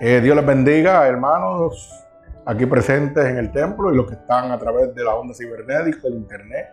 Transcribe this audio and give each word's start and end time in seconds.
Eh, 0.00 0.20
Dios 0.20 0.34
les 0.34 0.44
bendiga, 0.44 1.06
hermanos, 1.06 2.04
aquí 2.44 2.66
presentes 2.66 3.24
en 3.24 3.38
el 3.38 3.52
templo 3.52 3.92
y 3.92 3.96
los 3.96 4.06
que 4.06 4.14
están 4.14 4.50
a 4.50 4.58
través 4.58 4.94
de 4.94 5.04
la 5.04 5.14
onda 5.14 5.34
cibernética, 5.34 6.00
del 6.02 6.14
internet. 6.14 6.68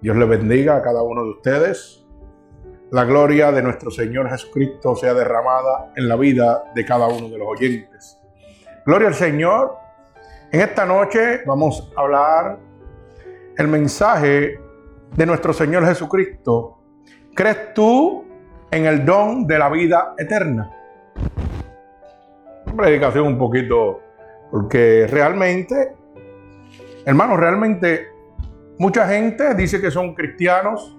Dios 0.00 0.16
les 0.16 0.28
bendiga 0.28 0.76
a 0.76 0.82
cada 0.82 1.02
uno 1.02 1.24
de 1.24 1.30
ustedes. 1.30 2.04
La 2.90 3.04
gloria 3.04 3.50
de 3.52 3.62
nuestro 3.62 3.90
Señor 3.90 4.28
Jesucristo 4.28 4.94
sea 4.94 5.14
derramada 5.14 5.92
en 5.96 6.08
la 6.08 6.16
vida 6.16 6.64
de 6.74 6.84
cada 6.84 7.08
uno 7.08 7.28
de 7.28 7.38
los 7.38 7.48
oyentes. 7.48 8.18
Gloria 8.84 9.08
al 9.08 9.14
Señor. 9.14 9.76
En 10.50 10.60
esta 10.60 10.84
noche 10.84 11.42
vamos 11.46 11.90
a 11.96 12.00
hablar 12.00 12.58
el 13.56 13.68
mensaje 13.68 14.60
de 15.16 15.26
nuestro 15.26 15.52
Señor 15.52 15.86
Jesucristo. 15.86 16.78
¿Crees 17.34 17.72
tú 17.74 18.24
en 18.70 18.86
el 18.86 19.04
don 19.04 19.46
de 19.46 19.58
la 19.58 19.68
vida 19.68 20.14
eterna? 20.18 20.70
Predicación 22.76 23.26
un 23.26 23.38
poquito, 23.38 24.00
porque 24.50 25.06
realmente, 25.10 25.94
hermanos, 27.04 27.38
realmente 27.38 28.08
mucha 28.78 29.06
gente 29.06 29.54
dice 29.54 29.80
que 29.80 29.90
son 29.90 30.14
cristianos, 30.14 30.96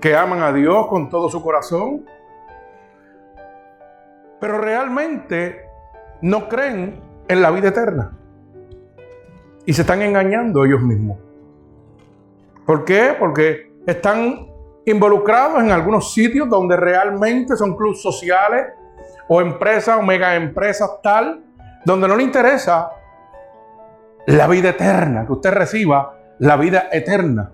que 0.00 0.16
aman 0.16 0.42
a 0.42 0.52
Dios 0.52 0.88
con 0.88 1.08
todo 1.08 1.28
su 1.28 1.42
corazón, 1.42 2.04
pero 4.40 4.58
realmente 4.58 5.62
no 6.20 6.48
creen 6.48 7.00
en 7.28 7.42
la 7.42 7.50
vida 7.50 7.68
eterna. 7.68 8.16
Y 9.64 9.72
se 9.72 9.82
están 9.82 10.02
engañando 10.02 10.64
ellos 10.64 10.82
mismos. 10.82 11.18
¿Por 12.64 12.84
qué? 12.84 13.14
Porque 13.18 13.72
están 13.86 14.48
involucrados 14.84 15.62
en 15.62 15.70
algunos 15.70 16.12
sitios 16.12 16.48
donde 16.48 16.76
realmente 16.76 17.56
son 17.56 17.76
clubes 17.76 18.00
sociales 18.00 18.66
o 19.28 19.40
empresas 19.40 19.98
o 19.98 20.02
mega 20.02 20.34
empresas 20.34 20.90
tal, 21.02 21.42
donde 21.84 22.08
no 22.08 22.16
le 22.16 22.22
interesa 22.22 22.90
la 24.26 24.46
vida 24.46 24.70
eterna, 24.70 25.24
que 25.26 25.32
usted 25.32 25.52
reciba 25.52 26.14
la 26.38 26.56
vida 26.56 26.88
eterna. 26.92 27.52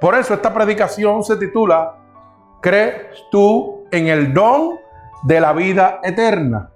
Por 0.00 0.14
eso 0.16 0.34
esta 0.34 0.52
predicación 0.52 1.22
se 1.22 1.36
titula 1.36 1.94
¿Crees 2.60 3.24
tú 3.30 3.84
en 3.90 4.08
el 4.08 4.32
don 4.32 4.78
de 5.24 5.40
la 5.40 5.52
vida 5.52 6.00
eterna? 6.02 6.70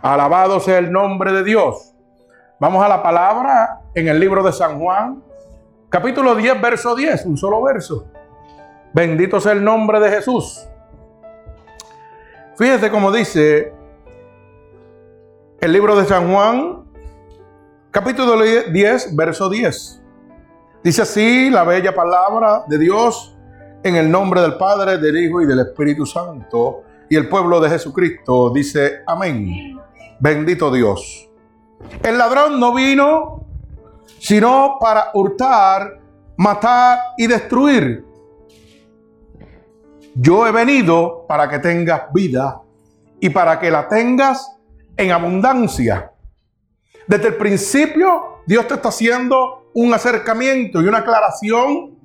Alabado 0.00 0.60
sea 0.60 0.78
el 0.78 0.90
nombre 0.90 1.32
de 1.32 1.44
Dios. 1.44 1.94
Vamos 2.58 2.84
a 2.84 2.88
la 2.88 3.02
palabra 3.02 3.80
en 3.94 4.08
el 4.08 4.18
libro 4.18 4.42
de 4.42 4.52
San 4.52 4.78
Juan, 4.80 5.22
Capítulo 5.88 6.34
10, 6.34 6.60
verso 6.60 6.94
10, 6.96 7.26
un 7.26 7.36
solo 7.36 7.62
verso. 7.62 8.06
Bendito 8.94 9.40
sea 9.40 9.52
el 9.52 9.62
nombre 9.62 10.00
de 10.00 10.10
Jesús. 10.10 10.66
Fíjese 12.62 12.92
cómo 12.92 13.10
dice 13.10 13.72
el 15.60 15.72
libro 15.72 15.96
de 15.96 16.04
San 16.04 16.32
Juan, 16.32 16.84
capítulo 17.90 18.40
10, 18.40 19.16
verso 19.16 19.50
10. 19.50 20.00
Dice 20.84 21.02
así 21.02 21.50
la 21.50 21.64
bella 21.64 21.92
palabra 21.92 22.62
de 22.68 22.78
Dios 22.78 23.36
en 23.82 23.96
el 23.96 24.08
nombre 24.08 24.42
del 24.42 24.58
Padre, 24.58 24.98
del 24.98 25.16
Hijo 25.16 25.42
y 25.42 25.46
del 25.46 25.58
Espíritu 25.58 26.06
Santo. 26.06 26.84
Y 27.10 27.16
el 27.16 27.28
pueblo 27.28 27.58
de 27.58 27.68
Jesucristo 27.68 28.50
dice 28.50 29.00
amén. 29.08 29.76
Bendito 30.20 30.70
Dios. 30.70 31.28
El 32.00 32.16
ladrón 32.16 32.60
no 32.60 32.72
vino 32.72 33.44
sino 34.20 34.76
para 34.80 35.10
hurtar, 35.14 35.98
matar 36.36 37.00
y 37.18 37.26
destruir. 37.26 38.11
Yo 40.14 40.46
he 40.46 40.52
venido 40.52 41.26
para 41.26 41.48
que 41.48 41.58
tengas 41.58 42.12
vida 42.12 42.60
y 43.20 43.30
para 43.30 43.58
que 43.58 43.70
la 43.70 43.88
tengas 43.88 44.58
en 44.96 45.10
abundancia. 45.10 46.12
Desde 47.06 47.28
el 47.28 47.36
principio, 47.36 48.40
Dios 48.46 48.66
te 48.68 48.74
está 48.74 48.88
haciendo 48.88 49.70
un 49.74 49.94
acercamiento 49.94 50.82
y 50.82 50.86
una 50.86 50.98
aclaración 50.98 51.98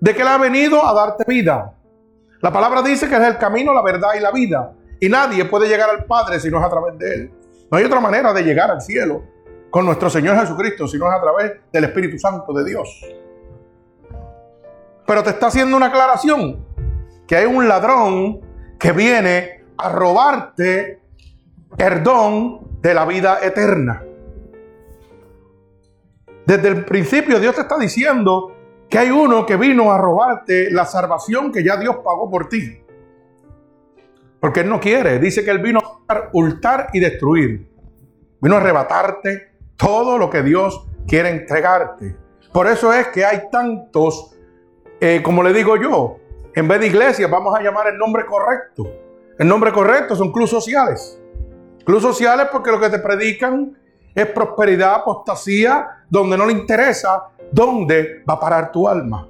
de 0.00 0.14
que 0.14 0.22
Él 0.22 0.28
ha 0.28 0.38
venido 0.38 0.84
a 0.84 0.92
darte 0.92 1.24
vida. 1.26 1.74
La 2.40 2.52
palabra 2.52 2.82
dice 2.82 3.08
que 3.08 3.16
es 3.16 3.22
el 3.22 3.38
camino, 3.38 3.72
la 3.72 3.82
verdad 3.82 4.10
y 4.16 4.20
la 4.20 4.30
vida. 4.30 4.72
Y 5.00 5.08
nadie 5.08 5.44
puede 5.44 5.68
llegar 5.68 5.90
al 5.90 6.04
Padre 6.04 6.38
si 6.38 6.50
no 6.50 6.58
es 6.58 6.64
a 6.64 6.70
través 6.70 6.98
de 6.98 7.14
Él. 7.14 7.32
No 7.70 7.78
hay 7.78 7.84
otra 7.84 8.00
manera 8.00 8.32
de 8.32 8.42
llegar 8.42 8.70
al 8.70 8.80
cielo 8.80 9.24
con 9.70 9.84
nuestro 9.84 10.08
Señor 10.08 10.38
Jesucristo, 10.38 10.86
sino 10.86 11.08
es 11.08 11.14
a 11.16 11.20
través 11.20 11.52
del 11.72 11.84
Espíritu 11.84 12.18
Santo 12.18 12.52
de 12.52 12.64
Dios. 12.64 12.88
Pero 15.06 15.22
te 15.22 15.30
está 15.30 15.46
haciendo 15.46 15.76
una 15.76 15.86
aclaración, 15.86 16.64
que 17.28 17.36
hay 17.36 17.44
un 17.44 17.68
ladrón 17.68 18.40
que 18.80 18.90
viene 18.92 19.64
a 19.76 19.90
robarte 19.90 20.98
el 21.76 22.02
don 22.02 22.80
de 22.80 22.94
la 22.94 23.04
vida 23.04 23.40
eterna. 23.42 24.02
Desde 26.46 26.68
el 26.68 26.84
principio 26.86 27.38
Dios 27.38 27.54
te 27.54 27.60
está 27.60 27.76
diciendo 27.78 28.54
que 28.88 28.98
hay 28.98 29.10
uno 29.10 29.44
que 29.44 29.56
vino 29.56 29.92
a 29.92 29.98
robarte 29.98 30.70
la 30.70 30.86
salvación 30.86 31.52
que 31.52 31.62
ya 31.62 31.76
Dios 31.76 31.96
pagó 31.96 32.30
por 32.30 32.48
ti. 32.48 32.82
Porque 34.40 34.60
Él 34.60 34.70
no 34.70 34.80
quiere, 34.80 35.18
dice 35.18 35.44
que 35.44 35.50
Él 35.50 35.58
vino 35.58 35.80
a 36.08 36.30
hurtar 36.32 36.88
y 36.94 37.00
destruir. 37.00 37.68
Vino 38.40 38.54
a 38.54 38.58
arrebatarte 38.58 39.52
todo 39.76 40.16
lo 40.16 40.30
que 40.30 40.42
Dios 40.42 40.86
quiere 41.06 41.28
entregarte. 41.28 42.16
Por 42.52 42.66
eso 42.68 42.90
es 42.94 43.08
que 43.08 43.26
hay 43.26 43.50
tantos, 43.52 44.34
eh, 45.00 45.20
como 45.22 45.42
le 45.42 45.52
digo 45.52 45.76
yo, 45.76 46.16
en 46.54 46.68
vez 46.68 46.80
de 46.80 46.86
iglesia 46.86 47.26
vamos 47.26 47.54
a 47.56 47.62
llamar 47.62 47.88
el 47.88 47.98
nombre 47.98 48.24
correcto. 48.26 48.86
El 49.38 49.46
nombre 49.46 49.72
correcto 49.72 50.16
son 50.16 50.32
clubes 50.32 50.50
sociales. 50.50 51.20
Clubes 51.84 52.02
sociales 52.02 52.48
porque 52.50 52.70
lo 52.70 52.80
que 52.80 52.90
te 52.90 52.98
predican 52.98 53.76
es 54.14 54.26
prosperidad, 54.26 54.94
apostasía, 54.96 56.04
donde 56.08 56.36
no 56.36 56.46
le 56.46 56.52
interesa 56.52 57.28
dónde 57.52 58.24
va 58.28 58.34
a 58.34 58.40
parar 58.40 58.72
tu 58.72 58.88
alma. 58.88 59.28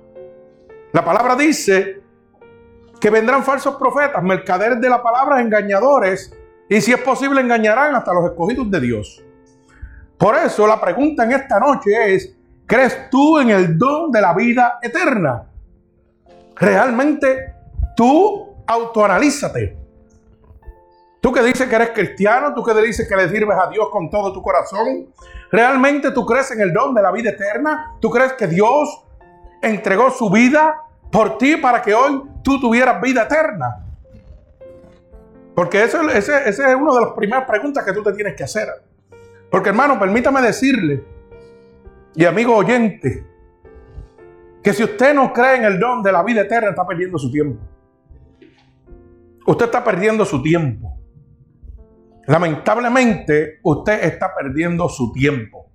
La 0.93 1.05
palabra 1.05 1.37
dice 1.37 2.01
que 2.99 3.11
vendrán 3.11 3.45
falsos 3.45 3.77
profetas, 3.77 4.23
mercaderes 4.23 4.81
de 4.81 4.89
la 4.89 5.03
palabra, 5.03 5.41
engañadores, 5.41 6.35
y 6.69 6.81
si 6.81 6.93
es 6.93 7.00
posible 7.00 7.41
engañarán 7.41 7.95
hasta 7.95 8.12
los 8.12 8.25
escogidos 8.25 8.71
de 8.71 8.81
Dios. 8.81 9.23
Por 10.17 10.35
eso 10.35 10.67
la 10.67 10.81
pregunta 10.81 11.25
en 11.25 11.33
esta 11.33 11.61
noche 11.61 12.15
es, 12.15 12.35
¿crees 12.67 13.09
tú 13.11 13.39
en 13.39 13.50
el 13.50 13.79
don 13.79 14.11
de 14.11 14.21
la 14.21 14.35
vida 14.35 14.79
eterna? 14.83 15.48
Realmente 16.61 17.55
tú 17.97 18.55
autoanalízate. 18.67 19.77
Tú 21.21 21.33
que 21.33 21.43
dices 21.43 21.69
que 21.69 21.75
eres 21.75 21.91
cristiano, 21.91 22.55
tú 22.55 22.63
que 22.63 22.75
dices 22.75 23.09
que 23.09 23.17
le 23.17 23.29
sirves 23.29 23.57
a 23.59 23.69
Dios 23.69 23.89
con 23.91 24.09
todo 24.09 24.33
tu 24.33 24.41
corazón, 24.41 25.13
¿realmente 25.51 26.13
tú 26.13 26.25
crees 26.25 26.51
en 26.53 26.61
el 26.61 26.73
don 26.73 26.95
de 26.95 27.03
la 27.03 27.11
vida 27.11 27.31
eterna? 27.31 27.97
¿Tú 28.01 28.09
crees 28.09 28.35
que 28.35 28.47
Dios 28.47 29.05
entregó 29.61 30.11
su 30.11 30.31
vida 30.31 30.83
por 31.11 31.39
ti 31.39 31.57
para 31.57 31.83
que 31.83 31.95
hoy 31.95 32.23
tú 32.43 32.61
tuvieras 32.61 33.01
vida 33.01 33.23
eterna? 33.23 33.85
Porque 35.55 35.83
eso, 35.83 36.09
ese, 36.09 36.49
es 36.49 36.59
una 36.61 36.95
de 36.95 37.01
las 37.01 37.11
primeras 37.17 37.45
preguntas 37.45 37.85
que 37.85 37.93
tú 37.93 38.01
te 38.05 38.13
tienes 38.13 38.37
que 38.37 38.45
hacer. 38.45 38.69
Porque 39.51 39.71
hermano, 39.71 39.99
permítame 39.99 40.41
decirle, 40.41 41.03
y 42.15 42.25
amigo 42.25 42.55
oyente, 42.55 43.25
que 44.69 44.75
si 44.75 44.84
usted 44.84 45.15
no 45.15 45.33
cree 45.33 45.56
en 45.56 45.65
el 45.65 45.81
don 45.81 46.03
de 46.03 46.12
la 46.12 46.23
vida 46.23 46.43
eterna, 46.43 46.69
está 46.69 46.87
perdiendo 46.87 47.17
su 47.17 47.31
tiempo. 47.31 47.59
Usted 49.47 49.65
está 49.65 49.83
perdiendo 49.83 50.27
su 50.27 50.43
tiempo. 50.43 51.01
Lamentablemente, 52.27 53.61
usted 53.62 54.05
está 54.05 54.34
perdiendo 54.34 54.87
su 54.91 55.11
tiempo. 55.11 55.71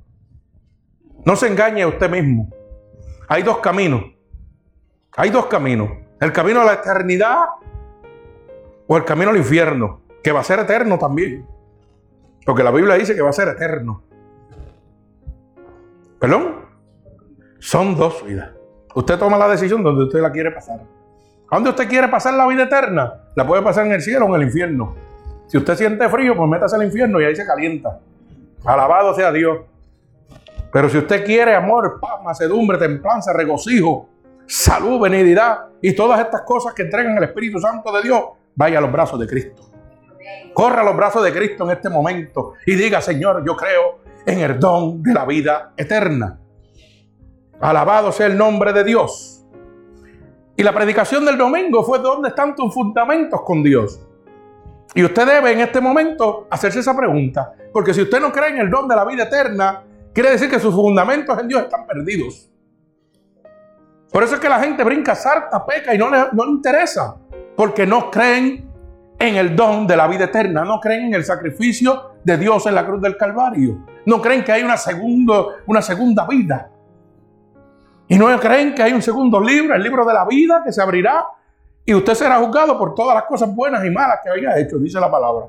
No 1.26 1.36
se 1.36 1.48
engañe 1.48 1.82
a 1.82 1.88
usted 1.88 2.08
mismo. 2.08 2.52
Hay 3.28 3.42
dos 3.42 3.58
caminos. 3.58 4.04
Hay 5.16 5.32
dos 5.32 5.48
caminos. 5.48 5.90
El 6.22 6.32
camino 6.32 6.62
a 6.62 6.66
la 6.66 6.74
eternidad 6.74 7.46
o 8.86 8.96
el 8.96 9.06
camino 9.06 9.32
al 9.32 9.38
infierno, 9.38 10.04
que 10.22 10.32
va 10.32 10.42
a 10.42 10.44
ser 10.44 10.60
eterno 10.60 11.00
también. 11.00 11.48
Porque 12.46 12.62
la 12.62 12.70
Biblia 12.70 12.94
dice 12.94 13.16
que 13.16 13.24
va 13.24 13.32
a 13.32 13.34
ser 13.34 13.48
eterno. 13.48 14.04
¿Perdón? 16.20 16.68
Son 17.58 17.96
dos 17.96 18.24
vidas. 18.24 18.52
Usted 18.96 19.18
toma 19.18 19.38
la 19.38 19.48
decisión 19.48 19.84
donde 19.84 20.04
usted 20.04 20.22
la 20.22 20.32
quiere 20.32 20.52
pasar. 20.52 20.80
¿A 21.50 21.56
dónde 21.56 21.72
usted 21.72 21.88
quiere 21.88 22.08
pasar 22.08 22.34
la 22.34 22.48
vida 22.48 22.64
eterna? 22.64 23.14
La 23.36 23.46
puede 23.46 23.62
pasar 23.62 23.86
en 23.86 23.94
el 23.94 24.02
cielo 24.02 24.26
o 24.26 24.30
en 24.30 24.42
el 24.42 24.48
infierno. 24.48 24.96
Si 25.48 25.58
usted 25.58 25.76
siente 25.76 26.08
frío, 26.10 26.36
pues 26.36 26.50
métase 26.50 26.76
al 26.76 26.84
infierno 26.84 27.22
y 27.22 27.26
ahí 27.26 27.36
se 27.36 27.46
calienta. 27.46 28.00
Alabado 28.66 29.14
sea 29.14 29.32
Dios. 29.32 29.60
Pero 30.72 30.90
si 30.90 30.98
usted 30.98 31.24
quiere 31.24 31.54
amor, 31.54 32.00
paz, 32.00 32.22
macedumbre, 32.24 32.78
templanza, 32.78 33.34
regocijo, 33.34 34.10
salud, 34.48 35.00
benignidad 35.00 35.66
y 35.82 35.94
todas 35.94 36.20
estas 36.20 36.42
cosas 36.42 36.74
que 36.74 36.84
entregan 36.84 37.18
el 37.18 37.24
Espíritu 37.24 37.60
Santo 37.60 37.92
de 37.92 38.02
Dios, 38.02 38.22
vaya 38.56 38.80
a 38.80 38.82
los 38.82 38.92
brazos 38.92 39.20
de 39.20 39.28
Cristo. 39.28 39.70
Corra 40.54 40.82
a 40.82 40.84
los 40.84 40.96
brazos 40.96 41.24
de 41.24 41.32
Cristo 41.34 41.66
en 41.66 41.72
este 41.72 41.90
momento 41.90 42.54
y 42.66 42.76
diga, 42.76 43.02
Señor, 43.02 43.44
yo 43.46 43.56
creo 43.56 44.00
en 44.26 44.40
el 44.40 44.60
don 44.60 45.04
de 45.04 45.14
la 45.14 45.26
vida 45.26 45.74
eterna. 45.78 46.40
Alabado 47.60 48.12
sea 48.12 48.28
el 48.28 48.38
nombre 48.38 48.74
de 48.74 48.84
Dios. 48.84 49.46
Y 50.56 50.64
la 50.64 50.74
predicación 50.74 51.26
del 51.26 51.38
domingo 51.38 51.84
fue 51.84 52.00
dónde 52.00 52.30
están 52.30 52.56
tus 52.56 52.74
fundamentos 52.74 53.42
con 53.42 53.64
Dios. 53.64 54.00
Y 54.94 55.04
usted 55.04 55.26
debe 55.26 55.52
en 55.52 55.62
este 55.62 55.82
momento 55.82 56.48
hacerse 56.52 56.80
esa 56.80 56.96
pregunta. 56.96 57.54
Porque 57.72 57.94
si 57.94 58.02
usted 58.02 58.22
no 58.22 58.32
cree 58.32 58.50
en 58.50 58.60
el 58.60 58.70
don 58.70 58.88
de 58.88 58.96
la 58.96 59.06
vida 59.06 59.24
eterna, 59.24 59.84
quiere 60.14 60.30
decir 60.30 60.50
que 60.50 60.60
sus 60.60 60.76
fundamentos 60.76 61.38
en 61.40 61.48
Dios 61.48 61.64
están 61.64 61.88
perdidos. 61.88 62.50
Por 64.12 64.22
eso 64.22 64.36
es 64.36 64.40
que 64.40 64.50
la 64.50 64.60
gente 64.60 64.84
brinca, 64.84 65.16
sarta, 65.16 65.66
peca 65.66 65.96
y 65.96 65.98
no 65.98 66.10
le, 66.12 66.18
no 66.34 66.46
le 66.46 66.52
interesa. 66.52 67.16
Porque 67.56 67.88
no 67.88 68.12
creen 68.12 68.70
en 69.18 69.36
el 69.36 69.56
don 69.56 69.88
de 69.88 69.98
la 69.98 70.08
vida 70.08 70.26
eterna. 70.26 70.64
No 70.64 70.80
creen 70.80 71.06
en 71.06 71.14
el 71.16 71.26
sacrificio 71.26 72.12
de 72.24 72.38
Dios 72.38 72.68
en 72.68 72.76
la 72.76 72.86
cruz 72.86 73.02
del 73.02 73.18
Calvario. 73.18 73.84
No 74.06 74.22
creen 74.22 74.44
que 74.44 74.52
hay 74.52 74.62
una, 74.62 74.78
segundo, 74.78 75.54
una 75.66 75.82
segunda 75.82 76.28
vida. 76.28 76.70
Y 78.08 78.18
no 78.18 78.40
creen 78.40 78.76
que 78.76 78.84
hay 78.84 78.94
un 78.94 79.02
segundo 79.02 79.40
libro, 79.40 79.76
el 79.76 79.82
libro 79.82 80.06
de 80.06 80.14
la 80.14 80.26
vida, 80.26 80.62
que 80.64 80.72
se 80.72 80.82
abrirá 80.82 81.26
y 81.86 81.94
usted 81.94 82.14
será 82.14 82.38
juzgado 82.40 82.78
por 82.78 82.96
todas 82.96 83.16
las 83.16 83.26
cosas 83.26 83.54
buenas 83.54 83.84
y 83.86 83.90
malas 83.90 84.20
que 84.24 84.30
haya 84.30 84.58
hecho, 84.58 84.78
dice 84.78 85.00
la 85.00 85.12
palabra. 85.12 85.48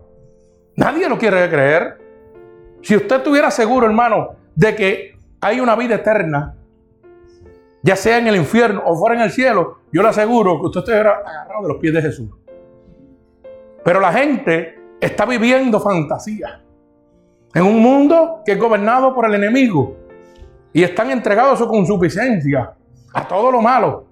Nadie 0.76 1.08
lo 1.08 1.16
quiere 1.16 1.48
creer. 1.48 1.98
Si 2.82 2.96
usted 2.96 3.16
estuviera 3.16 3.50
seguro, 3.50 3.86
hermano, 3.86 4.30
de 4.54 4.74
que 4.74 5.18
hay 5.40 5.60
una 5.60 5.76
vida 5.76 5.96
eterna, 5.96 6.54
ya 7.82 7.96
sea 7.96 8.18
en 8.18 8.26
el 8.26 8.36
infierno 8.36 8.82
o 8.84 8.96
fuera 8.96 9.14
en 9.14 9.22
el 9.22 9.30
cielo, 9.30 9.80
yo 9.92 10.02
le 10.02 10.08
aseguro 10.08 10.60
que 10.60 10.66
usted 10.66 10.80
estuviera 10.80 11.22
agarrado 11.24 11.62
de 11.62 11.68
los 11.68 11.76
pies 11.78 11.94
de 11.94 12.02
Jesús. 12.02 12.30
Pero 13.84 14.00
la 14.00 14.12
gente 14.12 14.78
está 15.00 15.26
viviendo 15.26 15.78
fantasía 15.78 16.62
en 17.54 17.62
un 17.62 17.80
mundo 17.80 18.42
que 18.44 18.52
es 18.52 18.58
gobernado 18.58 19.14
por 19.14 19.26
el 19.26 19.34
enemigo 19.34 19.96
y 20.74 20.82
están 20.82 21.10
entregados 21.10 21.54
a 21.54 21.56
su 21.56 21.68
consuficiencia, 21.68 22.74
a 23.14 23.28
todo 23.28 23.50
lo 23.52 23.62
malo. 23.62 24.08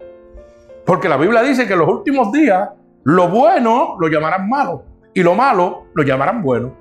Porque 0.87 1.09
la 1.09 1.17
Biblia 1.17 1.43
dice 1.43 1.67
que 1.67 1.73
en 1.73 1.81
los 1.81 1.89
últimos 1.89 2.31
días 2.33 2.71
lo 3.03 3.29
bueno 3.29 3.97
lo 3.99 4.09
llamarán 4.09 4.49
malo 4.49 4.85
y 5.13 5.23
lo 5.25 5.35
malo 5.35 5.87
lo 5.93 6.05
llamarán 6.05 6.41
bueno. 6.41 6.73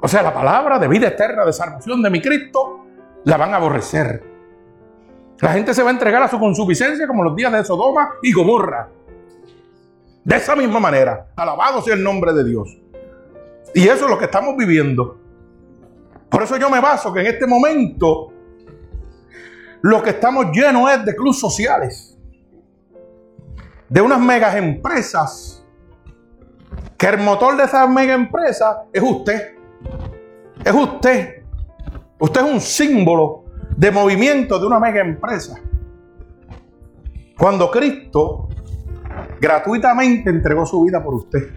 O 0.00 0.08
sea, 0.08 0.22
la 0.22 0.32
palabra 0.32 0.78
de 0.78 0.88
vida 0.88 1.08
eterna, 1.08 1.44
de 1.44 1.52
salvación 1.52 2.02
de 2.02 2.08
mi 2.08 2.22
Cristo, 2.22 2.86
la 3.24 3.36
van 3.36 3.52
a 3.52 3.58
aborrecer. 3.58 4.24
La 5.40 5.52
gente 5.52 5.74
se 5.74 5.82
va 5.82 5.90
a 5.90 5.92
entregar 5.92 6.22
a 6.22 6.28
su 6.28 6.38
consuficiencia 6.38 7.06
como 7.06 7.22
los 7.22 7.36
días 7.36 7.52
de 7.52 7.64
Sodoma 7.64 8.14
y 8.22 8.32
Gomorra. 8.32 8.88
De 10.24 10.36
esa 10.36 10.56
misma 10.56 10.80
manera, 10.80 11.28
alabado 11.36 11.82
sea 11.82 11.94
el 11.94 12.02
nombre 12.02 12.32
de 12.32 12.44
Dios. 12.44 12.78
Y 13.74 13.88
eso 13.88 14.04
es 14.06 14.10
lo 14.10 14.16
que 14.16 14.24
estamos 14.24 14.56
viviendo. 14.56 15.18
Por 16.30 16.42
eso 16.42 16.56
yo 16.56 16.70
me 16.70 16.80
baso 16.80 17.12
que 17.12 17.20
en 17.20 17.26
este 17.26 17.46
momento 17.46 18.32
lo 19.82 20.02
que 20.02 20.10
estamos 20.10 20.46
llenos 20.52 20.90
es 20.90 21.04
de 21.04 21.14
clubes 21.14 21.38
sociales, 21.38 22.18
de 23.88 24.00
unas 24.00 24.20
megas 24.20 24.56
empresas, 24.56 25.64
que 26.96 27.06
el 27.06 27.18
motor 27.18 27.56
de 27.56 27.64
esas 27.64 27.88
mega 27.88 28.14
empresas 28.14 28.76
es 28.92 29.02
usted. 29.02 29.54
Es 30.64 30.72
usted. 30.72 31.42
Usted 32.18 32.40
es 32.46 32.52
un 32.52 32.60
símbolo 32.60 33.44
de 33.76 33.90
movimiento 33.90 34.58
de 34.58 34.66
una 34.66 34.80
mega 34.80 35.00
empresa. 35.00 35.60
Cuando 37.38 37.70
Cristo 37.70 38.48
gratuitamente 39.40 40.30
entregó 40.30 40.64
su 40.64 40.82
vida 40.82 41.02
por 41.02 41.14
usted. 41.14 41.50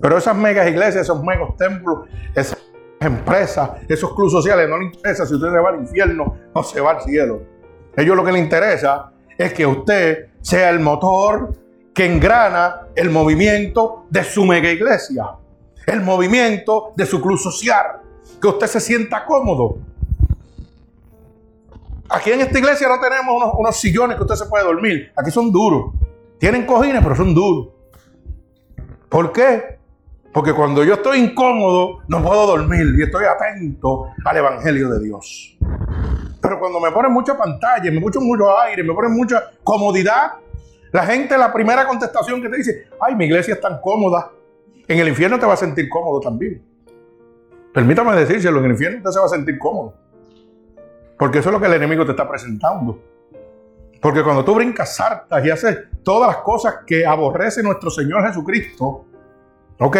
Pero 0.00 0.16
esas 0.16 0.36
megas 0.36 0.68
iglesias, 0.68 1.02
esos 1.02 1.22
megos 1.22 1.56
templos, 1.56 2.08
esas 2.34 2.58
empresas, 3.00 3.70
esos 3.88 4.14
clubes 4.14 4.32
sociales, 4.32 4.68
no 4.68 4.78
le 4.78 4.86
interesa 4.86 5.26
si 5.26 5.34
usted 5.34 5.50
se 5.50 5.58
va 5.58 5.70
al 5.70 5.80
infierno 5.80 6.36
o 6.52 6.62
se 6.62 6.80
va 6.80 6.92
al 6.92 7.02
cielo. 7.02 7.57
Ellos 7.98 8.14
lo 8.14 8.24
que 8.24 8.30
les 8.30 8.42
interesa 8.42 9.10
es 9.36 9.52
que 9.52 9.66
usted 9.66 10.28
sea 10.40 10.70
el 10.70 10.78
motor 10.78 11.52
que 11.92 12.06
engrana 12.06 12.86
el 12.94 13.10
movimiento 13.10 14.06
de 14.08 14.22
su 14.22 14.44
mega 14.44 14.70
iglesia, 14.70 15.32
el 15.84 16.02
movimiento 16.02 16.92
de 16.94 17.04
su 17.04 17.20
club 17.20 17.36
social, 17.36 18.00
que 18.40 18.46
usted 18.46 18.68
se 18.68 18.78
sienta 18.78 19.24
cómodo. 19.24 19.78
Aquí 22.08 22.30
en 22.30 22.42
esta 22.42 22.56
iglesia 22.56 22.86
no 22.88 23.00
tenemos 23.00 23.34
unos, 23.34 23.54
unos 23.58 23.76
sillones 23.76 24.16
que 24.16 24.22
usted 24.22 24.36
se 24.36 24.46
puede 24.46 24.62
dormir, 24.62 25.12
aquí 25.16 25.32
son 25.32 25.50
duros. 25.50 25.92
Tienen 26.38 26.66
cojines, 26.66 27.02
pero 27.02 27.16
son 27.16 27.34
duros. 27.34 27.70
¿Por 29.08 29.32
qué? 29.32 29.78
Porque 30.32 30.52
cuando 30.52 30.84
yo 30.84 30.94
estoy 30.94 31.18
incómodo, 31.18 31.98
no 32.06 32.22
puedo 32.22 32.46
dormir 32.46 32.94
y 32.96 33.02
estoy 33.02 33.24
atento 33.24 34.06
al 34.24 34.36
Evangelio 34.36 34.88
de 34.88 35.04
Dios. 35.04 35.58
Pero 36.40 36.58
cuando 36.58 36.80
me 36.80 36.90
ponen 36.90 37.12
mucha 37.12 37.36
pantalla, 37.36 37.90
me 37.90 38.00
ponen 38.00 38.26
mucho 38.26 38.58
aire, 38.60 38.82
me 38.82 38.94
ponen 38.94 39.12
mucha 39.12 39.50
comodidad, 39.64 40.32
la 40.92 41.04
gente, 41.04 41.36
la 41.36 41.52
primera 41.52 41.86
contestación 41.86 42.40
que 42.40 42.48
te 42.48 42.56
dice, 42.56 42.86
ay, 43.00 43.14
mi 43.14 43.26
iglesia 43.26 43.54
es 43.54 43.60
tan 43.60 43.80
cómoda. 43.80 44.30
En 44.86 44.98
el 44.98 45.08
infierno 45.08 45.38
te 45.38 45.46
va 45.46 45.54
a 45.54 45.56
sentir 45.56 45.88
cómodo 45.88 46.20
también. 46.20 46.62
Permítame 47.74 48.16
decírselo, 48.16 48.58
en 48.60 48.64
el 48.66 48.70
infierno 48.72 48.98
usted 48.98 49.10
se 49.10 49.18
va 49.18 49.26
a 49.26 49.28
sentir 49.28 49.58
cómodo. 49.58 49.94
Porque 51.18 51.40
eso 51.40 51.50
es 51.50 51.52
lo 51.52 51.60
que 51.60 51.66
el 51.66 51.74
enemigo 51.74 52.06
te 52.06 52.12
está 52.12 52.26
presentando. 52.28 52.98
Porque 54.00 54.22
cuando 54.22 54.44
tú 54.44 54.54
brincas 54.54 54.96
sartas 54.96 55.44
y 55.44 55.50
haces 55.50 55.78
todas 56.02 56.28
las 56.28 56.38
cosas 56.38 56.76
que 56.86 57.04
aborrece 57.04 57.62
nuestro 57.62 57.90
Señor 57.90 58.26
Jesucristo, 58.26 59.04
¿ok? 59.78 59.96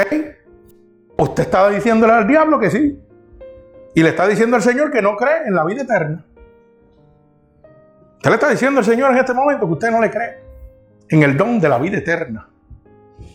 Usted 1.19 1.43
está 1.43 1.69
diciéndole 1.69 2.13
al 2.13 2.27
diablo 2.27 2.59
que 2.59 2.71
sí. 2.71 2.99
Y 3.95 4.03
le 4.03 4.11
está 4.11 4.27
diciendo 4.29 4.57
al 4.57 4.63
Señor 4.63 4.91
que 4.93 5.03
no 5.03 5.17
cree 5.17 5.47
en 5.47 5.55
la 5.55 5.65
vida 5.65 5.83
eterna. 5.83 6.25
Usted 8.19 8.31
le 8.31 8.35
está 8.35 8.51
diciendo 8.51 8.81
al 8.81 8.85
Señor 8.85 9.13
en 9.13 9.19
este 9.19 9.33
momento 9.33 9.65
que 9.65 9.73
usted 9.75 9.91
no 9.93 10.01
le 10.01 10.11
cree 10.11 10.41
en 11.09 11.23
el 11.23 11.37
don 11.37 11.61
de 11.61 11.69
la 11.69 11.79
vida 11.79 11.99
eterna. 11.99 12.49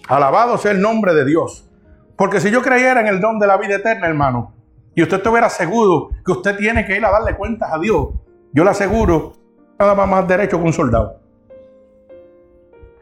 Alabado 0.10 0.58
sea 0.58 0.72
el 0.72 0.82
nombre 0.82 1.14
de 1.14 1.24
Dios. 1.24 1.70
Porque 2.18 2.42
si 2.42 2.52
yo 2.52 2.62
creyera 2.62 3.00
en 3.00 3.08
el 3.08 3.22
don 3.22 3.40
de 3.40 3.48
la 3.48 3.56
vida 3.56 3.76
eterna, 3.76 4.08
hermano, 4.08 4.54
y 4.94 5.02
usted 5.02 5.18
estuviera 5.18 5.50
seguro 5.50 6.10
que 6.26 6.34
usted 6.34 6.58
tiene 6.58 6.86
que 6.86 6.98
ir 6.98 7.06
a 7.06 7.12
darle 7.12 7.38
cuentas 7.38 7.72
a 7.72 7.80
Dios, 7.80 8.10
yo 8.52 8.64
le 8.66 8.70
aseguro 8.72 9.34
nada 9.80 10.06
más 10.06 10.28
derecho 10.28 10.58
que 10.60 10.66
un 10.66 10.74
soldado. 10.74 11.18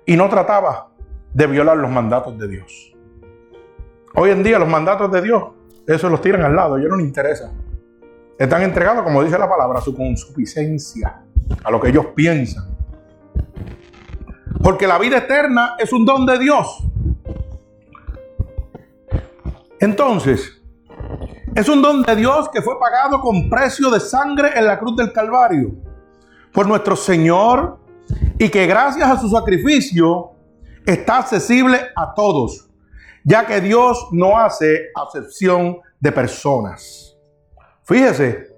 Y 0.06 0.16
no 0.16 0.30
trataba 0.30 0.90
de 1.34 1.48
violar 1.48 1.78
los 1.78 1.90
mandatos 1.90 2.38
de 2.38 2.48
Dios. 2.48 2.96
Hoy 4.14 4.30
en 4.30 4.44
día 4.44 4.60
los 4.60 4.70
mandatos 4.70 5.12
de 5.12 5.22
Dios, 5.24 5.46
eso 5.88 6.10
los 6.10 6.22
tiran 6.22 6.44
al 6.44 6.56
lado, 6.56 6.78
ellos 6.78 6.92
no 6.92 6.98
les 6.98 7.08
interesa. 7.08 7.52
Están 8.38 8.62
entregados, 8.62 9.04
como 9.04 9.24
dice 9.24 9.40
la 9.40 9.50
palabra, 9.50 9.80
a 9.80 9.82
su 9.82 9.96
consuficiencia, 9.96 11.22
a 11.64 11.72
lo 11.72 11.80
que 11.80 11.90
ellos 11.90 12.08
piensan. 12.16 12.76
Porque 14.62 14.88
la 14.88 14.98
vida 14.98 15.18
eterna 15.18 15.76
es 15.80 15.92
un 15.92 16.06
don 16.06 16.26
de 16.26 16.38
Dios. 16.40 16.84
Entonces, 19.80 20.62
es 21.56 21.68
un 21.68 21.82
don 21.82 22.04
de 22.04 22.16
Dios 22.16 22.50
que 22.50 22.62
fue 22.62 22.80
pagado 22.80 23.20
con 23.20 23.50
precio 23.50 23.90
de 23.90 24.00
sangre 24.00 24.52
en 24.56 24.66
la 24.66 24.80
cruz 24.80 24.96
del 24.96 25.12
Calvario 25.12 25.72
por 26.54 26.68
nuestro 26.68 26.96
Señor 26.96 27.80
y 28.38 28.50
que 28.50 28.68
gracias 28.68 29.10
a 29.10 29.20
su 29.20 29.30
sacrificio 29.30 30.32
está 30.86 31.18
accesible 31.18 31.80
a 31.96 32.14
todos, 32.14 32.70
ya 33.24 33.46
que 33.46 33.62
Dios 33.62 34.08
no 34.12 34.38
hace 34.38 34.90
acepción 34.96 35.80
de 36.00 36.12
personas. 36.12 37.18
Fíjese 37.84 38.56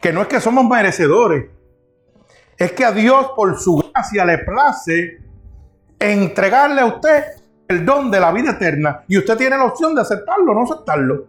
que 0.00 0.12
no 0.12 0.22
es 0.22 0.28
que 0.28 0.40
somos 0.40 0.64
merecedores, 0.64 1.50
es 2.56 2.72
que 2.72 2.84
a 2.84 2.92
Dios 2.92 3.32
por 3.34 3.58
su 3.58 3.76
gracia 3.76 4.24
le 4.24 4.38
place 4.38 5.20
entregarle 5.98 6.80
a 6.80 6.86
usted 6.86 7.24
el 7.68 7.84
don 7.84 8.10
de 8.10 8.20
la 8.20 8.32
vida 8.32 8.52
eterna 8.52 9.04
y 9.08 9.18
usted 9.18 9.36
tiene 9.36 9.56
la 9.56 9.64
opción 9.64 9.94
de 9.94 10.02
aceptarlo 10.02 10.52
o 10.52 10.54
no 10.54 10.62
aceptarlo. 10.64 11.26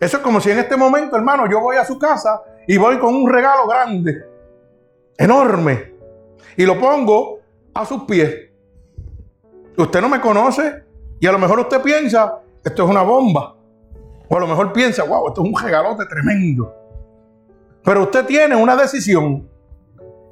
Eso 0.00 0.18
es 0.18 0.22
como 0.22 0.40
si 0.40 0.50
en 0.50 0.58
este 0.58 0.76
momento, 0.76 1.16
hermano, 1.16 1.48
yo 1.50 1.60
voy 1.60 1.76
a 1.76 1.84
su 1.84 1.98
casa 1.98 2.40
y 2.66 2.76
voy 2.76 2.98
con 2.98 3.14
un 3.14 3.28
regalo 3.28 3.66
grande 3.66 4.24
enorme 5.16 5.94
y 6.56 6.64
lo 6.64 6.78
pongo 6.78 7.40
a 7.74 7.84
sus 7.84 8.04
pies. 8.04 8.50
Usted 9.76 10.00
no 10.00 10.08
me 10.08 10.20
conoce 10.20 10.84
y 11.20 11.26
a 11.26 11.32
lo 11.32 11.38
mejor 11.38 11.60
usted 11.60 11.82
piensa, 11.82 12.40
esto 12.64 12.84
es 12.84 12.90
una 12.90 13.02
bomba. 13.02 13.56
O 14.28 14.36
a 14.36 14.40
lo 14.40 14.46
mejor 14.46 14.72
piensa, 14.72 15.04
wow, 15.04 15.28
esto 15.28 15.42
es 15.42 15.48
un 15.48 15.60
regalote 15.60 16.04
tremendo. 16.06 16.74
Pero 17.82 18.02
usted 18.02 18.26
tiene 18.26 18.54
una 18.54 18.76
decisión 18.76 19.48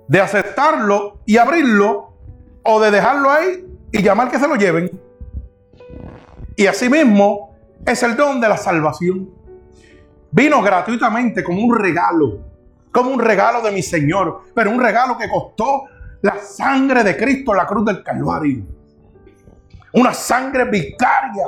de 0.08 0.20
aceptarlo 0.20 1.18
y 1.25 1.36
abrirlo 1.36 2.12
o 2.62 2.80
de 2.80 2.90
dejarlo 2.90 3.30
ahí 3.30 3.66
y 3.92 4.02
llamar 4.02 4.30
que 4.30 4.38
se 4.38 4.48
lo 4.48 4.56
lleven. 4.56 4.90
Y 6.56 6.66
asimismo 6.66 7.54
es 7.84 8.02
el 8.02 8.16
don 8.16 8.40
de 8.40 8.48
la 8.48 8.56
salvación. 8.56 9.30
Vino 10.30 10.62
gratuitamente 10.62 11.42
como 11.44 11.62
un 11.62 11.76
regalo 11.76 12.56
como 12.96 13.10
un 13.10 13.20
regalo 13.20 13.60
de 13.60 13.72
mi 13.72 13.82
Señor, 13.82 14.44
pero 14.54 14.70
un 14.70 14.80
regalo 14.80 15.18
que 15.18 15.28
costó 15.28 15.82
la 16.22 16.38
sangre 16.38 17.04
de 17.04 17.14
Cristo 17.14 17.52
en 17.52 17.58
la 17.58 17.66
cruz 17.66 17.84
del 17.84 18.02
Calvario. 18.02 18.64
Una 19.92 20.14
sangre 20.14 20.64
vicaria 20.64 21.44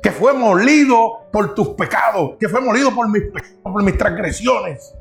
que 0.00 0.12
fue 0.12 0.32
molido 0.32 1.24
por 1.32 1.56
tus 1.56 1.70
pecados, 1.70 2.36
que 2.38 2.48
fue 2.48 2.60
molido 2.60 2.94
por 2.94 3.08
mis, 3.08 3.24
por 3.64 3.82
mis 3.82 3.98
transgresiones. 3.98 4.94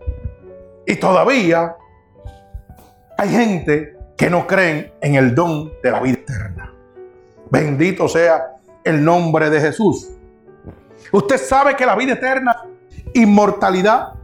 Y 0.87 0.95
todavía 0.95 1.75
hay 3.23 3.29
gente 3.29 3.97
que 4.17 4.29
no 4.29 4.45
creen 4.45 4.91
en 4.99 5.15
el 5.15 5.33
don 5.33 5.71
de 5.81 5.91
la 5.91 6.01
vida 6.01 6.19
eterna. 6.19 6.73
Bendito 7.49 8.09
sea 8.09 8.57
el 8.83 9.01
nombre 9.03 9.49
de 9.49 9.61
Jesús. 9.61 10.09
Usted 11.09 11.37
sabe 11.37 11.75
que 11.77 11.85
la 11.85 11.95
vida 11.95 12.13
eterna, 12.13 12.65
inmortalidad, 13.13 14.15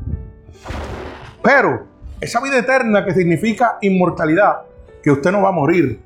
pero 1.42 1.88
esa 2.20 2.42
vida 2.42 2.58
eterna 2.58 3.06
que 3.06 3.14
significa 3.14 3.78
inmortalidad, 3.80 4.64
que 5.02 5.12
usted 5.12 5.32
no 5.32 5.44
va 5.44 5.50
a 5.50 5.54
morir, 5.54 6.02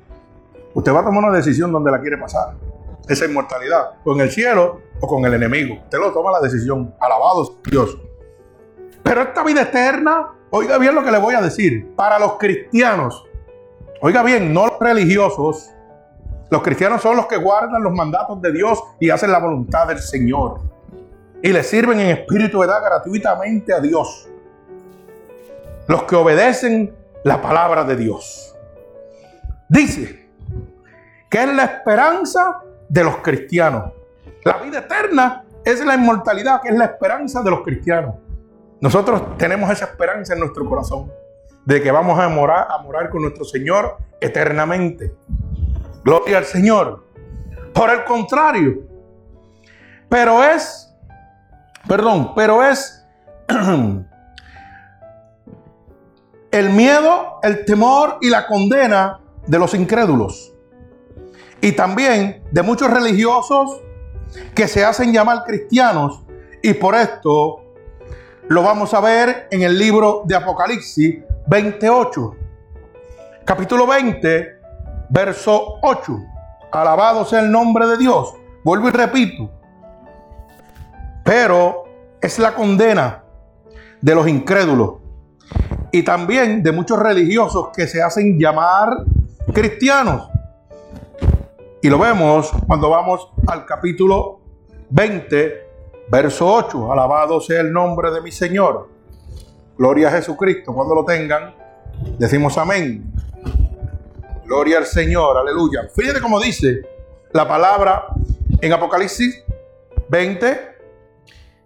usted 0.72 0.94
va 0.94 1.00
a 1.00 1.04
tomar 1.04 1.24
una 1.24 1.36
decisión 1.36 1.72
donde 1.72 1.90
la 1.90 2.00
quiere 2.00 2.16
pasar. 2.16 2.54
Esa 3.08 3.24
inmortalidad, 3.24 4.02
con 4.04 4.20
el 4.20 4.30
cielo 4.30 4.82
o 5.00 5.08
con 5.08 5.24
el 5.24 5.34
enemigo. 5.34 5.74
Usted 5.82 5.98
lo 5.98 6.12
toma 6.12 6.30
la 6.30 6.40
decisión. 6.40 6.94
Alabado 7.00 7.58
Dios. 7.68 7.98
Pero 9.02 9.22
esta 9.22 9.42
vida 9.42 9.62
eterna, 9.62 10.33
oiga 10.56 10.78
bien 10.78 10.94
lo 10.94 11.02
que 11.02 11.10
le 11.10 11.18
voy 11.18 11.34
a 11.34 11.40
decir, 11.40 11.96
para 11.96 12.16
los 12.16 12.34
cristianos, 12.34 13.24
oiga 14.00 14.22
bien, 14.22 14.54
no 14.54 14.66
los 14.66 14.78
religiosos, 14.78 15.72
los 16.48 16.62
cristianos 16.62 17.02
son 17.02 17.16
los 17.16 17.26
que 17.26 17.36
guardan 17.36 17.82
los 17.82 17.92
mandatos 17.92 18.40
de 18.40 18.52
Dios 18.52 18.80
y 19.00 19.10
hacen 19.10 19.32
la 19.32 19.40
voluntad 19.40 19.88
del 19.88 19.98
Señor. 19.98 20.60
Y 21.42 21.52
le 21.52 21.64
sirven 21.64 21.98
en 21.98 22.10
espíritu 22.10 22.60
de 22.60 22.66
edad 22.66 22.80
gratuitamente 22.84 23.74
a 23.74 23.80
Dios. 23.80 24.28
Los 25.88 26.04
que 26.04 26.14
obedecen 26.14 26.94
la 27.24 27.42
palabra 27.42 27.82
de 27.82 27.96
Dios. 27.96 28.54
Dice 29.68 30.28
que 31.28 31.42
es 31.42 31.52
la 31.52 31.64
esperanza 31.64 32.62
de 32.88 33.02
los 33.02 33.16
cristianos. 33.16 33.92
La 34.44 34.58
vida 34.58 34.78
eterna 34.78 35.44
es 35.64 35.84
la 35.84 35.96
inmortalidad, 35.96 36.62
que 36.62 36.68
es 36.68 36.76
la 36.76 36.84
esperanza 36.84 37.42
de 37.42 37.50
los 37.50 37.62
cristianos. 37.62 38.14
Nosotros 38.84 39.38
tenemos 39.38 39.70
esa 39.70 39.86
esperanza 39.86 40.34
en 40.34 40.40
nuestro 40.40 40.68
corazón 40.68 41.10
de 41.64 41.80
que 41.82 41.90
vamos 41.90 42.20
a 42.20 42.28
morar, 42.28 43.08
con 43.08 43.22
nuestro 43.22 43.42
Señor 43.42 43.96
eternamente. 44.20 45.14
Gloria 46.04 46.36
al 46.36 46.44
Señor. 46.44 47.02
Por 47.72 47.88
el 47.88 48.04
contrario, 48.04 48.82
pero 50.10 50.44
es, 50.44 50.94
perdón, 51.88 52.34
pero 52.36 52.62
es 52.62 53.06
el 56.50 56.68
miedo, 56.68 57.38
el 57.42 57.64
temor 57.64 58.18
y 58.20 58.28
la 58.28 58.46
condena 58.46 59.18
de 59.46 59.58
los 59.58 59.72
incrédulos. 59.72 60.52
Y 61.62 61.72
también 61.72 62.44
de 62.50 62.60
muchos 62.60 62.90
religiosos 62.90 63.80
que 64.54 64.68
se 64.68 64.84
hacen 64.84 65.10
llamar 65.10 65.44
cristianos. 65.44 66.22
Y 66.62 66.74
por 66.74 66.94
esto 66.94 67.63
lo 68.48 68.62
vamos 68.62 68.92
a 68.92 69.00
ver 69.00 69.48
en 69.50 69.62
el 69.62 69.78
libro 69.78 70.22
de 70.26 70.36
Apocalipsis 70.36 71.16
28. 71.46 72.36
Capítulo 73.44 73.86
20, 73.86 74.48
verso 75.08 75.78
8. 75.82 76.18
Alabado 76.70 77.24
sea 77.24 77.40
el 77.40 77.50
nombre 77.50 77.86
de 77.86 77.96
Dios. 77.96 78.34
Vuelvo 78.62 78.88
y 78.88 78.90
repito. 78.90 79.50
Pero 81.24 81.84
es 82.20 82.38
la 82.38 82.54
condena 82.54 83.22
de 84.00 84.14
los 84.14 84.28
incrédulos 84.28 84.96
y 85.90 86.02
también 86.02 86.62
de 86.62 86.72
muchos 86.72 86.98
religiosos 86.98 87.68
que 87.74 87.86
se 87.86 88.02
hacen 88.02 88.38
llamar 88.38 89.04
cristianos. 89.54 90.28
Y 91.80 91.88
lo 91.88 91.98
vemos 91.98 92.50
cuando 92.66 92.90
vamos 92.90 93.30
al 93.46 93.64
capítulo 93.64 94.40
20, 94.90 95.63
Verso 96.08 96.46
8, 96.46 96.92
alabado 96.92 97.40
sea 97.40 97.60
el 97.60 97.72
nombre 97.72 98.10
de 98.10 98.20
mi 98.20 98.30
Señor. 98.30 98.88
Gloria 99.76 100.08
a 100.08 100.10
Jesucristo. 100.12 100.74
Cuando 100.74 100.94
lo 100.94 101.04
tengan, 101.04 101.54
decimos 102.18 102.58
amén. 102.58 103.12
Gloria 104.44 104.78
al 104.78 104.86
Señor, 104.86 105.36
aleluya. 105.38 105.88
Fíjate 105.94 106.20
cómo 106.20 106.38
dice 106.38 106.82
la 107.32 107.48
palabra 107.48 108.06
en 108.60 108.72
Apocalipsis 108.72 109.42
20, 110.08 110.76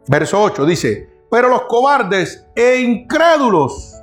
verso 0.07 0.41
8. 0.41 0.65
Dice, 0.65 1.11
pero 1.31 1.49
los 1.49 1.63
cobardes 1.63 2.47
e 2.55 2.77
incrédulos, 2.81 3.95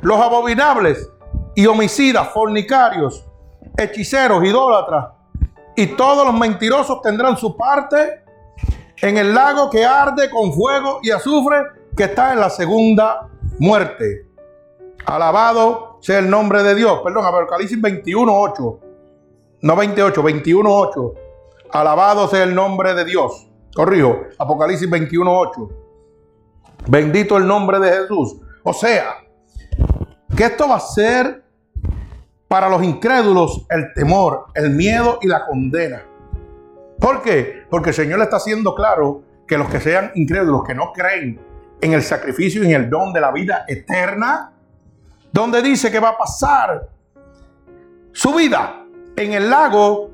los 0.00 0.18
abominables 0.20 1.10
y 1.54 1.66
homicidas, 1.66 2.28
fornicarios, 2.32 3.26
hechiceros, 3.76 4.44
idólatras 4.44 5.08
y 5.76 5.86
todos 5.88 6.24
los 6.24 6.38
mentirosos 6.38 7.02
tendrán 7.02 7.36
su 7.36 7.56
parte 7.56 8.24
en 9.00 9.16
el 9.16 9.34
lago 9.34 9.70
que 9.70 9.84
arde 9.84 10.30
con 10.30 10.52
fuego 10.52 11.00
y 11.02 11.10
azufre 11.10 11.58
que 11.96 12.04
está 12.04 12.32
en 12.32 12.40
la 12.40 12.50
segunda 12.50 13.28
muerte. 13.58 14.26
Alabado 15.06 15.98
sea 16.00 16.18
el 16.18 16.28
nombre 16.28 16.62
de 16.62 16.74
Dios. 16.74 17.00
Perdón, 17.02 17.24
Apocalipsis 17.24 17.80
21, 17.80 18.32
8. 18.32 18.80
No 19.62 19.76
28, 19.76 20.22
21, 20.22 20.70
8. 20.70 21.14
Alabado 21.72 22.28
sea 22.28 22.44
el 22.44 22.54
nombre 22.54 22.94
de 22.94 23.04
Dios. 23.04 23.48
Corrijo, 23.74 24.20
Apocalipsis 24.38 24.88
21, 24.88 25.38
8. 25.38 25.68
Bendito 26.88 27.36
el 27.36 27.46
nombre 27.46 27.78
de 27.78 27.90
Jesús. 27.90 28.36
O 28.62 28.72
sea, 28.72 29.16
que 30.36 30.44
esto 30.44 30.68
va 30.68 30.76
a 30.76 30.80
ser 30.80 31.44
para 32.46 32.68
los 32.68 32.82
incrédulos 32.82 33.66
el 33.68 33.92
temor, 33.94 34.46
el 34.54 34.70
miedo 34.70 35.18
y 35.20 35.28
la 35.28 35.46
condena. 35.46 36.04
¿Por 36.98 37.22
qué? 37.22 37.64
Porque 37.70 37.90
el 37.90 37.94
Señor 37.94 38.18
le 38.18 38.24
está 38.24 38.36
haciendo 38.36 38.74
claro 38.74 39.22
que 39.46 39.56
los 39.56 39.68
que 39.68 39.80
sean 39.80 40.12
incrédulos, 40.14 40.64
que 40.64 40.74
no 40.74 40.92
creen 40.92 41.40
en 41.80 41.92
el 41.92 42.02
sacrificio 42.02 42.62
y 42.62 42.66
en 42.66 42.72
el 42.72 42.90
don 42.90 43.12
de 43.12 43.20
la 43.20 43.30
vida 43.30 43.64
eterna, 43.68 44.52
donde 45.32 45.62
dice 45.62 45.90
que 45.90 46.00
va 46.00 46.10
a 46.10 46.18
pasar 46.18 46.88
su 48.12 48.34
vida 48.34 48.84
en 49.16 49.32
el 49.32 49.48
lago 49.48 50.10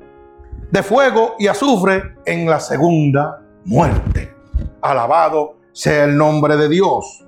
de 0.71 0.83
fuego 0.83 1.35
y 1.39 1.47
azufre 1.47 2.15
en 2.25 2.49
la 2.49 2.59
segunda 2.59 3.41
muerte. 3.65 4.33
Alabado 4.81 5.57
sea 5.71 6.05
el 6.05 6.15
nombre 6.15 6.55
de 6.55 6.69
Dios. 6.69 7.25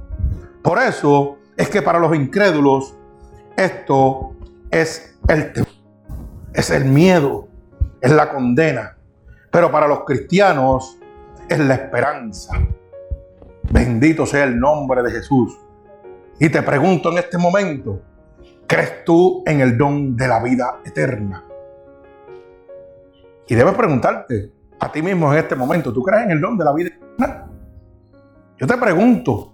Por 0.62 0.80
eso 0.80 1.38
es 1.56 1.70
que 1.70 1.82
para 1.82 2.00
los 2.00 2.16
incrédulos 2.16 2.96
esto 3.56 4.36
es 4.70 5.18
el 5.28 5.52
es 6.58 6.72
el 6.72 6.86
miedo, 6.86 7.48
es 8.02 8.12
la 8.12 8.30
condena. 8.30 8.97
Pero 9.51 9.72
para 9.72 9.88
los 9.88 10.04
cristianos 10.04 10.98
es 11.50 11.60
la 11.60 11.75
esperanza. 11.75 12.54
Bendito 13.72 14.25
sea 14.25 14.44
el 14.44 14.60
nombre 14.60 15.04
de 15.04 15.12
Jesús. 15.12 15.58
Y 16.39 16.50
te 16.50 16.62
pregunto 16.62 17.12
en 17.12 17.18
este 17.18 17.38
momento, 17.38 18.01
¿crees 18.68 19.04
tú 19.04 19.44
en 19.46 19.62
el 19.62 19.77
don 19.77 20.16
de 20.16 20.27
la 20.27 20.42
vida 20.42 20.80
eterna? 20.86 21.44
Y 23.48 23.56
debes 23.56 23.74
preguntarte 23.74 24.51
a 24.80 24.92
ti 24.92 25.01
mismo 25.01 25.32
en 25.34 25.39
este 25.39 25.56
momento, 25.56 25.92
¿tú 25.92 26.04
crees 26.04 26.25
en 26.25 26.32
el 26.32 26.42
don 26.42 26.58
de 26.58 26.66
la 26.66 26.74
vida 26.74 26.89
eterna? 26.89 27.50
Yo 28.58 28.68
te 28.68 28.77
pregunto, 28.77 29.54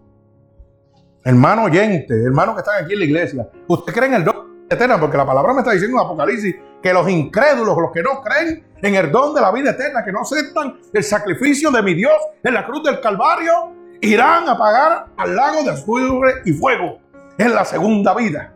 hermano 1.23 1.63
oyente, 1.65 2.23
hermano 2.23 2.53
que 2.53 2.59
están 2.59 2.83
aquí 2.83 2.93
en 2.93 3.00
la 3.00 3.05
iglesia, 3.05 3.50
¿usted 3.67 3.93
cree 3.93 4.07
en 4.07 4.15
el 4.15 4.23
don 4.23 4.65
eterna? 4.69 5.00
Porque 5.00 5.17
la 5.17 5.25
palabra 5.25 5.53
me 5.53 5.59
está 5.59 5.71
diciendo 5.71 5.97
en 5.97 6.05
Apocalipsis 6.05 6.55
que 6.83 6.93
los 6.93 7.09
incrédulos, 7.09 7.77
los 7.77 7.91
que 7.91 8.03
no 8.03 8.21
creen 8.21 8.65
en 8.81 8.95
el 8.95 9.09
don 9.09 9.33
de 9.33 9.39
la 9.39 9.53
vida 9.53 9.71
eterna, 9.71 10.03
que 10.03 10.11
no 10.11 10.19
aceptan 10.19 10.77
el 10.91 11.03
sacrificio 11.03 11.71
de 11.71 11.81
mi 11.81 11.93
Dios 11.93 12.13
en 12.43 12.53
la 12.53 12.65
cruz 12.65 12.83
del 12.83 12.99
Calvario, 12.99 13.71
irán 14.01 14.49
a 14.49 14.57
pagar 14.57 15.05
al 15.15 15.33
lago 15.33 15.63
de 15.63 15.69
azufre 15.69 16.41
y 16.43 16.51
fuego 16.51 16.99
en 17.37 17.55
la 17.55 17.63
segunda 17.63 18.13
vida. 18.13 18.53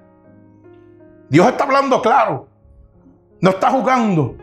Dios 1.29 1.48
está 1.48 1.63
hablando 1.63 2.01
claro, 2.01 2.50
no 3.39 3.51
está 3.51 3.72
jugando. 3.72 4.36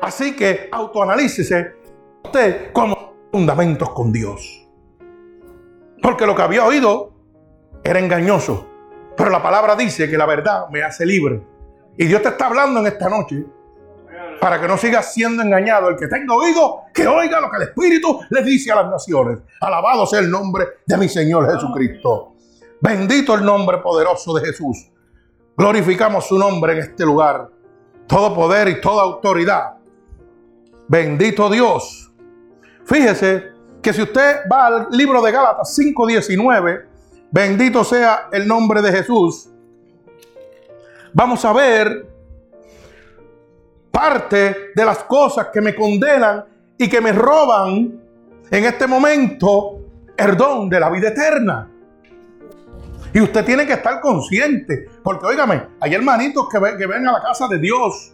Así 0.00 0.36
que 0.36 0.68
autoanalícese 0.70 1.74
usted 2.22 2.72
con 2.72 2.94
fundamentos 3.32 3.90
con 3.90 4.12
Dios. 4.12 4.68
Porque 6.00 6.26
lo 6.26 6.36
que 6.36 6.42
había 6.42 6.64
oído 6.64 7.12
era 7.82 7.98
engañoso. 7.98 8.68
Pero 9.16 9.30
la 9.30 9.42
palabra 9.42 9.74
dice 9.74 10.08
que 10.08 10.16
la 10.16 10.26
verdad 10.26 10.68
me 10.70 10.84
hace 10.84 11.04
libre. 11.04 11.49
Y 11.96 12.06
Dios 12.06 12.22
te 12.22 12.28
está 12.28 12.46
hablando 12.46 12.80
en 12.80 12.86
esta 12.86 13.08
noche 13.08 13.44
para 14.40 14.60
que 14.60 14.66
no 14.66 14.78
sigas 14.78 15.12
siendo 15.12 15.42
engañado. 15.42 15.88
El 15.88 15.96
que 15.96 16.08
tenga 16.08 16.34
oído, 16.34 16.82
que 16.94 17.06
oiga 17.06 17.40
lo 17.40 17.50
que 17.50 17.58
el 17.58 17.62
Espíritu 17.64 18.20
le 18.30 18.42
dice 18.42 18.72
a 18.72 18.76
las 18.76 18.90
naciones. 18.90 19.38
Alabado 19.60 20.06
sea 20.06 20.20
el 20.20 20.30
nombre 20.30 20.66
de 20.86 20.96
mi 20.96 21.08
Señor 21.08 21.52
Jesucristo. 21.52 22.34
Bendito 22.80 23.34
el 23.34 23.44
nombre 23.44 23.78
poderoso 23.78 24.32
de 24.34 24.46
Jesús. 24.46 24.90
Glorificamos 25.56 26.26
su 26.26 26.38
nombre 26.38 26.72
en 26.72 26.78
este 26.78 27.04
lugar. 27.04 27.50
Todo 28.06 28.34
poder 28.34 28.68
y 28.68 28.80
toda 28.80 29.02
autoridad. 29.02 29.74
Bendito 30.88 31.50
Dios. 31.50 32.10
Fíjese 32.86 33.50
que 33.82 33.92
si 33.92 34.02
usted 34.02 34.40
va 34.50 34.66
al 34.66 34.88
libro 34.90 35.20
de 35.22 35.30
Gálatas 35.30 35.78
5:19, 35.78 36.86
bendito 37.30 37.84
sea 37.84 38.28
el 38.32 38.48
nombre 38.48 38.80
de 38.82 38.90
Jesús 38.90 39.50
vamos 41.12 41.44
a 41.44 41.52
ver 41.52 42.06
parte 43.90 44.70
de 44.74 44.84
las 44.84 44.98
cosas 45.04 45.48
que 45.52 45.60
me 45.60 45.74
condenan 45.74 46.44
y 46.78 46.88
que 46.88 47.00
me 47.00 47.12
roban 47.12 48.00
en 48.50 48.64
este 48.64 48.86
momento 48.86 49.80
el 50.16 50.36
don 50.36 50.68
de 50.68 50.80
la 50.80 50.90
vida 50.90 51.08
eterna. 51.08 51.70
Y 53.12 53.20
usted 53.20 53.44
tiene 53.44 53.66
que 53.66 53.72
estar 53.72 54.00
consciente, 54.00 54.86
porque 55.02 55.26
óigame, 55.26 55.62
hay 55.80 55.94
hermanitos 55.94 56.48
que, 56.48 56.58
ven, 56.58 56.78
que 56.78 56.84
a 56.84 57.12
la 57.12 57.22
casa 57.22 57.48
de 57.48 57.58
Dios 57.58 58.12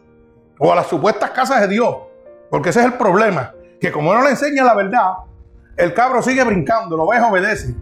o 0.59 0.73
a 0.73 0.77
las 0.77 0.87
supuestas 0.87 1.31
casas 1.33 1.61
de 1.61 1.69
Dios 1.69 1.95
Porque 2.49 2.71
ese 2.71 2.81
es 2.81 2.87
el 2.87 2.95
problema. 2.95 3.53
Que 3.79 3.93
como 3.93 4.15
no 4.15 4.23
le 4.23 4.31
enseña 4.31 4.65
la 4.65 4.75
verdad, 4.75 5.13
el 5.77 5.93
cabro 5.93 6.23
sigue 6.23 6.43
brincando, 6.45 6.97
lo 6.97 7.03
oveja 7.03 7.29
obedece. 7.29 7.75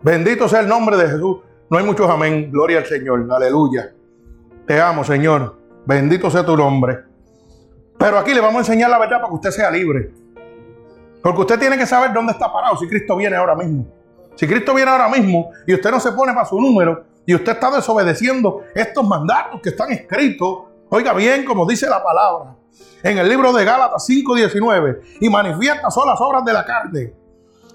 Bendito 0.00 0.48
sea 0.48 0.60
el 0.60 0.68
nombre 0.68 0.96
de 0.96 1.08
Jesús. 1.08 1.38
No 1.68 1.78
hay 1.78 1.84
muchos 1.84 2.08
amén. 2.08 2.50
Gloria 2.52 2.78
al 2.78 2.86
Señor. 2.86 3.26
Aleluya. 3.30 3.92
Te 4.66 4.80
amo, 4.80 5.04
Señor. 5.04 5.58
Bendito 5.84 6.30
sea 6.30 6.44
tu 6.44 6.56
nombre. 6.56 7.04
Pero 7.98 8.18
aquí 8.18 8.34
le 8.34 8.40
vamos 8.40 8.56
a 8.56 8.58
enseñar 8.60 8.90
la 8.90 8.98
verdad 8.98 9.18
para 9.18 9.28
que 9.28 9.34
usted 9.34 9.50
sea 9.50 9.70
libre. 9.70 10.10
Porque 11.22 11.40
usted 11.40 11.58
tiene 11.58 11.78
que 11.78 11.86
saber 11.86 12.12
dónde 12.12 12.32
está 12.32 12.52
parado 12.52 12.76
si 12.76 12.88
Cristo 12.88 13.16
viene 13.16 13.36
ahora 13.36 13.54
mismo. 13.54 13.86
Si 14.34 14.46
Cristo 14.46 14.74
viene 14.74 14.90
ahora 14.90 15.08
mismo 15.08 15.50
y 15.66 15.74
usted 15.74 15.90
no 15.90 16.00
se 16.00 16.12
pone 16.12 16.32
para 16.32 16.46
su 16.46 16.60
número 16.60 17.04
y 17.24 17.34
usted 17.34 17.52
está 17.52 17.70
desobedeciendo 17.70 18.62
estos 18.74 19.06
mandatos 19.06 19.60
que 19.60 19.68
están 19.68 19.92
escritos, 19.92 20.64
oiga 20.88 21.12
bien 21.12 21.44
como 21.44 21.66
dice 21.66 21.88
la 21.88 22.02
palabra 22.02 22.56
en 23.02 23.18
el 23.18 23.28
libro 23.28 23.52
de 23.52 23.64
Gálatas 23.64 24.04
5:19 24.08 25.00
y 25.20 25.28
manifiesta 25.28 25.90
son 25.90 26.08
las 26.08 26.20
obras 26.20 26.44
de 26.44 26.52
la 26.52 26.64
carne, 26.64 27.12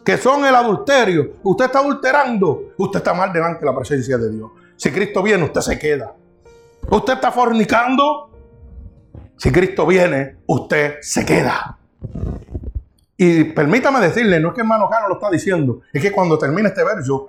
que 0.03 0.17
son 0.17 0.46
el 0.46 0.56
adulterio. 0.56 1.34
Usted 1.44 1.65
está 1.65 1.79
adulterando, 1.79 2.74
usted 2.77 3.00
está 3.00 3.13
mal 3.13 3.32
delante 3.32 3.60
de 3.60 3.65
la 3.65 3.75
presencia 3.75 4.17
de 4.17 4.32
Dios. 4.32 4.51
Si 4.75 4.91
Cristo 4.91 5.22
viene, 5.22 5.44
usted 5.44 5.62
se 5.62 5.77
queda. 5.77 6.13
Usted 6.89 7.13
está 7.13 7.32
fornicando, 7.32 8.32
si 9.36 9.51
Cristo 9.51 9.86
viene, 9.86 10.38
usted 10.46 10.98
se 11.01 11.25
queda. 11.25 11.77
Y 13.17 13.46
permítame 13.46 14.00
decirle, 14.00 14.39
no 14.39 14.50
es 14.50 14.53
que 14.53 14.62
hermano 14.62 14.89
Cano 14.89 15.10
lo 15.10 15.15
está 15.15 15.29
diciendo, 15.29 15.82
es 15.91 16.01
que 16.01 16.12
cuando 16.12 16.38
termine 16.38 16.70
este 16.70 16.84
verso, 16.84 17.27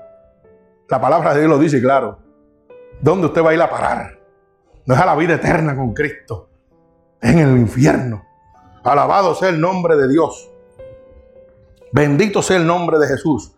la 0.89 1.01
palabra 1.01 1.35
de 1.35 1.41
Dios 1.41 1.51
lo 1.51 1.59
dice 1.59 1.81
claro. 1.81 2.19
¿Dónde 3.01 3.27
usted 3.27 3.45
va 3.45 3.51
a 3.51 3.55
ir 3.55 3.63
a 3.63 3.71
parar? 3.71 4.19
No 4.87 4.95
es 4.95 5.01
a 5.01 5.07
la 5.07 5.17
vida 5.17 5.35
eterna 5.35 5.75
con 5.75 5.93
Cristo, 5.93 6.51
es 7.21 7.33
en 7.33 7.39
el 7.41 7.59
infierno. 7.59 8.25
Alabado 8.85 9.35
sea 9.35 9.49
el 9.49 9.61
nombre 9.61 9.97
de 9.97 10.09
Dios. 10.09 10.51
Bendito 11.93 12.43
sea 12.43 12.59
el 12.59 12.67
nombre 12.67 12.99
de 12.99 13.09
Jesús. 13.09 13.53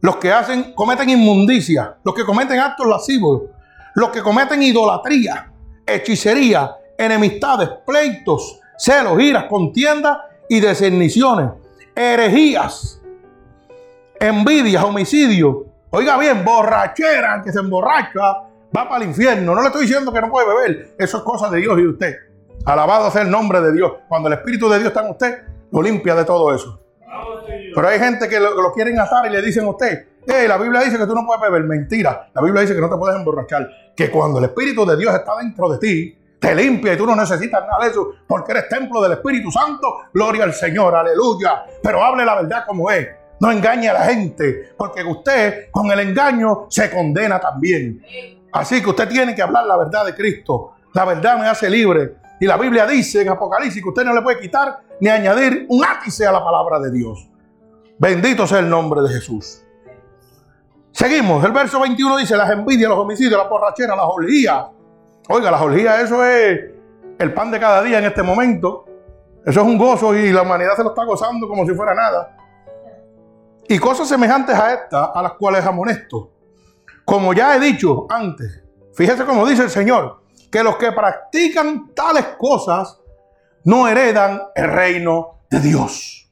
Los 0.00 0.16
que 0.16 0.32
hacen, 0.32 0.72
cometen 0.74 1.10
inmundicia, 1.10 1.98
los 2.04 2.14
que 2.14 2.24
cometen 2.24 2.58
actos 2.58 2.86
lascivos, 2.86 3.42
los 3.94 4.10
que 4.10 4.22
cometen 4.22 4.62
idolatría, 4.62 5.50
hechicería, 5.86 6.76
enemistades, 6.96 7.68
pleitos, 7.86 8.60
celos, 8.76 9.20
iras, 9.20 9.44
contiendas 9.44 10.18
y 10.48 10.60
deserniciones, 10.60 11.50
herejías, 11.94 13.00
envidias, 14.18 14.84
homicidio. 14.84 15.66
Oiga 15.90 16.18
bien, 16.18 16.44
borrachera, 16.44 17.42
que 17.42 17.52
se 17.52 17.58
emborracha, 17.58 18.20
va 18.76 18.88
para 18.88 19.02
el 19.02 19.10
infierno. 19.10 19.54
No 19.54 19.62
le 19.62 19.68
estoy 19.68 19.82
diciendo 19.82 20.12
que 20.12 20.20
no 20.20 20.30
puede 20.30 20.46
beber. 20.46 20.94
Eso 20.98 21.18
es 21.18 21.22
cosa 21.24 21.50
de 21.50 21.58
Dios 21.58 21.78
y 21.78 21.82
de 21.82 21.88
usted. 21.88 22.16
Alabado 22.64 23.10
sea 23.10 23.22
el 23.22 23.30
nombre 23.30 23.60
de 23.60 23.72
Dios. 23.72 23.92
Cuando 24.08 24.28
el 24.28 24.34
Espíritu 24.34 24.68
de 24.68 24.78
Dios 24.78 24.88
está 24.88 25.04
en 25.04 25.10
usted, 25.10 25.42
lo 25.72 25.82
limpia 25.82 26.14
de 26.14 26.24
todo 26.24 26.54
eso. 26.54 26.80
Pero 27.74 27.88
hay 27.88 27.98
gente 27.98 28.28
que 28.28 28.38
lo, 28.38 28.72
quieren 28.72 28.98
atar 28.98 29.26
y 29.26 29.30
le 29.30 29.42
dicen 29.42 29.64
a 29.64 29.70
usted, 29.70 30.06
hey, 30.26 30.46
la 30.46 30.56
Biblia 30.58 30.80
dice 30.80 30.98
que 30.98 31.06
tú 31.06 31.14
no 31.14 31.26
puedes 31.26 31.42
beber. 31.42 31.64
Mentira. 31.64 32.30
La 32.34 32.42
Biblia 32.42 32.62
dice 32.62 32.74
que 32.74 32.80
no 32.80 32.88
te 32.88 32.96
puedes 32.96 33.16
emborrachar. 33.16 33.68
Que 33.96 34.10
cuando 34.10 34.38
el 34.38 34.44
Espíritu 34.44 34.84
de 34.86 34.96
Dios 34.96 35.14
está 35.14 35.36
dentro 35.38 35.68
de 35.70 35.78
ti, 35.78 36.18
te 36.38 36.54
limpia 36.54 36.94
y 36.94 36.96
tú 36.96 37.06
no 37.06 37.14
necesitas 37.14 37.62
nada 37.66 37.84
de 37.84 37.90
eso 37.90 38.14
porque 38.26 38.52
eres 38.52 38.68
templo 38.68 39.02
del 39.02 39.12
Espíritu 39.12 39.50
Santo. 39.50 40.06
Gloria 40.12 40.44
al 40.44 40.54
Señor, 40.54 40.94
aleluya. 40.94 41.64
Pero 41.82 42.02
hable 42.02 42.24
la 42.24 42.36
verdad 42.36 42.64
como 42.66 42.90
es. 42.90 43.08
No 43.40 43.50
engañe 43.50 43.88
a 43.88 43.94
la 43.94 44.04
gente 44.04 44.72
porque 44.76 45.02
usted 45.02 45.70
con 45.70 45.90
el 45.90 46.00
engaño 46.00 46.66
se 46.68 46.90
condena 46.90 47.38
también. 47.38 48.02
Así 48.52 48.82
que 48.82 48.90
usted 48.90 49.08
tiene 49.08 49.34
que 49.34 49.42
hablar 49.42 49.66
la 49.66 49.76
verdad 49.76 50.06
de 50.06 50.14
Cristo. 50.14 50.74
La 50.94 51.04
verdad 51.04 51.38
me 51.38 51.48
hace 51.48 51.70
libre. 51.70 52.14
Y 52.40 52.46
la 52.46 52.56
Biblia 52.56 52.86
dice 52.86 53.22
en 53.22 53.28
Apocalipsis 53.28 53.82
que 53.82 53.88
usted 53.90 54.04
no 54.04 54.14
le 54.14 54.22
puede 54.22 54.40
quitar 54.40 54.80
ni 55.00 55.08
añadir 55.08 55.66
un 55.68 55.84
ápice 55.84 56.26
a 56.26 56.32
la 56.32 56.42
palabra 56.42 56.80
de 56.80 56.90
Dios. 56.90 57.28
Bendito 57.98 58.46
sea 58.46 58.60
el 58.60 58.68
nombre 58.68 59.02
de 59.02 59.10
Jesús. 59.10 59.62
Seguimos. 60.90 61.44
El 61.44 61.52
verso 61.52 61.78
21 61.80 62.16
dice: 62.16 62.36
las 62.36 62.50
envidias, 62.50 62.88
los 62.88 62.98
homicidios, 62.98 63.38
la 63.38 63.48
borrachera, 63.48 63.94
las 63.94 64.06
orgías 64.06 64.66
Oiga, 65.32 65.48
la 65.52 65.62
orgía, 65.62 66.00
eso 66.00 66.24
es 66.24 66.58
el 67.16 67.32
pan 67.32 67.52
de 67.52 67.60
cada 67.60 67.84
día 67.84 67.98
en 67.98 68.04
este 68.04 68.20
momento. 68.20 68.84
Eso 69.46 69.60
es 69.60 69.66
un 69.66 69.78
gozo 69.78 70.12
y 70.12 70.32
la 70.32 70.42
humanidad 70.42 70.74
se 70.74 70.82
lo 70.82 70.88
está 70.88 71.04
gozando 71.04 71.46
como 71.46 71.64
si 71.64 71.72
fuera 71.72 71.94
nada. 71.94 72.36
Y 73.68 73.78
cosas 73.78 74.08
semejantes 74.08 74.56
a 74.56 74.72
estas, 74.72 75.10
a 75.14 75.22
las 75.22 75.34
cuales 75.34 75.64
amonesto. 75.64 76.32
Como 77.04 77.32
ya 77.32 77.54
he 77.54 77.60
dicho 77.60 78.06
antes, 78.10 78.64
fíjese 78.92 79.24
como 79.24 79.46
dice 79.46 79.62
el 79.62 79.70
Señor, 79.70 80.19
que 80.50 80.62
los 80.62 80.76
que 80.76 80.92
practican 80.92 81.94
tales 81.94 82.24
cosas 82.38 82.98
no 83.64 83.86
heredan 83.88 84.42
el 84.54 84.70
reino 84.70 85.42
de 85.50 85.60
Dios. 85.60 86.28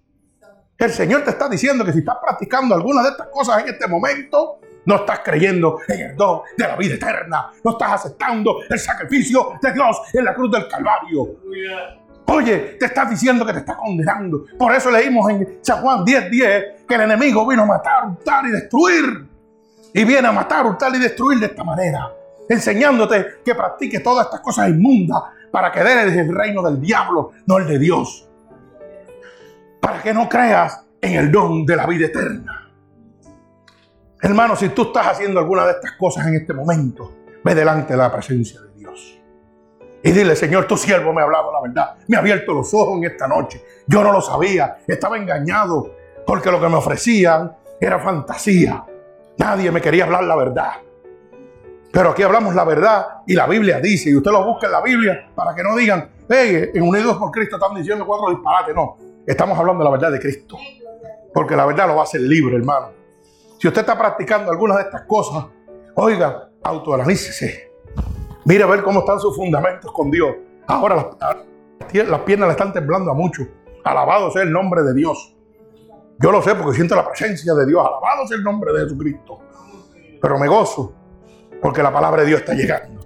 El 0.76 0.92
Señor 0.92 1.24
te 1.24 1.30
está 1.30 1.48
diciendo 1.48 1.84
que 1.84 1.92
si 1.92 2.00
estás 2.00 2.16
practicando 2.22 2.74
alguna 2.74 3.02
de 3.02 3.10
estas 3.10 3.28
cosas 3.28 3.62
en 3.62 3.68
este 3.68 3.86
momento, 3.88 4.60
no 4.84 4.96
estás 4.96 5.20
creyendo 5.24 5.78
en 5.88 6.00
el 6.00 6.16
don 6.16 6.42
de 6.56 6.66
la 6.66 6.76
vida 6.76 6.94
eterna. 6.94 7.50
No 7.64 7.72
estás 7.72 7.92
aceptando 7.92 8.58
el 8.68 8.78
sacrificio 8.78 9.58
de 9.60 9.72
Dios 9.72 10.00
en 10.14 10.24
la 10.24 10.34
cruz 10.34 10.50
del 10.52 10.68
Calvario. 10.68 11.36
Oye, 12.26 12.76
te 12.78 12.86
estás 12.86 13.10
diciendo 13.10 13.44
que 13.44 13.52
te 13.52 13.58
está 13.60 13.76
condenando. 13.76 14.44
Por 14.58 14.74
eso 14.74 14.90
leímos 14.90 15.28
en 15.30 15.58
San 15.62 15.80
Juan 15.82 16.04
10:10 16.04 16.30
10, 16.30 16.64
que 16.86 16.94
el 16.94 17.00
enemigo 17.02 17.46
vino 17.46 17.62
a 17.62 17.66
matar, 17.66 18.06
hurtar 18.06 18.46
y 18.46 18.50
destruir. 18.50 19.26
Y 19.92 20.04
viene 20.04 20.28
a 20.28 20.32
matar, 20.32 20.64
hurtar 20.66 20.94
y 20.94 20.98
destruir 20.98 21.40
de 21.40 21.46
esta 21.46 21.64
manera. 21.64 22.12
Enseñándote 22.48 23.26
que 23.44 23.54
practiques 23.54 24.02
todas 24.02 24.26
estas 24.26 24.40
cosas 24.40 24.68
inmundas 24.68 25.22
para 25.50 25.70
que 25.70 25.80
eres 25.80 26.16
el 26.16 26.34
reino 26.34 26.62
del 26.62 26.80
diablo, 26.80 27.32
no 27.46 27.58
el 27.58 27.66
de 27.66 27.78
Dios. 27.78 28.28
Para 29.80 30.02
que 30.02 30.14
no 30.14 30.28
creas 30.28 30.84
en 31.00 31.14
el 31.14 31.30
don 31.30 31.64
de 31.64 31.76
la 31.76 31.86
vida 31.86 32.06
eterna. 32.06 32.70
Hermano, 34.20 34.56
si 34.56 34.70
tú 34.70 34.82
estás 34.82 35.06
haciendo 35.06 35.38
alguna 35.38 35.64
de 35.64 35.72
estas 35.72 35.92
cosas 35.92 36.26
en 36.26 36.34
este 36.34 36.52
momento, 36.52 37.12
ve 37.44 37.54
delante 37.54 37.92
de 37.92 37.98
la 37.98 38.10
presencia 38.10 38.60
de 38.60 38.72
Dios. 38.74 39.20
Y 40.02 40.10
dile, 40.10 40.34
Señor, 40.34 40.66
tu 40.66 40.76
siervo 40.76 41.12
me 41.12 41.20
ha 41.20 41.24
hablado 41.24 41.52
la 41.52 41.60
verdad. 41.60 41.96
Me 42.08 42.16
ha 42.16 42.20
abierto 42.20 42.52
los 42.52 42.72
ojos 42.74 42.98
en 42.98 43.04
esta 43.04 43.28
noche. 43.28 43.62
Yo 43.86 44.02
no 44.02 44.12
lo 44.12 44.20
sabía. 44.20 44.78
Estaba 44.86 45.16
engañado 45.16 45.94
porque 46.26 46.50
lo 46.50 46.60
que 46.60 46.68
me 46.68 46.76
ofrecían 46.76 47.52
era 47.80 47.98
fantasía. 47.98 48.84
Nadie 49.36 49.70
me 49.70 49.80
quería 49.80 50.04
hablar 50.04 50.24
la 50.24 50.36
verdad. 50.36 50.72
Pero 51.92 52.10
aquí 52.10 52.22
hablamos 52.22 52.54
la 52.54 52.64
verdad 52.64 53.06
y 53.26 53.34
la 53.34 53.46
Biblia 53.46 53.80
dice, 53.80 54.10
y 54.10 54.16
usted 54.16 54.30
lo 54.30 54.44
busca 54.44 54.66
en 54.66 54.72
la 54.72 54.82
Biblia 54.82 55.30
para 55.34 55.54
que 55.54 55.62
no 55.62 55.74
digan, 55.74 56.10
hey, 56.28 56.70
en 56.74 56.82
Unidos 56.82 57.16
por 57.16 57.30
Cristo 57.30 57.56
están 57.56 57.74
diciendo 57.74 58.06
cuatro 58.06 58.30
disparates. 58.30 58.74
No, 58.74 58.96
estamos 59.26 59.58
hablando 59.58 59.82
de 59.82 59.84
la 59.84 59.90
verdad 59.90 60.12
de 60.12 60.20
Cristo. 60.20 60.56
Porque 61.32 61.56
la 61.56 61.64
verdad 61.66 61.88
lo 61.88 61.94
va 61.94 62.02
a 62.02 62.04
hacer 62.04 62.20
libre, 62.20 62.56
hermano. 62.56 62.90
Si 63.58 63.66
usted 63.66 63.80
está 63.80 63.98
practicando 63.98 64.50
algunas 64.50 64.76
de 64.76 64.82
estas 64.84 65.02
cosas, 65.02 65.46
oiga, 65.94 66.50
autoanalícese. 66.62 67.72
Mira 68.44 68.64
a 68.64 68.68
ver 68.68 68.82
cómo 68.82 69.00
están 69.00 69.18
sus 69.18 69.34
fundamentos 69.34 69.90
con 69.92 70.10
Dios. 70.10 70.36
Ahora 70.66 71.14
las, 71.20 72.06
las 72.08 72.20
piernas 72.20 72.48
le 72.48 72.52
están 72.52 72.72
temblando 72.72 73.10
a 73.10 73.14
muchos. 73.14 73.46
Alabado 73.84 74.30
sea 74.30 74.42
el 74.42 74.52
nombre 74.52 74.82
de 74.82 74.94
Dios. 74.94 75.34
Yo 76.18 76.32
lo 76.32 76.42
sé 76.42 76.54
porque 76.54 76.74
siento 76.74 76.94
la 76.94 77.06
presencia 77.06 77.54
de 77.54 77.66
Dios. 77.66 77.80
Alabado 77.80 78.26
sea 78.26 78.36
el 78.36 78.44
nombre 78.44 78.72
de 78.72 78.84
Jesucristo. 78.84 79.38
Pero 80.20 80.38
me 80.38 80.48
gozo 80.48 80.97
porque 81.60 81.82
la 81.82 81.92
palabra 81.92 82.22
de 82.22 82.28
Dios 82.28 82.40
está 82.40 82.54
llegando. 82.54 83.00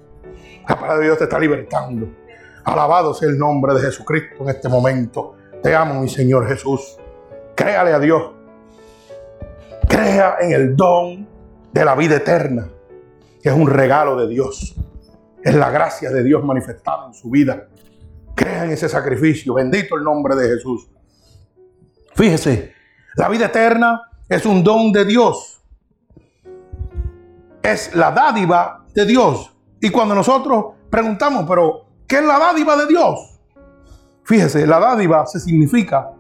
La 0.69 0.77
palabra 0.77 0.99
de 0.99 1.05
Dios 1.05 1.19
te 1.19 1.25
está 1.25 1.39
libertando. 1.39 2.09
Alabado 2.65 3.15
sea 3.15 3.29
el 3.29 3.39
nombre 3.39 3.75
de 3.75 3.81
Jesucristo 3.81 4.43
en 4.43 4.51
este 4.51 4.69
momento. 4.69 5.35
Te 5.63 5.75
amo, 5.75 6.01
mi 6.01 6.09
Señor 6.09 6.47
Jesús. 6.47 6.97
Créale 7.55 7.93
a 7.93 7.99
Dios. 7.99 8.33
Crea 9.89 10.37
en 10.41 10.53
el 10.53 10.77
don 10.77 11.27
de 11.73 11.85
la 11.85 11.95
vida 11.95 12.17
eterna, 12.17 12.69
que 13.43 13.49
es 13.49 13.55
un 13.55 13.69
regalo 13.69 14.17
de 14.17 14.29
Dios. 14.29 14.77
Es 15.43 15.55
la 15.55 15.71
gracia 15.71 16.11
de 16.11 16.23
Dios 16.23 16.45
manifestada 16.45 17.07
en 17.07 17.15
su 17.15 17.31
vida. 17.31 17.69
Crea 18.35 18.65
en 18.65 18.71
ese 18.71 18.89
sacrificio. 18.89 19.55
Bendito 19.55 19.97
el 19.97 20.05
nombre 20.05 20.37
de 20.37 20.49
Jesús. 20.49 20.89
Fíjese, 22.15 22.73
la 23.17 23.29
vida 23.29 23.47
eterna 23.47 24.03
es 24.29 24.47
un 24.47 24.63
don 24.63 24.93
de 24.93 25.05
Dios. 25.05 25.62
Es 27.63 27.95
la 27.95 28.11
dádiva 28.11 28.85
de 28.95 29.07
Dios. 29.07 29.55
Y 29.81 29.91
cuando 29.91 30.15
nosotros 30.15 30.75
preguntamos, 30.91 31.45
pero 31.49 31.87
¿qué 32.07 32.17
es 32.17 32.25
la 32.25 32.39
dádiva 32.39 32.77
de 32.77 32.87
Dios? 32.87 33.41
Fíjese, 34.25 34.67
la 34.67 34.79
dádiva 34.79 35.27
se 35.27 35.41
significa 35.41 36.11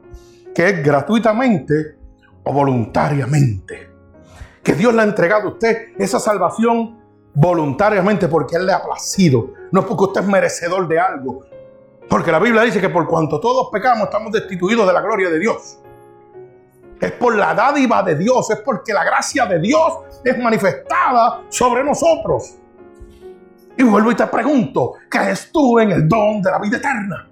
que 0.54 0.68
es 0.68 0.84
gratuitamente 0.84 1.96
o 2.44 2.52
voluntariamente. 2.52 3.90
Que 4.62 4.74
Dios 4.74 4.94
le 4.94 5.02
ha 5.02 5.04
entregado 5.04 5.48
a 5.48 5.52
usted 5.52 5.88
esa 5.98 6.20
salvación 6.20 7.00
voluntariamente 7.34 8.28
porque 8.28 8.56
Él 8.56 8.66
le 8.66 8.72
ha 8.72 8.82
placido. 8.82 9.52
No 9.70 9.80
es 9.80 9.86
porque 9.86 10.04
usted 10.04 10.20
es 10.22 10.26
merecedor 10.26 10.86
de 10.88 11.00
algo. 11.00 11.44
Porque 12.08 12.30
la 12.30 12.38
Biblia 12.38 12.62
dice 12.62 12.80
que 12.80 12.88
por 12.88 13.06
cuanto 13.08 13.40
todos 13.40 13.68
pecamos 13.72 14.04
estamos 14.04 14.32
destituidos 14.32 14.86
de 14.86 14.92
la 14.92 15.00
gloria 15.00 15.30
de 15.30 15.38
Dios. 15.38 15.78
Es 17.02 17.10
por 17.10 17.34
la 17.34 17.52
dádiva 17.52 18.00
de 18.04 18.14
Dios, 18.14 18.48
es 18.52 18.60
porque 18.60 18.92
la 18.92 19.02
gracia 19.02 19.44
de 19.44 19.58
Dios 19.58 19.92
es 20.22 20.38
manifestada 20.38 21.40
sobre 21.48 21.82
nosotros. 21.82 22.54
Y 23.76 23.82
vuelvo 23.82 24.12
y 24.12 24.14
te 24.14 24.24
pregunto, 24.28 24.92
¿crees 25.08 25.50
tú 25.50 25.80
en 25.80 25.90
el 25.90 26.08
don 26.08 26.40
de 26.40 26.48
la 26.48 26.60
vida 26.60 26.76
eterna? 26.76 27.28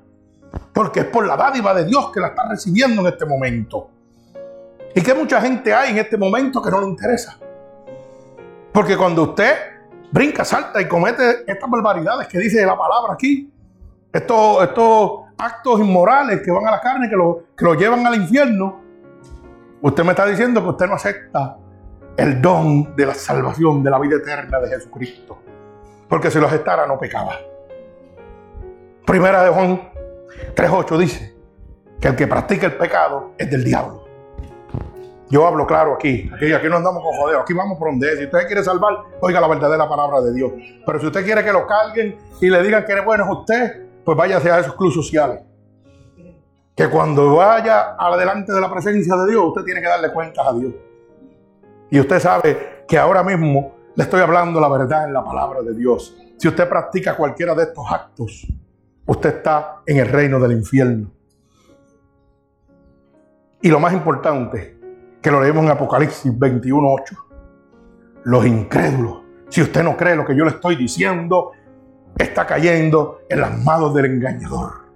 Porque 0.72 0.98
es 1.00 1.06
por 1.06 1.24
la 1.24 1.36
dádiva 1.36 1.72
de 1.72 1.84
Dios 1.84 2.10
que 2.10 2.18
la 2.18 2.30
está 2.30 2.48
recibiendo 2.48 3.00
en 3.02 3.12
este 3.12 3.24
momento. 3.24 3.90
Y 4.92 5.02
que 5.02 5.14
mucha 5.14 5.40
gente 5.40 5.72
hay 5.72 5.90
en 5.90 5.98
este 5.98 6.16
momento 6.16 6.60
que 6.60 6.70
no 6.72 6.80
le 6.80 6.88
interesa. 6.88 7.38
Porque 8.72 8.96
cuando 8.96 9.22
usted 9.22 9.54
brinca, 10.10 10.44
salta 10.44 10.80
y 10.80 10.88
comete 10.88 11.44
estas 11.46 11.70
barbaridades 11.70 12.26
que 12.26 12.40
dice 12.40 12.66
la 12.66 12.76
palabra 12.76 13.12
aquí, 13.12 13.48
estos, 14.12 14.64
estos 14.64 15.12
actos 15.38 15.78
inmorales 15.78 16.42
que 16.44 16.50
van 16.50 16.66
a 16.66 16.72
la 16.72 16.80
carne, 16.80 17.08
que 17.08 17.14
lo, 17.14 17.44
que 17.56 17.64
lo 17.64 17.74
llevan 17.74 18.04
al 18.04 18.16
infierno, 18.16 18.89
usted 19.82 20.04
me 20.04 20.10
está 20.10 20.26
diciendo 20.26 20.62
que 20.62 20.68
usted 20.68 20.86
no 20.86 20.94
acepta 20.94 21.56
el 22.16 22.40
don 22.40 22.94
de 22.96 23.06
la 23.06 23.14
salvación, 23.14 23.82
de 23.82 23.90
la 23.90 23.98
vida 23.98 24.16
eterna 24.16 24.60
de 24.60 24.68
Jesucristo. 24.68 25.38
Porque 26.08 26.30
si 26.30 26.38
lo 26.38 26.46
aceptara 26.46 26.86
no 26.86 26.98
pecaba. 26.98 27.38
Primera 29.06 29.42
de 29.44 29.50
Juan 29.50 29.90
3.8 30.54 30.98
dice 30.98 31.34
que 32.00 32.08
el 32.08 32.16
que 32.16 32.26
practica 32.26 32.66
el 32.66 32.76
pecado 32.76 33.32
es 33.38 33.50
del 33.50 33.64
diablo. 33.64 34.04
Yo 35.30 35.46
hablo 35.46 35.64
claro 35.66 35.94
aquí. 35.94 36.28
Aquí, 36.34 36.52
aquí 36.52 36.68
no 36.68 36.76
andamos 36.76 37.02
con 37.04 37.12
jodeo. 37.14 37.40
Aquí 37.40 37.52
vamos 37.52 37.78
por 37.78 37.88
donde 37.90 38.12
es. 38.12 38.18
Si 38.18 38.24
usted 38.24 38.46
quiere 38.48 38.64
salvar, 38.64 38.94
oiga 39.20 39.40
la 39.40 39.46
verdadera 39.46 39.88
palabra 39.88 40.20
de 40.20 40.34
Dios. 40.34 40.52
Pero 40.84 40.98
si 40.98 41.06
usted 41.06 41.24
quiere 41.24 41.44
que 41.44 41.52
lo 41.52 41.66
carguen 41.66 42.18
y 42.40 42.50
le 42.50 42.62
digan 42.62 42.84
que 42.84 42.94
es 42.94 43.04
bueno 43.04 43.24
es 43.24 43.38
usted, 43.38 43.86
pues 44.04 44.18
váyase 44.18 44.50
a 44.50 44.58
esos 44.58 44.74
clubes 44.74 44.94
sociales. 44.94 45.40
Que 46.80 46.88
cuando 46.88 47.36
vaya 47.36 47.94
adelante 47.98 48.54
de 48.54 48.58
la 48.58 48.72
presencia 48.72 49.14
de 49.14 49.32
Dios, 49.32 49.48
usted 49.48 49.64
tiene 49.64 49.82
que 49.82 49.86
darle 49.86 50.10
cuentas 50.10 50.46
a 50.46 50.54
Dios. 50.54 50.72
Y 51.90 52.00
usted 52.00 52.18
sabe 52.18 52.84
que 52.88 52.96
ahora 52.96 53.22
mismo 53.22 53.74
le 53.94 54.04
estoy 54.04 54.22
hablando 54.22 54.58
la 54.58 54.68
verdad 54.70 55.04
en 55.04 55.12
la 55.12 55.22
palabra 55.22 55.60
de 55.60 55.74
Dios. 55.74 56.16
Si 56.38 56.48
usted 56.48 56.66
practica 56.66 57.18
cualquiera 57.18 57.54
de 57.54 57.64
estos 57.64 57.84
actos, 57.92 58.46
usted 59.04 59.28
está 59.28 59.82
en 59.84 59.98
el 59.98 60.08
reino 60.08 60.40
del 60.40 60.52
infierno. 60.52 61.10
Y 63.60 63.68
lo 63.68 63.78
más 63.78 63.92
importante, 63.92 64.78
que 65.20 65.30
lo 65.30 65.42
leemos 65.42 65.62
en 65.62 65.72
Apocalipsis 65.72 66.32
21.8. 66.32 67.14
Los 68.24 68.46
incrédulos, 68.46 69.18
si 69.50 69.60
usted 69.60 69.82
no 69.82 69.98
cree 69.98 70.16
lo 70.16 70.24
que 70.24 70.34
yo 70.34 70.46
le 70.46 70.52
estoy 70.52 70.76
diciendo, 70.76 71.52
está 72.16 72.46
cayendo 72.46 73.20
en 73.28 73.42
las 73.42 73.62
manos 73.62 73.92
del 73.92 74.06
engañador, 74.06 74.89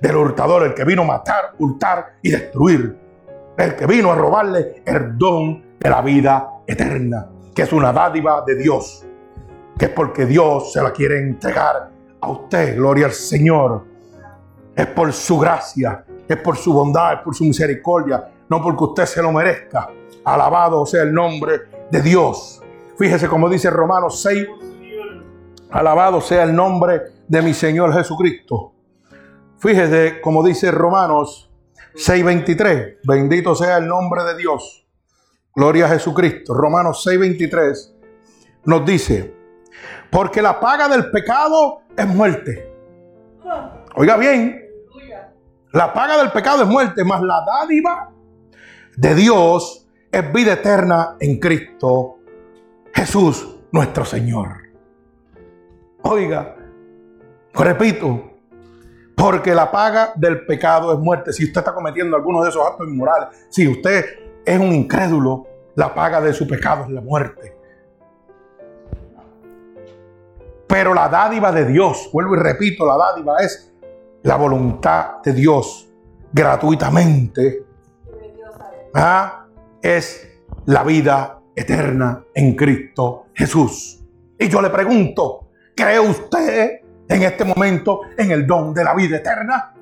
del 0.00 0.16
hurtador, 0.16 0.64
el 0.64 0.74
que 0.74 0.84
vino 0.84 1.02
a 1.02 1.06
matar, 1.06 1.54
hurtar 1.58 2.16
y 2.22 2.30
destruir, 2.30 2.96
el 3.56 3.76
que 3.76 3.86
vino 3.86 4.12
a 4.12 4.14
robarle 4.14 4.82
el 4.84 5.18
don 5.18 5.76
de 5.78 5.90
la 5.90 6.00
vida 6.00 6.48
eterna, 6.66 7.28
que 7.54 7.62
es 7.62 7.72
una 7.72 7.92
dádiva 7.92 8.42
de 8.46 8.56
Dios, 8.56 9.04
que 9.76 9.86
es 9.86 9.90
porque 9.90 10.26
Dios 10.26 10.72
se 10.72 10.82
la 10.82 10.92
quiere 10.92 11.18
entregar 11.18 11.90
a 12.20 12.30
usted, 12.30 12.76
gloria 12.76 13.06
al 13.06 13.12
Señor. 13.12 13.84
Es 14.74 14.86
por 14.86 15.12
su 15.12 15.38
gracia, 15.38 16.04
es 16.28 16.36
por 16.36 16.56
su 16.56 16.72
bondad, 16.72 17.14
es 17.14 17.20
por 17.20 17.34
su 17.34 17.44
misericordia, 17.44 18.30
no 18.48 18.62
porque 18.62 18.84
usted 18.84 19.06
se 19.06 19.22
lo 19.22 19.32
merezca. 19.32 19.90
Alabado 20.24 20.84
sea 20.86 21.02
el 21.02 21.12
nombre 21.12 21.60
de 21.90 22.02
Dios. 22.02 22.62
Fíjese 22.96 23.28
como 23.28 23.48
dice 23.48 23.70
Romanos 23.70 24.22
6, 24.22 24.46
alabado 25.70 26.20
sea 26.20 26.44
el 26.44 26.54
nombre 26.54 27.02
de 27.26 27.42
mi 27.42 27.54
Señor 27.54 27.92
Jesucristo. 27.92 28.72
Fíjese 29.58 30.20
como 30.20 30.44
dice 30.44 30.70
Romanos 30.70 31.50
6:23, 31.94 32.98
bendito 33.04 33.54
sea 33.54 33.78
el 33.78 33.88
nombre 33.88 34.22
de 34.24 34.36
Dios. 34.36 34.86
Gloria 35.54 35.86
a 35.86 35.88
Jesucristo. 35.88 36.54
Romanos 36.54 37.04
6:23 37.04 37.94
nos 38.64 38.84
dice, 38.84 39.34
porque 40.10 40.42
la 40.42 40.60
paga 40.60 40.88
del 40.88 41.10
pecado 41.10 41.82
es 41.96 42.06
muerte. 42.06 42.72
Oiga 43.96 44.16
bien, 44.16 44.64
la 45.72 45.92
paga 45.92 46.18
del 46.18 46.30
pecado 46.30 46.62
es 46.62 46.68
muerte, 46.68 47.04
más 47.04 47.22
la 47.22 47.44
dádiva 47.44 48.10
de 48.96 49.14
Dios 49.14 49.86
es 50.10 50.32
vida 50.32 50.54
eterna 50.54 51.16
en 51.20 51.38
Cristo 51.38 52.18
Jesús 52.94 53.56
nuestro 53.70 54.04
Señor. 54.04 54.68
Oiga, 56.02 56.56
repito, 57.54 58.27
porque 59.18 59.54
la 59.54 59.70
paga 59.70 60.12
del 60.14 60.46
pecado 60.46 60.92
es 60.92 60.98
muerte. 60.98 61.32
Si 61.32 61.44
usted 61.44 61.60
está 61.60 61.74
cometiendo 61.74 62.16
alguno 62.16 62.42
de 62.42 62.50
esos 62.50 62.64
actos 62.64 62.86
inmorales, 62.86 63.28
si 63.50 63.66
usted 63.66 64.04
es 64.44 64.58
un 64.58 64.72
incrédulo, 64.72 65.46
la 65.74 65.94
paga 65.94 66.20
de 66.20 66.32
su 66.32 66.46
pecado 66.46 66.84
es 66.84 66.90
la 66.90 67.00
muerte. 67.00 67.56
Pero 70.66 70.94
la 70.94 71.08
dádiva 71.08 71.50
de 71.50 71.64
Dios, 71.64 72.08
vuelvo 72.12 72.36
y 72.36 72.38
repito, 72.38 72.86
la 72.86 72.96
dádiva 72.96 73.38
es 73.38 73.72
la 74.22 74.36
voluntad 74.36 75.22
de 75.24 75.32
Dios 75.32 75.88
gratuitamente 76.32 77.68
Ah, 78.94 79.46
es 79.82 80.28
la 80.66 80.82
vida 80.82 81.40
eterna 81.54 82.24
en 82.34 82.56
Cristo 82.56 83.26
Jesús. 83.34 84.02
Y 84.38 84.48
yo 84.48 84.62
le 84.62 84.70
pregunto, 84.70 85.50
¿cree 85.76 86.00
usted 86.00 86.77
en 87.08 87.22
este 87.22 87.44
momento 87.44 88.02
en 88.16 88.30
el 88.30 88.46
don 88.46 88.74
de 88.74 88.84
la 88.84 88.94
vida 88.94 89.16
eterna? 89.16 89.74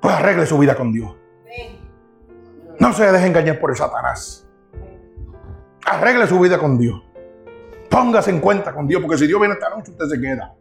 Pues 0.00 0.14
arregle 0.14 0.46
su 0.46 0.58
vida 0.58 0.74
con 0.74 0.92
Dios. 0.92 1.14
No 2.78 2.92
se 2.92 3.10
deje 3.10 3.26
engañar 3.26 3.58
por 3.58 3.70
el 3.70 3.76
Satanás. 3.76 4.46
Arregle 5.84 6.26
su 6.26 6.38
vida 6.38 6.58
con 6.58 6.78
Dios. 6.78 7.02
Póngase 7.90 8.30
en 8.30 8.40
cuenta 8.40 8.72
con 8.72 8.86
Dios, 8.86 9.00
porque 9.00 9.18
si 9.18 9.26
Dios 9.26 9.40
viene 9.40 9.54
esta 9.54 9.70
noche, 9.70 9.90
usted 9.90 10.06
se 10.06 10.20
queda. 10.20 10.54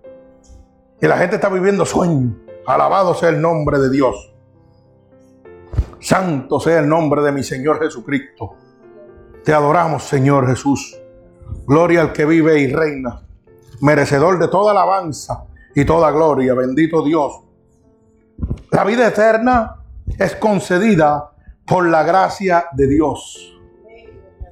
Y 0.99 1.05
la 1.05 1.17
gente 1.17 1.35
está 1.35 1.49
viviendo 1.49 1.85
sueños. 1.85 2.33
Alabado 2.65 3.13
sea 3.13 3.29
el 3.29 3.39
nombre 3.39 3.77
de 3.79 3.89
Dios. 3.89 4.33
Santo 5.99 6.59
sea 6.59 6.79
el 6.79 6.89
nombre 6.89 7.21
de 7.21 7.31
mi 7.31 7.43
Señor 7.43 7.79
Jesucristo. 7.79 8.55
Te 9.43 9.53
adoramos, 9.53 10.03
Señor 10.03 10.47
Jesús. 10.47 10.99
Gloria 11.65 12.01
al 12.01 12.13
que 12.13 12.25
vive 12.25 12.59
y 12.59 12.71
reina, 12.73 13.26
merecedor 13.81 14.39
de 14.39 14.47
toda 14.47 14.71
alabanza 14.71 15.45
y 15.75 15.85
toda 15.85 16.11
gloria. 16.11 16.53
Bendito 16.53 17.03
Dios. 17.03 17.43
La 18.71 18.83
vida 18.83 19.07
eterna 19.07 19.83
es 20.17 20.35
concedida 20.35 21.31
por 21.65 21.87
la 21.87 22.03
gracia 22.03 22.65
de 22.73 22.87
Dios. 22.87 23.53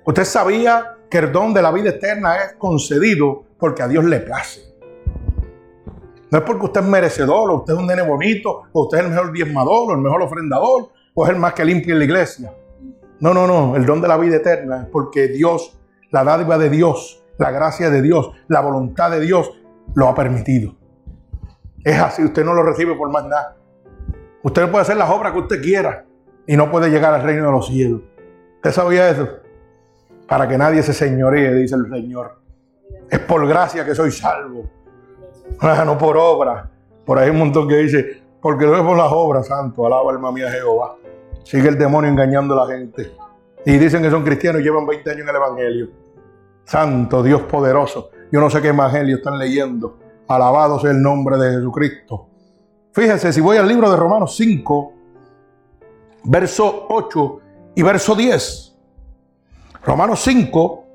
Usted 0.06 0.26
sabía 0.26 0.98
que 1.10 1.20
el 1.20 1.32
don 1.32 1.54
de 1.54 1.62
la 1.62 1.72
vida 1.72 1.90
eterna 1.90 2.36
es 2.38 2.54
concedido 2.58 3.44
porque 3.58 3.84
a 3.84 3.88
Dios 3.88 4.04
le 4.06 4.20
place. 4.20 4.62
No 6.30 6.40
es 6.40 6.44
porque 6.44 6.66
usted 6.66 6.82
es 6.82 6.88
merecedor, 6.88 7.50
o 7.52 7.56
usted 7.58 7.74
es 7.74 7.80
un 7.80 7.88
nene 7.88 8.02
bonito, 8.02 8.64
o 8.74 8.84
usted 8.84 8.98
es 8.98 9.06
el 9.06 9.12
mejor 9.12 9.32
diezmador, 9.32 9.92
o 9.92 9.94
el 9.94 10.02
mejor 10.02 10.22
ofrendador, 10.22 10.90
o 11.14 11.26
es 11.26 11.32
el 11.32 11.38
más 11.38 11.54
que 11.54 11.64
limpia 11.64 11.94
en 11.94 12.00
la 12.00 12.06
iglesia. 12.06 12.54
No, 13.20 13.34
no, 13.34 13.48
no. 13.48 13.76
El 13.76 13.86
don 13.86 14.02
de 14.02 14.08
la 14.08 14.18
vida 14.18 14.36
eterna 14.38 14.84
es 14.84 14.90
porque 14.90 15.28
Dios, 15.28 15.78
la 16.12 16.24
dádiva 16.24 16.58
de 16.58 16.70
Dios, 16.70 17.24
la 17.38 17.52
gracia 17.52 17.90
de 17.90 18.02
Dios, 18.02 18.32
la 18.48 18.62
voluntad 18.62 19.12
de 19.12 19.20
Dios 19.20 19.52
lo 19.94 20.08
ha 20.08 20.16
permitido. 20.16 20.76
Es 21.84 22.00
así, 22.00 22.24
usted 22.24 22.44
no 22.44 22.54
lo 22.54 22.64
recibe 22.64 22.96
por 22.96 23.12
más 23.12 23.26
nada. 23.26 23.58
Usted 24.44 24.70
puede 24.70 24.82
hacer 24.82 24.98
las 24.98 25.10
obras 25.10 25.34
que 25.34 25.40
usted 25.40 25.62
quiera 25.62 26.06
y 26.48 26.56
no 26.56 26.70
puede 26.70 26.90
llegar 26.90 27.14
al 27.14 27.24
reino 27.24 27.46
de 27.46 27.52
los 27.52 27.68
cielos. 27.68 28.02
¿Usted 28.56 28.72
sabía 28.72 29.10
eso? 29.10 29.28
Para 30.28 30.48
que 30.48 30.58
nadie 30.58 30.82
se 30.82 30.94
señoree, 30.94 31.54
dice 31.54 31.76
el 31.76 31.90
Señor. 31.90 32.40
Es 33.10 33.20
por 33.20 33.48
gracia 33.48 33.86
que 33.86 33.94
soy 33.94 34.12
salvo. 34.12 34.70
Ah, 35.60 35.84
no 35.86 35.98
por 35.98 36.18
obra. 36.18 36.70
Por 37.06 37.20
ahí 37.20 37.26
hay 37.26 37.32
un 37.32 37.38
montón 37.38 37.68
que 37.68 37.78
dice, 37.78 38.24
porque 38.42 38.66
lo 38.66 38.76
es 38.76 38.82
por 38.82 38.98
las 38.98 39.12
obras, 39.12 39.48
santo, 39.48 39.86
alaba 39.86 40.12
alma 40.12 40.32
mía 40.32 40.50
Jehová. 40.50 40.96
Sigue 41.44 41.70
el 41.70 41.78
demonio 41.78 42.10
engañando 42.10 42.60
a 42.60 42.66
la 42.66 42.76
gente. 42.76 43.12
Y 43.66 43.78
dicen 43.78 44.02
que 44.02 44.10
son 44.10 44.24
cristianos 44.24 44.62
y 44.62 44.64
llevan 44.64 44.86
20 44.86 45.10
años 45.12 45.22
en 45.22 45.30
el 45.30 45.36
Evangelio. 45.36 46.05
Santo 46.66 47.24
Dios 47.24 47.44
poderoso. 47.44 48.10
Yo 48.32 48.42
no 48.42 48.50
sé 48.50 48.62
qué 48.62 48.70
Evangelio 48.70 49.18
están 49.18 49.38
leyendo. 49.38 49.98
Alabado 50.28 50.80
sea 50.80 50.92
el 50.92 51.02
nombre 51.02 51.38
de 51.38 51.52
Jesucristo. 51.58 52.28
Fíjense, 52.92 53.32
si 53.32 53.42
voy 53.42 53.58
al 53.58 53.68
libro 53.68 53.90
de 53.90 53.98
Romanos 53.98 54.36
5, 54.36 54.94
verso 56.24 56.88
8 56.90 57.40
y 57.76 57.84
verso 57.84 58.16
10. 58.16 58.76
Romanos 59.86 60.22
5, 60.24 60.86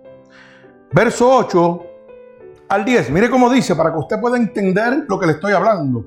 verso 0.92 1.36
8 1.36 1.82
al 2.68 2.84
10. 2.84 3.10
Mire 3.10 3.30
cómo 3.30 3.50
dice, 3.50 3.76
para 3.76 3.92
que 3.92 3.98
usted 3.98 4.20
pueda 4.20 4.36
entender 4.36 5.04
lo 5.08 5.18
que 5.18 5.26
le 5.26 5.32
estoy 5.32 5.52
hablando. 5.52 6.06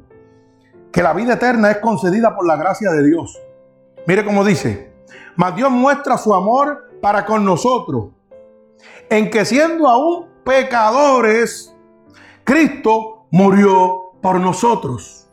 Que 0.92 1.02
la 1.02 1.14
vida 1.14 1.34
eterna 1.34 1.72
es 1.72 1.78
concedida 1.78 2.36
por 2.36 2.46
la 2.46 2.58
gracia 2.58 2.92
de 2.92 3.08
Dios. 3.08 3.40
Mire 4.06 4.26
cómo 4.26 4.44
dice, 4.44 4.92
mas 5.36 5.56
Dios 5.56 5.72
muestra 5.72 6.18
su 6.18 6.34
amor 6.34 6.90
para 7.02 7.26
con 7.26 7.46
nosotros, 7.46 8.08
en 9.10 9.30
que 9.30 9.46
siendo 9.46 9.88
aún 9.88 10.28
pecadores, 10.44 11.76
Cristo 12.44 13.26
murió 13.32 14.12
por 14.22 14.40
nosotros. 14.40 15.28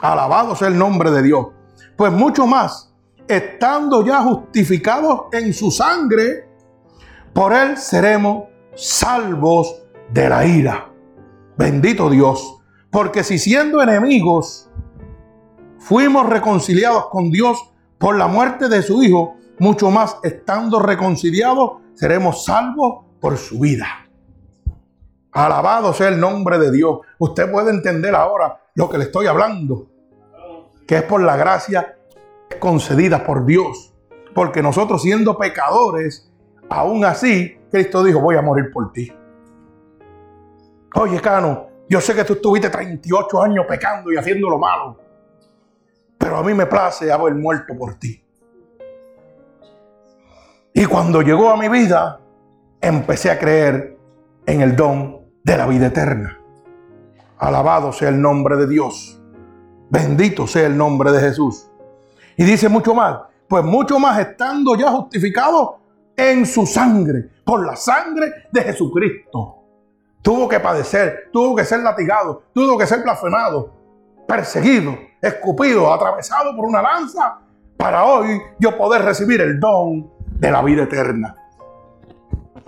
Alabado 0.00 0.54
sea 0.54 0.68
el 0.68 0.78
nombre 0.78 1.10
de 1.10 1.22
Dios. 1.22 1.46
Pues 1.96 2.12
mucho 2.12 2.46
más, 2.46 2.94
estando 3.28 4.04
ya 4.04 4.22
justificados 4.22 5.22
en 5.32 5.52
su 5.52 5.70
sangre, 5.70 6.48
por 7.32 7.52
él 7.52 7.76
seremos 7.76 8.44
salvos 8.74 9.82
de 10.10 10.28
la 10.28 10.46
ira. 10.46 10.90
Bendito 11.56 12.10
Dios. 12.10 12.58
Porque 12.90 13.24
si 13.24 13.38
siendo 13.38 13.82
enemigos, 13.82 14.70
fuimos 15.78 16.28
reconciliados 16.28 17.06
con 17.06 17.30
Dios 17.30 17.58
por 17.98 18.16
la 18.16 18.26
muerte 18.26 18.68
de 18.68 18.82
su 18.82 19.02
Hijo, 19.02 19.36
mucho 19.58 19.90
más 19.90 20.18
estando 20.22 20.78
reconciliados, 20.78 21.82
seremos 21.94 22.44
salvos 22.44 23.05
por 23.26 23.38
su 23.38 23.58
vida. 23.58 24.06
Alabado 25.32 25.92
sea 25.92 26.10
el 26.10 26.20
nombre 26.20 26.60
de 26.60 26.70
Dios. 26.70 27.00
Usted 27.18 27.50
puede 27.50 27.72
entender 27.72 28.14
ahora 28.14 28.60
lo 28.76 28.88
que 28.88 28.98
le 28.98 29.04
estoy 29.06 29.26
hablando, 29.26 29.88
que 30.86 30.98
es 30.98 31.02
por 31.02 31.20
la 31.20 31.36
gracia 31.36 31.98
concedida 32.60 33.24
por 33.24 33.44
Dios. 33.44 33.92
Porque 34.32 34.62
nosotros 34.62 35.02
siendo 35.02 35.36
pecadores, 35.36 36.32
aún 36.70 37.04
así, 37.04 37.58
Cristo 37.68 38.04
dijo, 38.04 38.20
voy 38.20 38.36
a 38.36 38.42
morir 38.42 38.70
por 38.72 38.92
ti. 38.92 39.12
Oye, 40.94 41.20
Cano, 41.20 41.66
yo 41.88 42.00
sé 42.00 42.14
que 42.14 42.22
tú 42.22 42.34
estuviste 42.34 42.70
38 42.70 43.42
años 43.42 43.66
pecando 43.68 44.12
y 44.12 44.16
haciendo 44.16 44.48
lo 44.48 44.60
malo, 44.60 45.00
pero 46.16 46.36
a 46.36 46.44
mí 46.44 46.54
me 46.54 46.66
place 46.66 47.10
haber 47.10 47.34
muerto 47.34 47.76
por 47.76 47.96
ti. 47.96 48.24
Y 50.72 50.86
cuando 50.86 51.22
llegó 51.22 51.50
a 51.50 51.56
mi 51.56 51.68
vida, 51.68 52.20
empecé 52.86 53.30
a 53.30 53.38
creer 53.38 53.98
en 54.46 54.60
el 54.60 54.76
don 54.76 55.22
de 55.42 55.56
la 55.56 55.66
vida 55.66 55.86
eterna. 55.86 56.38
Alabado 57.38 57.92
sea 57.92 58.08
el 58.10 58.20
nombre 58.20 58.56
de 58.56 58.68
Dios. 58.68 59.20
Bendito 59.90 60.46
sea 60.46 60.66
el 60.66 60.76
nombre 60.76 61.10
de 61.10 61.20
Jesús. 61.20 61.68
Y 62.36 62.44
dice 62.44 62.68
mucho 62.68 62.94
más, 62.94 63.22
pues 63.48 63.64
mucho 63.64 63.98
más 63.98 64.18
estando 64.20 64.76
ya 64.76 64.90
justificado 64.90 65.80
en 66.16 66.46
su 66.46 66.64
sangre, 66.64 67.28
por 67.44 67.66
la 67.66 67.74
sangre 67.74 68.32
de 68.52 68.62
Jesucristo. 68.62 69.56
Tuvo 70.22 70.48
que 70.48 70.60
padecer, 70.60 71.28
tuvo 71.32 71.56
que 71.56 71.64
ser 71.64 71.80
latigado, 71.80 72.44
tuvo 72.52 72.78
que 72.78 72.86
ser 72.86 73.02
blasfemado, 73.02 73.72
perseguido, 74.26 74.96
escupido, 75.20 75.92
atravesado 75.92 76.54
por 76.54 76.64
una 76.64 76.82
lanza, 76.82 77.40
para 77.76 78.04
hoy 78.04 78.40
yo 78.58 78.76
poder 78.78 79.02
recibir 79.02 79.40
el 79.40 79.60
don 79.60 80.10
de 80.38 80.50
la 80.50 80.62
vida 80.62 80.84
eterna. 80.84 81.36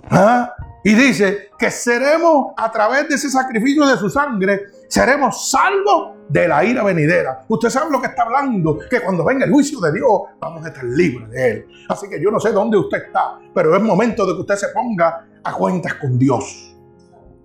¿Ah? 0.09 0.53
Y 0.83 0.93
dice 0.93 1.49
que 1.57 1.69
seremos 1.69 2.53
a 2.55 2.71
través 2.71 3.09
de 3.09 3.15
ese 3.15 3.29
sacrificio 3.29 3.85
de 3.85 3.97
su 3.97 4.09
sangre, 4.09 4.61
seremos 4.87 5.51
salvos 5.51 6.15
de 6.29 6.47
la 6.47 6.63
ira 6.63 6.83
venidera. 6.83 7.43
Usted 7.49 7.69
sabe 7.69 7.91
lo 7.91 7.99
que 7.99 8.07
está 8.07 8.23
hablando, 8.23 8.79
que 8.89 9.01
cuando 9.01 9.25
venga 9.25 9.45
el 9.45 9.51
juicio 9.51 9.79
de 9.81 9.91
Dios 9.91 10.21
vamos 10.39 10.63
a 10.63 10.69
estar 10.69 10.83
libres 10.85 11.29
de 11.29 11.51
él. 11.51 11.67
Así 11.89 12.07
que 12.07 12.21
yo 12.21 12.31
no 12.31 12.39
sé 12.39 12.51
dónde 12.53 12.77
usted 12.77 13.05
está, 13.07 13.39
pero 13.53 13.75
es 13.75 13.81
momento 13.81 14.25
de 14.25 14.35
que 14.35 14.41
usted 14.41 14.55
se 14.55 14.69
ponga 14.69 15.27
a 15.43 15.53
cuentas 15.53 15.95
con 15.95 16.17
Dios. 16.17 16.75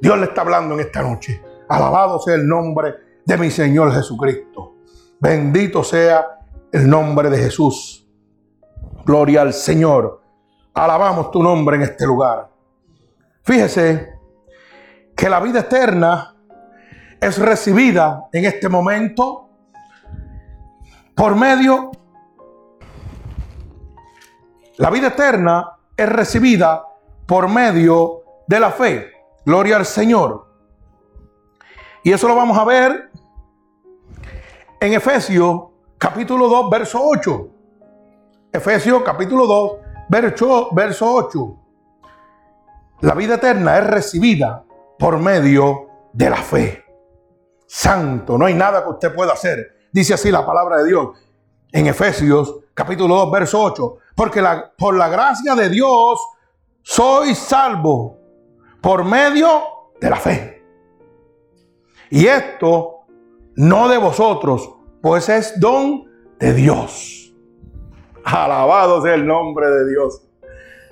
Dios 0.01 0.19
le 0.19 0.27
está 0.27 0.43
hablando 0.43 0.75
en 0.75 0.81
esta 0.81 1.03
noche. 1.03 1.43
Alabado 1.69 2.21
sea 2.21 2.35
el 2.35 2.47
nombre 2.47 2.95
de 3.25 3.37
mi 3.37 3.51
Señor 3.51 3.93
Jesucristo. 3.93 4.77
Bendito 5.19 5.83
sea 5.83 6.41
el 6.71 6.89
nombre 6.89 7.31
de 7.31 7.39
Jesús. 7.39 8.07
Gloria 9.05 9.43
al 9.43 9.53
Señor. 9.53 10.21
Alabamos 10.73 11.31
tu 11.31 11.43
nombre 11.43 11.77
en 11.77 11.83
este 11.83 12.07
lugar. 12.07 12.54
Fíjese 13.45 14.19
que 15.15 15.29
la 15.29 15.39
vida 15.39 15.61
eterna 15.61 16.35
es 17.21 17.39
recibida 17.39 18.29
en 18.33 18.47
este 18.47 18.69
momento 18.69 19.51
por 21.15 21.37
medio... 21.37 21.91
La 24.77 24.91
vida 24.91 25.09
eterna 25.09 25.77
es 25.97 26.09
recibida 26.09 26.85
por 27.27 27.49
medio 27.49 28.23
de 28.49 28.59
la 28.59 28.71
fe. 28.71 29.13
Gloria 29.45 29.77
al 29.77 29.87
Señor. 29.87 30.49
Y 32.03 32.13
eso 32.13 32.27
lo 32.27 32.35
vamos 32.35 32.59
a 32.59 32.65
ver 32.65 33.11
en 34.81 34.93
Efesios 34.95 35.65
capítulo 35.99 36.49
2, 36.49 36.71
verso 36.71 37.01
8. 37.01 37.49
Efesios 38.53 39.03
capítulo 39.05 39.47
2, 39.47 39.73
verso, 40.09 40.71
verso 40.73 41.15
8. 41.15 41.64
La 43.05 43.13
vida 43.13 43.35
eterna 43.35 43.77
es 43.77 43.87
recibida 43.87 44.65
por 44.99 45.19
medio 45.19 45.91
de 46.15 46.31
la 46.31 46.39
fe. 46.39 46.87
Santo, 47.67 48.39
no 48.39 48.47
hay 48.47 48.55
nada 48.55 48.83
que 48.83 48.89
usted 48.89 49.15
pueda 49.15 49.35
hacer. 49.35 49.89
Dice 49.93 50.15
así 50.15 50.31
la 50.31 50.47
palabra 50.47 50.79
de 50.79 50.87
Dios 50.87 51.09
en 51.71 51.87
Efesios 51.87 52.61
capítulo 52.73 53.17
2, 53.17 53.31
verso 53.31 53.63
8. 53.63 53.97
Porque 54.17 54.41
la, 54.41 54.73
por 54.79 54.97
la 54.97 55.11
gracia 55.11 55.55
de 55.55 55.69
Dios 55.69 56.19
soy 56.81 57.35
salvo 57.35 58.17
por 58.81 59.05
medio 59.05 59.51
de 60.01 60.09
la 60.09 60.17
fe. 60.17 60.65
Y 62.09 62.27
esto 62.27 63.01
no 63.57 63.87
de 63.91 63.99
vosotros, 63.99 64.77
pues 65.03 65.29
es 65.29 65.61
don 65.61 66.07
de 66.39 66.55
Dios. 66.55 67.35
Alabado 68.25 69.03
sea 69.03 69.13
el 69.13 69.27
nombre 69.27 69.69
de 69.69 69.91
Dios 69.91 70.23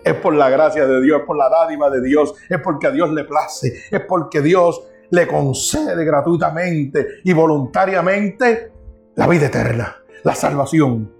es 0.04 0.14
por 0.14 0.34
la 0.34 0.50
gracia 0.50 0.86
de 0.86 1.00
Dios, 1.00 1.20
es 1.20 1.26
por 1.26 1.36
la 1.36 1.48
dádiva 1.48 1.90
de 1.90 2.02
Dios, 2.02 2.34
es 2.48 2.60
porque 2.60 2.88
a 2.88 2.90
Dios 2.90 3.10
le 3.12 3.24
place, 3.24 3.84
es 3.90 4.00
porque 4.00 4.40
Dios 4.40 4.82
le 5.10 5.26
concede 5.26 6.04
gratuitamente 6.04 7.06
y 7.24 7.32
voluntariamente 7.32 8.72
la 9.14 9.26
vida 9.26 9.46
eterna, 9.46 9.96
la 10.24 10.34
salvación. 10.34 11.12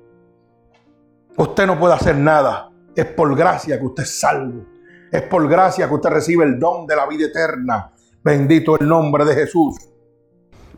Usted 1.36 1.66
no 1.66 1.78
puede 1.78 1.94
hacer 1.94 2.16
nada, 2.16 2.70
es 2.94 3.06
por 3.06 3.34
gracia 3.36 3.78
que 3.78 3.84
usted 3.84 4.02
es 4.02 4.20
salvo, 4.20 4.64
es 5.10 5.22
por 5.22 5.48
gracia 5.48 5.88
que 5.88 5.94
usted 5.94 6.10
recibe 6.10 6.44
el 6.44 6.58
don 6.58 6.86
de 6.86 6.96
la 6.96 7.06
vida 7.06 7.26
eterna. 7.26 7.92
Bendito 8.24 8.78
el 8.78 8.88
nombre 8.88 9.24
de 9.24 9.34
Jesús. 9.34 9.76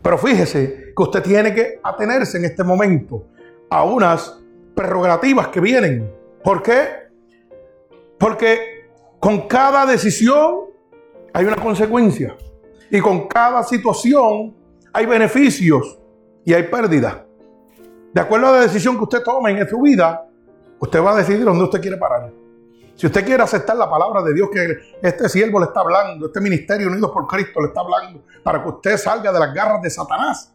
Pero 0.01 0.17
fíjese 0.17 0.93
que 0.95 1.03
usted 1.03 1.23
tiene 1.23 1.53
que 1.53 1.79
atenerse 1.83 2.37
en 2.37 2.45
este 2.45 2.63
momento 2.63 3.27
a 3.69 3.83
unas 3.83 4.39
prerrogativas 4.75 5.47
que 5.47 5.59
vienen. 5.59 6.11
¿Por 6.43 6.61
qué? 6.61 7.04
Porque 8.17 8.89
con 9.19 9.47
cada 9.47 9.85
decisión 9.85 10.65
hay 11.33 11.45
una 11.45 11.57
consecuencia. 11.57 12.35
Y 12.89 12.99
con 13.01 13.27
cada 13.27 13.63
situación 13.63 14.55
hay 14.93 15.05
beneficios 15.05 15.99
y 16.45 16.53
hay 16.53 16.63
pérdidas. 16.63 17.17
De 18.13 18.21
acuerdo 18.21 18.47
a 18.47 18.51
la 18.53 18.61
decisión 18.61 18.95
que 18.95 19.03
usted 19.03 19.23
tome 19.23 19.51
en 19.51 19.67
su 19.67 19.81
vida, 19.81 20.25
usted 20.79 21.03
va 21.03 21.11
a 21.11 21.15
decidir 21.17 21.43
dónde 21.43 21.65
usted 21.65 21.81
quiere 21.81 21.97
parar. 21.97 22.31
Si 22.95 23.05
usted 23.05 23.25
quiere 23.25 23.43
aceptar 23.43 23.75
la 23.75 23.89
palabra 23.89 24.21
de 24.21 24.33
Dios 24.33 24.49
que 24.49 24.77
este 25.01 25.27
siervo 25.27 25.59
le 25.59 25.65
está 25.65 25.81
hablando, 25.81 26.27
este 26.27 26.39
ministerio 26.39 26.87
unido 26.87 27.11
por 27.11 27.27
Cristo 27.27 27.59
le 27.59 27.67
está 27.67 27.81
hablando, 27.81 28.23
para 28.41 28.63
que 28.63 28.69
usted 28.69 28.97
salga 28.97 29.33
de 29.33 29.39
las 29.39 29.53
garras 29.53 29.81
de 29.81 29.89
Satanás, 29.89 30.53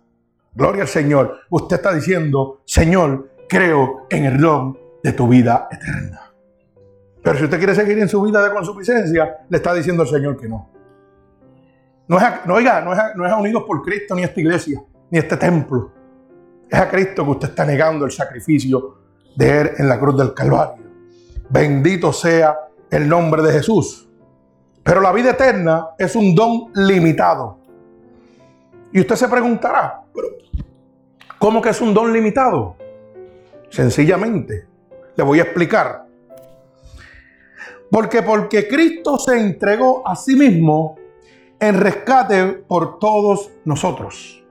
gloria 0.54 0.82
al 0.82 0.88
Señor. 0.88 1.40
Usted 1.50 1.76
está 1.76 1.92
diciendo, 1.92 2.62
Señor, 2.64 3.28
creo 3.46 4.06
en 4.08 4.24
el 4.24 4.40
don 4.40 4.78
de 5.02 5.12
tu 5.12 5.28
vida 5.28 5.68
eterna. 5.70 6.29
Pero 7.22 7.38
si 7.38 7.44
usted 7.44 7.58
quiere 7.58 7.74
seguir 7.74 7.98
en 7.98 8.08
su 8.08 8.20
vida 8.22 8.42
de 8.42 8.52
consuficiencia, 8.52 9.38
le 9.48 9.56
está 9.56 9.74
diciendo 9.74 10.02
el 10.02 10.08
Señor 10.08 10.36
que 10.38 10.48
no. 10.48 10.70
No 12.08 12.16
es 12.16 12.22
a, 12.22 12.42
no, 12.44 12.54
oiga, 12.54 12.80
no 12.80 12.92
es, 12.92 12.98
no 13.14 13.26
es 13.26 13.32
a 13.32 13.36
Unidos 13.36 13.64
por 13.66 13.82
Cristo, 13.82 14.14
ni 14.14 14.22
a 14.22 14.26
esta 14.26 14.40
iglesia, 14.40 14.82
ni 15.10 15.18
a 15.18 15.22
este 15.22 15.36
templo. 15.36 15.92
Es 16.68 16.78
a 16.78 16.88
Cristo 16.88 17.24
que 17.24 17.30
usted 17.30 17.48
está 17.50 17.64
negando 17.64 18.04
el 18.04 18.10
sacrificio 18.10 18.96
de 19.36 19.60
Él 19.60 19.70
en 19.78 19.88
la 19.88 19.98
cruz 19.98 20.16
del 20.16 20.34
Calvario. 20.34 20.84
Bendito 21.48 22.12
sea 22.12 22.56
el 22.90 23.08
nombre 23.08 23.42
de 23.42 23.52
Jesús. 23.52 24.08
Pero 24.82 25.00
la 25.00 25.12
vida 25.12 25.30
eterna 25.30 25.90
es 25.98 26.16
un 26.16 26.34
don 26.34 26.72
limitado. 26.74 27.58
Y 28.92 29.00
usted 29.00 29.14
se 29.14 29.28
preguntará, 29.28 30.02
¿pero 30.12 30.28
¿cómo 31.38 31.62
que 31.62 31.68
es 31.68 31.80
un 31.80 31.94
don 31.94 32.12
limitado? 32.12 32.76
Sencillamente, 33.68 34.66
le 35.14 35.24
voy 35.24 35.38
a 35.38 35.42
explicar. 35.42 36.06
Porque 37.90 38.22
porque 38.22 38.68
Cristo 38.68 39.18
se 39.18 39.38
entregó 39.38 40.06
a 40.06 40.14
sí 40.16 40.36
mismo 40.36 40.96
en 41.58 41.78
rescate 41.78 42.46
por 42.46 42.98
todos 42.98 43.50
nosotros. 43.64 44.44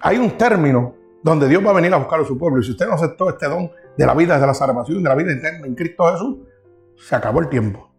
Hay 0.00 0.18
un 0.18 0.30
término 0.32 0.94
donde 1.22 1.48
Dios 1.48 1.64
va 1.64 1.70
a 1.70 1.74
venir 1.74 1.92
a 1.92 1.96
buscar 1.96 2.20
a 2.20 2.24
su 2.24 2.38
pueblo. 2.38 2.60
Y 2.60 2.64
si 2.64 2.72
usted 2.72 2.86
no 2.86 2.94
aceptó 2.94 3.28
este 3.30 3.48
don 3.48 3.70
de 3.96 4.06
la 4.06 4.14
vida, 4.14 4.38
de 4.38 4.46
la 4.46 4.54
salvación, 4.54 5.02
de 5.02 5.08
la 5.08 5.14
vida 5.14 5.32
eterna 5.32 5.66
en 5.66 5.74
Cristo 5.74 6.12
Jesús, 6.12 6.38
se 6.96 7.16
acabó 7.16 7.40
el 7.40 7.48
tiempo. 7.48 7.90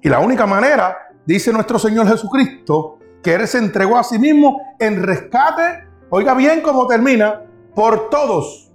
Y 0.00 0.08
la 0.08 0.20
única 0.20 0.46
manera, 0.46 0.96
dice 1.26 1.52
nuestro 1.52 1.78
Señor 1.78 2.08
Jesucristo, 2.08 2.98
que 3.22 3.34
Él 3.34 3.46
se 3.46 3.58
entregó 3.58 3.98
a 3.98 4.04
sí 4.04 4.18
mismo 4.18 4.74
en 4.78 5.02
rescate, 5.02 5.84
oiga 6.10 6.34
bien 6.34 6.60
cómo 6.60 6.86
termina, 6.86 7.42
por 7.74 8.10
todos 8.10 8.72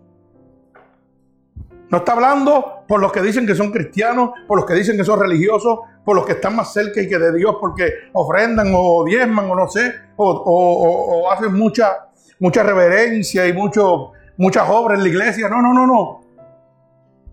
no 1.90 2.00
está 2.00 2.14
hablando 2.14 2.77
por 2.88 3.02
los 3.02 3.12
que 3.12 3.22
dicen 3.22 3.46
que 3.46 3.56
son 3.56 3.72
cristianos, 3.72 4.32
por 4.48 4.58
los 4.58 4.66
que 4.66 4.74
dicen 4.74 4.98
que 4.98 5.04
son 5.04 5.20
religiosos, 5.20 5.80
por 6.06 6.16
los 6.16 6.26
que 6.26 6.34
están 6.34 6.56
más 6.56 6.72
cerca 6.72 7.02
y 7.02 7.08
que 7.08 7.20
de 7.20 7.34
Dios 7.34 7.58
porque 7.60 7.92
ofrendan 8.14 8.72
o 8.74 9.04
diezman 9.04 9.50
o 9.50 9.56
no 9.56 9.68
sé, 9.68 9.94
o, 10.16 11.30
hacen 11.32 11.54
mucha, 11.54 12.08
mucha 12.40 12.64
reverencia 12.64 13.46
y 13.48 13.54
mucho, 13.54 14.12
muchas 14.38 14.70
obras 14.70 14.98
en 14.98 15.04
la 15.04 15.10
iglesia. 15.10 15.50
No, 15.50 15.62
no, 15.62 15.74
no, 15.74 15.86
no. 15.86 16.22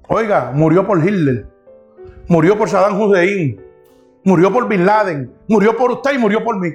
Oiga, 0.08 0.50
murió 0.52 0.86
por 0.86 0.98
Hitler, 0.98 1.46
murió 2.28 2.58
por 2.58 2.68
Saddam 2.68 3.00
Hussein, 3.00 3.60
murió 4.24 4.52
por 4.52 4.68
Bin 4.68 4.84
Laden, 4.84 5.32
murió 5.48 5.76
por 5.76 5.92
usted 5.92 6.14
y 6.14 6.18
murió 6.18 6.42
por 6.42 6.58
mí. 6.58 6.70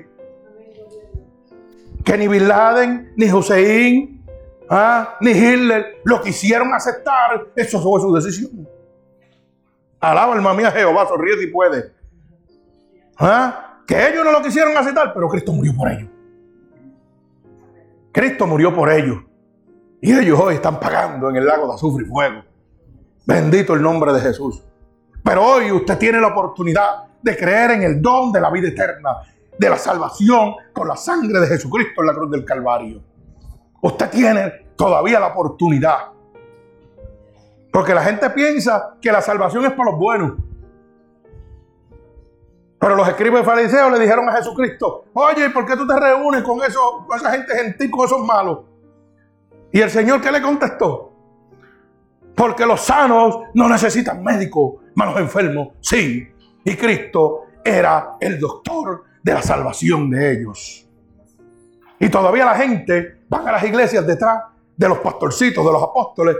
Que 2.03 2.17
ni 2.17 2.27
Bin 2.27 2.47
Laden, 2.47 3.13
ni 3.17 3.31
Hussein, 3.31 4.18
¿ah? 4.69 5.17
ni 5.21 5.31
Hitler 5.31 6.01
lo 6.03 6.21
quisieron 6.21 6.73
aceptar, 6.73 7.47
eso 7.55 7.81
fue 7.81 8.01
su 8.01 8.13
decisión. 8.13 8.67
Alaba 9.99 10.33
alma 10.33 10.53
mía 10.53 10.71
Jehová, 10.71 11.07
sonríe 11.07 11.37
si 11.37 11.47
puede. 11.47 11.91
¿Ah? 13.17 13.81
Que 13.85 14.09
ellos 14.09 14.23
no 14.23 14.31
lo 14.31 14.41
quisieron 14.41 14.77
aceptar, 14.77 15.13
pero 15.13 15.27
Cristo 15.27 15.51
murió 15.51 15.75
por 15.75 15.91
ellos. 15.91 16.09
Cristo 18.11 18.47
murió 18.47 18.73
por 18.73 18.89
ellos. 18.89 19.17
Y 20.01 20.13
ellos 20.13 20.39
hoy 20.39 20.55
están 20.55 20.79
pagando 20.79 21.29
en 21.29 21.35
el 21.35 21.45
lago 21.45 21.67
de 21.67 21.73
azufre 21.73 22.05
y 22.05 22.07
fuego. 22.07 22.43
Bendito 23.25 23.73
el 23.73 23.81
nombre 23.81 24.13
de 24.13 24.21
Jesús. 24.21 24.63
Pero 25.23 25.45
hoy 25.45 25.71
usted 25.71 25.97
tiene 25.97 26.21
la 26.21 26.27
oportunidad 26.27 27.03
de 27.21 27.35
creer 27.35 27.71
en 27.71 27.83
el 27.83 28.01
don 28.01 28.31
de 28.31 28.39
la 28.39 28.49
vida 28.49 28.69
eterna, 28.69 29.17
de 29.57 29.69
la 29.69 29.77
salvación 29.77 30.55
con 30.71 30.87
la 30.87 30.95
sangre 30.95 31.39
de 31.41 31.47
Jesucristo 31.47 32.01
en 32.01 32.07
la 32.07 32.13
cruz 32.13 32.31
del 32.31 32.45
Calvario. 32.45 33.03
Usted 33.81 34.09
tiene 34.09 34.51
todavía 34.75 35.19
la 35.19 35.27
oportunidad. 35.27 36.11
Porque 37.71 37.93
la 37.93 38.03
gente 38.03 38.29
piensa 38.31 38.97
que 39.01 39.11
la 39.11 39.21
salvación 39.21 39.65
es 39.65 39.71
para 39.71 39.91
los 39.91 39.99
buenos. 39.99 40.33
Pero 42.79 42.95
los 42.95 43.07
escribas 43.07 43.45
fariseos 43.45 43.91
le 43.91 43.99
dijeron 43.99 44.27
a 44.29 44.37
Jesucristo, 44.37 45.05
oye, 45.13 45.49
¿por 45.49 45.65
qué 45.65 45.75
tú 45.75 45.85
te 45.85 45.99
reúnes 45.99 46.43
con, 46.43 46.61
eso, 46.63 47.05
con 47.05 47.19
esa 47.19 47.31
gente 47.31 47.53
gentil, 47.53 47.91
con 47.91 48.05
esos 48.05 48.25
malos? 48.25 48.59
Y 49.71 49.81
el 49.81 49.89
Señor, 49.89 50.21
¿qué 50.21 50.31
le 50.31 50.41
contestó? 50.41 51.11
Porque 52.35 52.65
los 52.65 52.79
sanos 52.79 53.39
no 53.53 53.67
necesitan 53.67 54.23
médicos, 54.23 54.75
malos 54.95 55.19
enfermos, 55.19 55.73
sí. 55.81 56.25
Y 56.63 56.75
Cristo 56.75 57.47
era 57.63 58.15
el 58.19 58.39
doctor 58.39 59.03
de 59.21 59.33
la 59.33 59.41
salvación 59.41 60.09
de 60.09 60.31
ellos. 60.31 60.88
Y 61.99 62.09
todavía 62.09 62.45
la 62.45 62.55
gente 62.55 63.23
va 63.31 63.39
a 63.39 63.51
las 63.51 63.63
iglesias 63.63 64.05
detrás 64.07 64.43
de 64.75 64.87
los 64.87 64.99
pastorcitos, 64.99 65.65
de 65.65 65.71
los 65.71 65.83
apóstoles, 65.83 66.37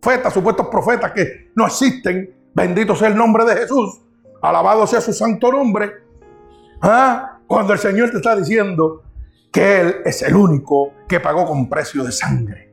profetas, 0.00 0.32
supuestos 0.32 0.68
profetas 0.68 1.12
que 1.12 1.50
no 1.54 1.66
existen. 1.66 2.34
Bendito 2.54 2.94
sea 2.94 3.08
el 3.08 3.16
nombre 3.16 3.44
de 3.44 3.56
Jesús. 3.56 4.00
Alabado 4.42 4.86
sea 4.86 5.00
su 5.00 5.12
santo 5.12 5.50
nombre. 5.50 5.92
¿Ah? 6.82 7.38
Cuando 7.46 7.72
el 7.72 7.78
Señor 7.78 8.10
te 8.10 8.18
está 8.18 8.36
diciendo 8.36 9.02
que 9.50 9.80
Él 9.80 9.96
es 10.04 10.22
el 10.22 10.36
único 10.36 10.92
que 11.08 11.20
pagó 11.20 11.46
con 11.46 11.68
precio 11.68 12.04
de 12.04 12.12
sangre. 12.12 12.72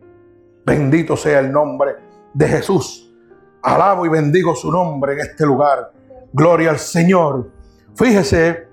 Bendito 0.66 1.16
sea 1.16 1.40
el 1.40 1.52
nombre 1.52 1.96
de 2.34 2.48
Jesús. 2.48 3.14
Alabo 3.62 4.06
y 4.06 4.10
bendigo 4.10 4.56
su 4.56 4.72
nombre 4.72 5.14
en 5.14 5.20
este 5.20 5.46
lugar. 5.46 5.92
Gloria 6.34 6.72
al 6.72 6.80
Señor. 6.80 7.50
Fíjese 7.96 8.65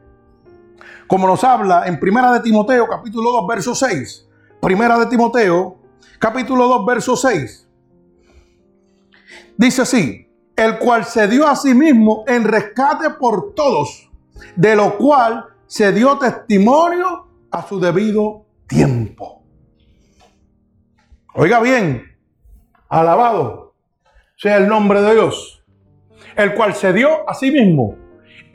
como 1.12 1.26
nos 1.26 1.44
habla 1.44 1.86
en 1.88 2.00
Primera 2.00 2.32
de 2.32 2.40
Timoteo 2.40 2.88
capítulo 2.88 3.32
2 3.32 3.46
verso 3.46 3.74
6. 3.74 4.30
Primera 4.62 4.98
de 4.98 5.04
Timoteo 5.04 5.76
capítulo 6.18 6.66
2 6.66 6.86
verso 6.86 7.16
6. 7.18 7.68
Dice 9.58 9.82
así, 9.82 10.26
el 10.56 10.78
cual 10.78 11.04
se 11.04 11.28
dio 11.28 11.46
a 11.46 11.54
sí 11.54 11.74
mismo 11.74 12.24
en 12.26 12.44
rescate 12.44 13.10
por 13.10 13.52
todos, 13.52 14.10
de 14.56 14.74
lo 14.74 14.96
cual 14.96 15.48
se 15.66 15.92
dio 15.92 16.16
testimonio 16.16 17.26
a 17.50 17.68
su 17.68 17.78
debido 17.78 18.46
tiempo. 18.66 19.42
Oiga 21.34 21.60
bien, 21.60 22.10
alabado 22.88 23.74
sea 24.38 24.56
el 24.56 24.66
nombre 24.66 25.02
de 25.02 25.12
Dios, 25.12 25.62
el 26.36 26.54
cual 26.54 26.74
se 26.74 26.94
dio 26.94 27.28
a 27.28 27.34
sí 27.34 27.50
mismo 27.50 27.96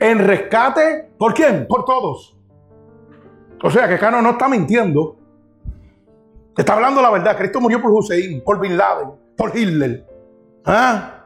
en 0.00 0.18
rescate, 0.18 1.12
¿por 1.16 1.34
quién? 1.34 1.68
Por 1.68 1.84
todos. 1.84 2.34
O 3.62 3.70
sea 3.70 3.88
que 3.88 3.98
Cano 3.98 4.22
no 4.22 4.30
está 4.30 4.48
mintiendo. 4.48 5.16
Está 6.56 6.74
hablando 6.74 7.00
la 7.02 7.10
verdad. 7.10 7.36
Cristo 7.36 7.60
murió 7.60 7.80
por 7.80 7.90
Hussein, 7.90 8.42
por 8.44 8.60
Bin 8.60 8.76
Laden, 8.76 9.10
por 9.36 9.56
Hitler. 9.56 10.04
¿Ah? 10.64 11.18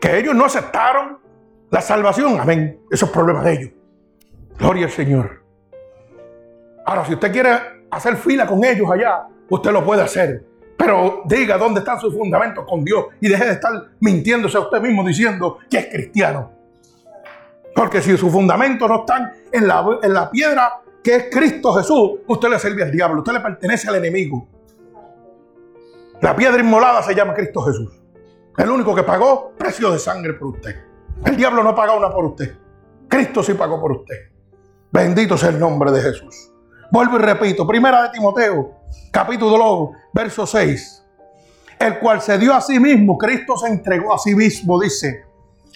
que 0.00 0.18
ellos 0.18 0.34
no 0.34 0.46
aceptaron 0.46 1.18
la 1.70 1.80
salvación. 1.80 2.40
Amén. 2.40 2.80
Esos 2.90 3.10
problemas 3.10 3.44
de 3.44 3.52
ellos. 3.52 3.70
Gloria 4.58 4.86
al 4.86 4.92
Señor. 4.92 5.44
Ahora, 6.86 7.04
si 7.04 7.14
usted 7.14 7.30
quiere 7.30 7.50
hacer 7.90 8.16
fila 8.16 8.46
con 8.46 8.64
ellos 8.64 8.90
allá, 8.90 9.26
usted 9.48 9.70
lo 9.70 9.84
puede 9.84 10.02
hacer. 10.02 10.44
Pero 10.76 11.22
diga 11.26 11.58
dónde 11.58 11.80
están 11.80 12.00
sus 12.00 12.16
fundamentos 12.16 12.64
con 12.66 12.84
Dios 12.84 13.06
y 13.20 13.28
deje 13.28 13.44
de 13.44 13.52
estar 13.52 13.72
mintiéndose 14.00 14.56
a 14.56 14.60
usted 14.60 14.80
mismo 14.80 15.06
diciendo 15.06 15.58
que 15.68 15.78
es 15.78 15.86
cristiano. 15.88 16.50
Porque 17.74 18.02
si 18.02 18.16
sus 18.16 18.32
fundamentos 18.32 18.88
no 18.88 19.00
están 19.00 19.32
en 19.52 19.66
la, 19.66 19.84
en 20.02 20.12
la 20.12 20.30
piedra 20.30 20.82
que 21.02 21.16
es 21.16 21.26
Cristo 21.30 21.72
Jesús, 21.74 22.20
usted 22.26 22.48
le 22.48 22.58
sirve 22.58 22.82
al 22.82 22.90
diablo, 22.90 23.20
usted 23.20 23.32
le 23.32 23.40
pertenece 23.40 23.88
al 23.88 23.96
enemigo. 23.96 24.46
La 26.20 26.36
piedra 26.36 26.60
inmolada 26.60 27.02
se 27.02 27.14
llama 27.14 27.34
Cristo 27.34 27.62
Jesús. 27.62 27.90
El 28.58 28.70
único 28.70 28.94
que 28.94 29.02
pagó 29.02 29.52
precio 29.56 29.90
de 29.90 29.98
sangre 29.98 30.34
por 30.34 30.48
usted. 30.48 30.76
El 31.24 31.36
diablo 31.36 31.62
no 31.62 31.74
pagó 31.74 31.96
una 31.96 32.10
por 32.10 32.26
usted. 32.26 32.54
Cristo 33.08 33.42
sí 33.42 33.54
pagó 33.54 33.80
por 33.80 33.92
usted. 33.92 34.16
Bendito 34.92 35.38
sea 35.38 35.50
el 35.50 35.58
nombre 35.58 35.90
de 35.92 36.02
Jesús. 36.02 36.52
Vuelvo 36.90 37.16
y 37.16 37.20
repito, 37.20 37.66
primera 37.66 38.02
de 38.02 38.10
Timoteo, 38.10 38.72
capítulo 39.10 39.56
2, 39.56 39.90
verso 40.12 40.46
6. 40.46 41.06
El 41.78 41.98
cual 41.98 42.20
se 42.20 42.36
dio 42.36 42.52
a 42.52 42.60
sí 42.60 42.78
mismo, 42.78 43.16
Cristo 43.16 43.56
se 43.56 43.68
entregó 43.68 44.12
a 44.12 44.18
sí 44.18 44.34
mismo, 44.34 44.78
dice, 44.78 45.24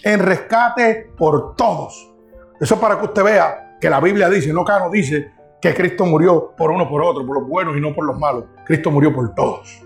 en 0.04 0.20
rescate 0.20 1.10
por 1.16 1.56
todos. 1.56 2.14
Eso 2.60 2.78
para 2.78 2.98
que 2.98 3.06
usted 3.06 3.24
vea 3.24 3.78
que 3.80 3.88
la 3.88 4.00
Biblia 4.00 4.28
dice, 4.28 4.52
no 4.52 4.64
Cano 4.64 4.90
dice 4.90 5.32
que 5.60 5.74
Cristo 5.74 6.04
murió 6.04 6.54
por 6.54 6.70
uno 6.70 6.88
por 6.88 7.02
otro, 7.02 7.26
por 7.26 7.40
los 7.40 7.48
buenos 7.48 7.76
y 7.76 7.80
no 7.80 7.94
por 7.94 8.04
los 8.04 8.18
malos. 8.18 8.44
Cristo 8.66 8.90
murió 8.90 9.14
por 9.14 9.34
todos. 9.34 9.82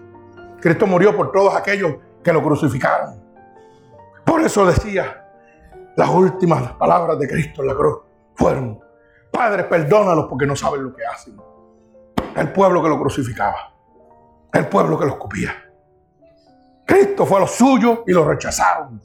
Cristo 0.60 0.86
murió 0.88 1.16
por 1.16 1.30
todos 1.30 1.54
aquellos 1.54 1.94
que 2.22 2.32
lo 2.32 2.42
crucificaron. 2.42 3.22
Por 4.26 4.42
eso 4.42 4.66
decía, 4.66 5.24
las 5.96 6.10
últimas 6.10 6.72
palabras 6.72 7.18
de 7.18 7.28
Cristo 7.28 7.62
en 7.62 7.68
la 7.68 7.74
cruz 7.74 7.98
fueron, 8.34 8.80
Padre, 9.30 9.64
perdónalos 9.64 10.26
porque 10.28 10.46
no 10.46 10.56
saben 10.56 10.82
lo 10.82 10.94
que 10.94 11.06
hacen. 11.06 11.36
El 12.34 12.52
pueblo 12.52 12.82
que 12.82 12.88
lo 12.88 12.98
crucificaba, 12.98 13.72
el 14.52 14.66
pueblo 14.66 14.98
que 14.98 15.06
lo 15.06 15.12
escupía. 15.12 15.54
Cristo 16.84 17.24
fue 17.24 17.38
a 17.38 17.40
lo 17.40 17.46
suyo 17.46 18.02
y 18.06 18.12
lo 18.12 18.24
rechazaron. 18.24 19.00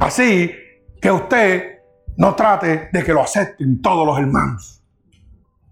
Así 0.00 0.52
que 1.00 1.10
usted 1.10 1.78
no 2.16 2.34
trate 2.34 2.88
de 2.92 3.04
que 3.04 3.12
lo 3.12 3.22
acepten 3.22 3.80
todos 3.80 4.04
los 4.04 4.18
hermanos. 4.18 4.82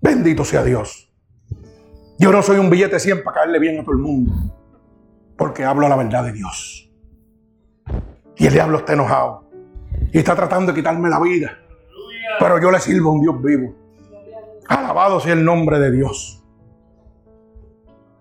Bendito 0.00 0.44
sea 0.44 0.62
Dios. 0.62 1.12
Yo 2.18 2.30
no 2.30 2.42
soy 2.42 2.58
un 2.58 2.70
billete 2.70 3.00
100 3.00 3.24
para 3.24 3.40
caerle 3.40 3.58
bien 3.58 3.80
a 3.80 3.82
todo 3.82 3.92
el 3.92 3.98
mundo 3.98 4.32
porque 5.38 5.64
hablo 5.64 5.88
la 5.88 5.96
verdad 5.96 6.24
de 6.24 6.32
Dios. 6.32 6.90
Y 8.36 8.46
el 8.46 8.52
diablo 8.52 8.78
está 8.78 8.92
enojado 8.92 9.48
y 10.12 10.18
está 10.18 10.34
tratando 10.34 10.72
de 10.72 10.78
quitarme 10.78 11.08
la 11.08 11.20
vida. 11.20 11.56
Pero 12.38 12.60
yo 12.60 12.70
le 12.70 12.80
sirvo 12.80 13.10
a 13.10 13.12
un 13.12 13.22
Dios 13.22 13.40
vivo. 13.42 13.74
Alabado 14.68 15.20
sea 15.20 15.32
el 15.32 15.44
nombre 15.44 15.78
de 15.78 15.92
Dios. 15.92 16.44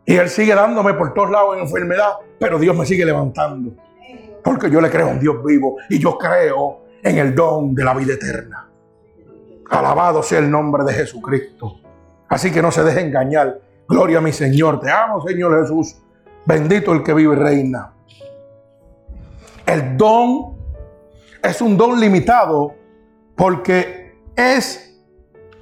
Y 0.06 0.15
Él 0.15 0.30
sigue 0.30 0.56
dándome 0.56 0.93
por 0.93 1.13
todos 1.13 1.30
lados 1.30 1.58
en 1.58 1.63
enfermedad, 1.63 2.13
pero 2.39 2.58
Dios 2.60 2.78
me 2.78 2.86
sigue 2.86 3.04
levantando. 3.04 3.76
Porque 4.48 4.72
yo 4.72 4.80
le 4.80 4.90
creo 4.90 5.10
a 5.10 5.12
un 5.12 5.20
Dios 5.20 5.44
vivo 5.44 5.76
y 5.90 6.00
yo 6.00 6.18
creo 6.18 6.86
en 7.04 7.18
el 7.18 7.36
don 7.36 7.76
de 7.76 7.84
la 7.84 7.94
vida 7.94 8.14
eterna. 8.14 8.70
Alabado 9.70 10.24
sea 10.24 10.40
el 10.40 10.50
nombre 10.50 10.86
de 10.86 10.94
Jesucristo. 10.94 11.82
Así 12.30 12.50
que 12.50 12.62
no 12.62 12.72
se 12.72 12.82
deje 12.82 13.02
engañar. 13.02 13.60
Gloria 13.90 14.20
a 14.20 14.22
mi 14.22 14.32
Señor. 14.32 14.80
Te 14.80 14.90
amo, 14.90 15.22
Señor 15.28 15.62
Jesús. 15.62 15.98
Bendito 16.46 16.94
el 16.94 17.04
que 17.04 17.14
vive 17.14 17.36
y 17.36 17.38
reina. 17.38 17.92
El 19.66 19.98
don 19.98 20.56
es 21.44 21.62
un 21.62 21.76
don 21.76 22.00
limitado 22.00 22.74
porque 23.36 24.18
es 24.34 24.98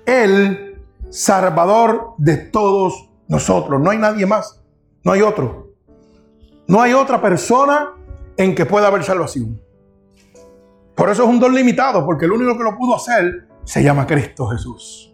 el 0.06 0.80
salvador 1.10 2.14
de 2.20 2.38
todos 2.38 3.10
nosotros. 3.28 3.82
No 3.82 3.90
hay 3.90 3.98
nadie 3.98 4.28
más. 4.28 4.62
No 5.04 5.12
hay 5.12 5.24
otro. 5.24 5.72
No 6.68 6.84
hay 6.84 6.94
otra 6.94 7.20
persona 7.20 7.95
en 8.38 8.56
que 8.56 8.66
pueda 8.66 8.88
haber 8.88 9.04
salvación. 9.04 9.62
Por 10.96 11.10
eso 11.10 11.24
es 11.24 11.30
un 11.30 11.40
don 11.40 11.54
limitado, 11.54 12.06
porque 12.06 12.26
el 12.26 12.32
único 12.32 12.58
que 12.58 12.64
lo 12.64 12.76
pudo 12.78 12.96
hacer 12.96 13.48
se 13.64 13.84
llama 13.84 14.08
Cristo 14.08 14.48
Jesús. 14.48 15.14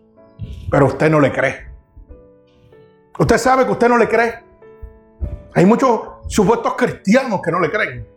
Pero 0.69 0.87
usted 0.87 1.09
no 1.09 1.19
le 1.19 1.31
cree. 1.31 1.71
Usted 3.17 3.37
sabe 3.37 3.65
que 3.65 3.71
usted 3.71 3.89
no 3.89 3.97
le 3.97 4.07
cree. 4.07 4.43
Hay 5.53 5.65
muchos 5.65 6.01
supuestos 6.27 6.75
cristianos 6.75 7.41
que 7.43 7.51
no 7.51 7.59
le 7.59 7.69
creen. 7.69 8.07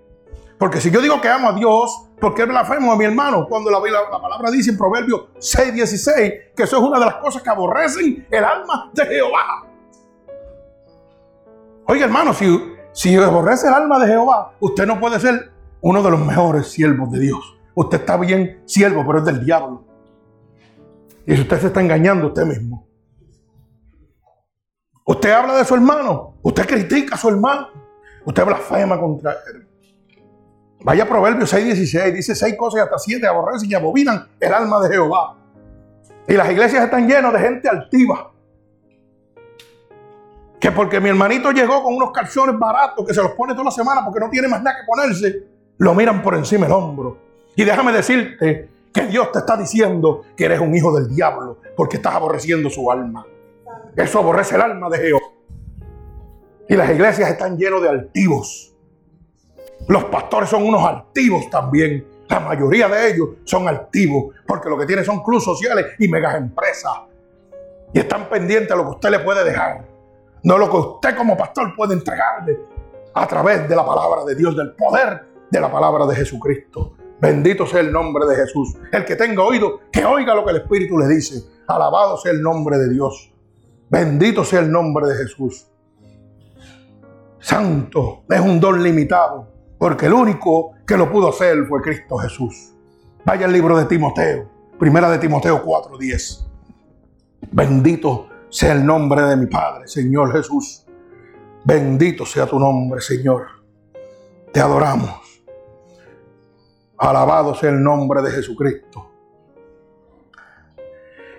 Porque 0.59 0.81
si 0.81 0.91
yo 0.91 1.01
digo 1.01 1.21
que 1.21 1.29
amo 1.29 1.49
a 1.49 1.53
Dios, 1.53 2.09
¿por 2.21 2.35
qué 2.35 2.45
blasfemo 2.45 2.93
a 2.93 2.97
mi 2.97 3.05
hermano? 3.05 3.47
Cuando 3.49 3.71
la, 3.71 3.81
la, 3.81 4.21
palabra 4.21 4.51
dice 4.51 4.71
en 4.71 4.79
Proverbios 4.79 5.29
6:16 5.39 6.55
que 6.55 6.63
eso 6.63 6.77
es 6.77 6.83
una 6.83 6.99
de 6.99 7.07
las 7.07 7.17
cosas 7.17 7.43
que 7.43 7.51
aborrecen 7.51 8.27
el 8.31 8.45
alma 8.45 8.91
de 8.93 9.05
Jehová. 9.05 9.67
Oiga, 11.87 12.07
hermano, 12.07 12.33
si, 12.33 12.74
si 12.95 13.17
aborrece 13.17 13.67
el 13.67 13.75
alma 13.75 13.99
de 13.99 14.07
Jehová, 14.07 14.53
usted 14.61 14.87
no 14.87 15.01
puede 15.01 15.19
ser 15.19 15.51
uno 15.81 16.01
de 16.01 16.11
los 16.13 16.21
mejores 16.21 16.69
siervos 16.69 17.11
de 17.11 17.19
Dios. 17.19 17.59
Usted 17.75 17.99
está 17.99 18.17
bien 18.17 18.63
siervo, 18.67 19.05
pero 19.05 19.19
es 19.19 19.25
del 19.25 19.45
diablo. 19.45 19.85
Y 21.27 21.35
si 21.35 21.43
usted 21.43 21.61
se 21.61 21.67
está 21.67 21.81
engañando 21.81 22.29
usted 22.29 22.45
mismo. 22.45 22.87
Usted 25.05 25.33
habla 25.33 25.57
de 25.57 25.65
su 25.65 25.75
hermano, 25.75 26.37
usted 26.43 26.67
critica 26.67 27.17
a 27.17 27.19
su 27.19 27.29
hermano, 27.29 27.69
usted 28.25 28.45
blasfema 28.47 28.99
contra 28.99 29.33
él. 29.33 29.69
Vaya 30.85 31.09
Proverbios 31.09 31.53
6:16, 31.53 32.13
dice 32.13 32.35
seis 32.35 32.55
cosas 32.57 32.79
y 32.79 32.83
hasta 32.83 32.99
siete 32.99 33.27
aborrecen 33.27 33.71
y 33.71 33.75
abominan 33.75 34.29
el 34.39 34.55
alma 34.55 34.81
de 34.81 34.91
Jehová. 34.91 35.37
Y 36.29 36.35
las 36.35 36.49
iglesias 36.49 36.85
están 36.85 37.09
llenas 37.09 37.33
de 37.33 37.39
gente 37.41 37.69
altiva. 37.69 38.34
Que 40.65 40.73
porque 40.73 40.99
mi 40.99 41.11
hermanito 41.11 41.51
llegó 41.51 41.83
con 41.83 41.95
unos 41.95 42.11
calzones 42.11 42.59
baratos 42.59 43.07
que 43.07 43.13
se 43.13 43.23
los 43.23 43.33
pone 43.33 43.53
toda 43.53 43.65
la 43.65 43.71
semana 43.71 44.03
porque 44.03 44.19
no 44.19 44.31
tiene 44.31 44.49
más 44.49 44.63
nada 44.63 44.79
que 44.81 44.87
ponerse, 44.87 45.43
lo 45.77 45.95
miran 45.95 46.23
por 46.23 46.35
encima 46.35 46.65
del 46.65 46.73
hombro. 46.75 47.19
Y 47.55 47.65
déjame 47.65 47.93
decirte 47.93 48.71
que 48.91 49.07
Dios 49.07 49.31
te 49.31 49.41
está 49.41 49.59
diciendo 49.59 50.23
que 50.35 50.47
eres 50.47 50.61
un 50.61 50.75
hijo 50.75 50.99
del 50.99 51.15
diablo 51.15 51.59
porque 51.77 51.99
estás 51.99 52.15
aborreciendo 52.15 52.71
su 52.71 52.91
alma. 52.91 53.27
Eso 53.95 54.21
aborrece 54.21 54.55
el 54.55 54.63
alma 54.63 54.89
de 54.89 54.99
Jehová. 54.99 55.21
Y 56.67 56.77
las 56.77 56.89
iglesias 56.89 57.29
están 57.29 57.59
llenas 57.59 57.83
de 57.83 57.91
altivos 57.91 58.75
los 59.87 60.05
pastores 60.05 60.49
son 60.49 60.63
unos 60.65 60.83
altivos 60.83 61.51
también. 61.51 62.07
La 62.27 62.41
mayoría 62.41 62.89
de 62.89 63.11
ellos 63.11 63.29
son 63.45 63.69
altivos 63.69 64.35
porque 64.47 64.71
lo 64.71 64.79
que 64.79 64.87
tienen 64.87 65.05
son 65.05 65.23
clubes 65.23 65.45
sociales 65.45 65.89
y 65.99 66.09
megas 66.09 66.37
empresas. 66.37 66.93
Y 67.93 67.99
están 67.99 68.31
pendientes 68.31 68.73
a 68.73 68.77
lo 68.77 68.85
que 68.85 68.91
usted 68.91 69.11
le 69.11 69.19
puede 69.19 69.45
dejar. 69.45 69.94
No 70.45 70.59
lo 70.59 70.71
que 70.71 70.77
usted 70.77 71.17
como 71.17 71.37
pastor 71.37 71.75
puede 71.75 71.95
entregarle 71.95 72.61
a 73.15 73.27
través 73.27 73.67
de 73.67 73.75
la 73.75 73.85
palabra 73.85 74.25
de 74.25 74.35
Dios, 74.35 74.55
del 74.55 74.73
poder 74.75 75.27
de 75.51 75.61
la 75.61 75.73
palabra 75.73 76.07
de 76.07 76.15
Jesucristo. 76.17 76.97
Bendito 77.19 77.67
sea 77.67 77.81
el 77.81 77.91
nombre 77.91 78.27
de 78.27 78.37
Jesús. 78.37 78.77
El 78.93 79.07
que 79.07 79.17
tenga 79.17 79.43
oído, 79.43 79.81
que 79.91 80.05
oiga 80.05 80.35
lo 80.35 80.45
que 80.45 80.51
el 80.51 80.59
Espíritu 80.59 80.99
le 80.99 81.09
dice. 81.09 81.43
Alabado 81.67 82.19
sea 82.19 82.33
el 82.33 82.43
nombre 82.43 82.77
de 82.77 82.91
Dios. 82.91 83.33
Bendito 83.89 84.45
sea 84.45 84.61
el 84.61 84.71
nombre 84.71 85.07
de 85.07 85.15
Jesús. 85.17 85.67
Santo 87.39 88.25
es 88.29 88.41
un 88.41 88.61
don 88.61 88.83
limitado 88.83 89.49
porque 89.79 90.07
el 90.07 90.13
único 90.13 90.73
que 90.87 90.97
lo 90.97 91.11
pudo 91.11 91.29
hacer 91.29 91.65
fue 91.67 91.81
Cristo 91.81 92.19
Jesús. 92.19 92.75
Vaya 93.25 93.47
al 93.47 93.53
libro 93.53 93.79
de 93.79 93.87
Timoteo, 93.87 94.51
primera 94.79 95.11
de 95.11 95.19
Timoteo 95.19 95.63
4:10. 95.63 96.47
Bendito 97.51 98.29
sea 98.55 98.71
el 98.71 98.87
nombre 98.87 99.21
de 99.23 99.37
mi 99.37 99.47
Padre, 99.47 99.89
Señor 99.89 100.31
Jesús. 100.31 100.87
Bendito 101.65 102.25
sea 102.25 102.47
tu 102.47 102.57
nombre, 102.57 103.01
Señor. 103.01 103.49
Te 104.53 104.61
adoramos. 104.61 105.43
Alabado 106.97 107.57
sea 107.57 107.71
el 107.71 107.83
nombre 107.83 108.23
de 108.23 108.31
Jesucristo. 108.31 109.11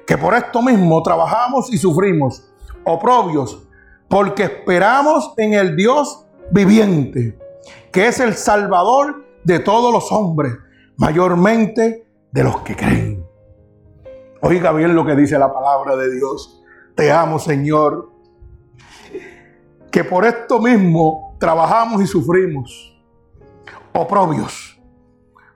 Que 0.05 0.18
por 0.18 0.34
esto 0.34 0.61
mismo 0.61 1.01
trabajamos 1.01 1.72
y 1.72 1.78
sufrimos, 1.78 2.51
oprobios, 2.84 3.66
porque 4.09 4.43
esperamos 4.43 5.34
en 5.38 5.53
el 5.53 5.78
Dios 5.78 6.26
viviente 6.51 7.39
que 7.93 8.07
es 8.07 8.20
el 8.20 8.34
Salvador 8.34 9.24
de 9.45 9.59
todos 9.59 9.93
los 9.93 10.11
hombres, 10.11 10.53
mayormente 10.97 12.05
de 12.30 12.43
los 12.43 12.57
que 12.57 12.76
creen. 12.76 13.26
Oiga 14.41 14.74
bien 14.74 14.93
lo 14.93 15.05
que 15.05 15.16
dice 15.16 15.39
la 15.39 15.53
palabra 15.53 15.95
de 15.95 16.13
Dios. 16.13 16.64
Te 16.96 17.12
amo, 17.12 17.39
Señor. 17.39 18.10
Que 19.91 20.04
por 20.04 20.26
esto 20.26 20.60
mismo 20.60 21.36
trabajamos 21.39 22.02
y 22.02 22.08
sufrimos. 22.08 22.98
Oprobios. 23.93 24.80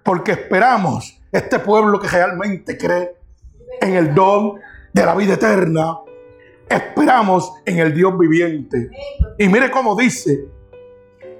Porque 0.03 0.33
esperamos 0.33 1.21
este 1.31 1.59
pueblo 1.59 1.99
que 1.99 2.07
realmente 2.07 2.77
cree 2.77 3.15
en 3.81 3.95
el 3.95 4.13
don 4.13 4.59
de 4.93 5.05
la 5.05 5.15
vida 5.15 5.35
eterna. 5.35 5.99
Esperamos 6.67 7.53
en 7.65 7.79
el 7.79 7.93
Dios 7.93 8.17
viviente. 8.17 8.89
Y 9.37 9.47
mire 9.47 9.71
cómo 9.71 9.95
dice 9.95 10.45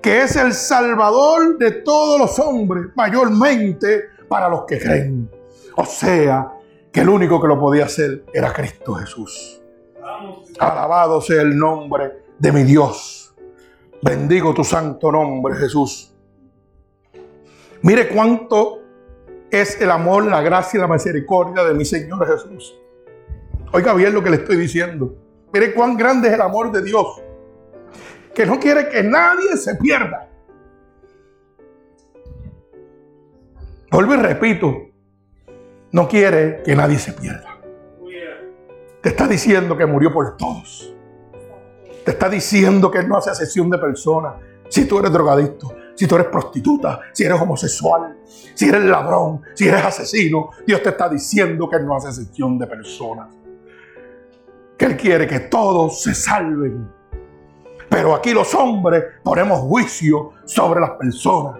que 0.02 0.22
es 0.22 0.36
el 0.38 0.54
Salvador 0.54 1.58
de 1.58 1.72
todos 1.72 2.20
los 2.20 2.40
hombres, 2.40 2.88
mayormente 2.96 4.06
para 4.30 4.48
los 4.48 4.64
que 4.66 4.80
creen. 4.80 5.30
O 5.76 5.86
sea, 5.86 6.54
que 6.92 7.02
el 7.02 7.10
único 7.10 7.42
que 7.42 7.48
lo 7.48 7.60
podía 7.60 7.86
hacer 7.86 8.24
era 8.34 8.54
Cristo 8.54 8.94
Jesús. 8.96 9.62
Alabado 10.60 11.22
sea 11.22 11.42
el 11.42 11.58
nombre 11.58 12.24
de 12.38 12.52
mi 12.52 12.64
Dios. 12.64 13.34
Bendigo 14.02 14.54
tu 14.54 14.64
santo 14.64 15.12
nombre, 15.12 15.56
Jesús. 15.56 16.14
Mire 17.82 18.10
cuánto 18.10 18.82
es 19.50 19.80
el 19.82 19.90
amor, 19.90 20.26
la 20.26 20.42
gracia 20.42 20.78
y 20.78 20.82
la 20.82 20.88
misericordia 20.88 21.64
de 21.64 21.74
mi 21.74 21.86
Señor 21.86 22.28
Jesús. 22.28 22.78
Oiga 23.72 23.94
bien 23.94 24.14
lo 24.14 24.24
que 24.24 24.30
le 24.30 24.38
estoy 24.38 24.58
diciendo. 24.58 25.16
Mire 25.54 25.74
cuán 25.74 25.98
grande 25.98 26.28
es 26.28 26.34
el 26.34 26.42
amor 26.42 26.72
de 26.72 26.82
Dios 26.82 27.22
que 28.40 28.46
no 28.46 28.58
quiere 28.58 28.88
que 28.88 29.04
nadie 29.04 29.58
se 29.58 29.76
pierda. 29.76 30.30
Vuelvo 33.92 34.14
y 34.14 34.18
repito, 34.18 34.78
no 35.92 36.08
quiere 36.08 36.62
que 36.64 36.74
nadie 36.74 36.98
se 37.00 37.12
pierda. 37.12 37.59
Te 39.02 39.10
está 39.10 39.28
diciendo 39.28 39.78
que 39.78 39.86
murió 39.86 40.12
por 40.12 40.36
todos. 40.38 40.94
Te 42.04 42.12
está 42.12 42.30
diciendo 42.30 42.90
que 42.90 43.04
no 43.04 43.18
hace 43.18 43.30
excepción 43.30 43.70
de 43.70 43.78
personas. 43.78 44.36
Si 44.70 44.86
tú 44.86 45.00
eres 45.00 45.12
drogadicto, 45.12 45.74
si 45.96 46.08
tú 46.08 46.16
eres 46.16 46.28
prostituta, 46.28 47.02
si 47.14 47.24
eres 47.24 47.40
homosexual, 47.40 48.18
si 48.26 48.70
eres 48.70 48.84
ladrón, 48.84 49.42
si 49.54 49.68
eres 49.68 49.84
asesino, 49.84 50.50
Dios 50.66 50.82
te 50.84 50.90
está 50.90 51.10
diciendo 51.10 51.70
que 51.70 51.80
no 51.80 51.96
hace 51.96 52.10
excepción 52.10 52.58
de 52.58 52.68
personas. 52.68 53.30
Que 54.78 54.86
Él 54.86 54.98
quiere 54.98 55.28
que 55.28 55.40
todos 55.42 56.02
se 56.02 56.14
salven 56.14 57.00
pero 57.90 58.14
aquí 58.14 58.34
los 58.34 58.54
hombres 58.54 59.04
ponemos 59.24 59.60
juicio 59.62 60.34
sobre 60.46 60.80
las 60.80 60.92
personas. 60.92 61.60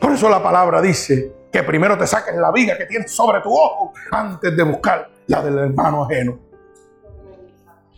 Por 0.00 0.12
eso 0.12 0.28
la 0.28 0.42
palabra 0.42 0.80
dice 0.80 1.34
que 1.50 1.62
primero 1.62 1.96
te 1.96 2.06
saques 2.06 2.34
la 2.36 2.52
viga 2.52 2.76
que 2.76 2.86
tienes 2.86 3.10
sobre 3.10 3.40
tu 3.40 3.50
ojo 3.54 3.92
antes 4.10 4.56
de 4.56 4.62
buscar 4.62 5.10
la 5.26 5.42
del 5.42 5.58
hermano 5.58 6.04
ajeno. 6.04 6.38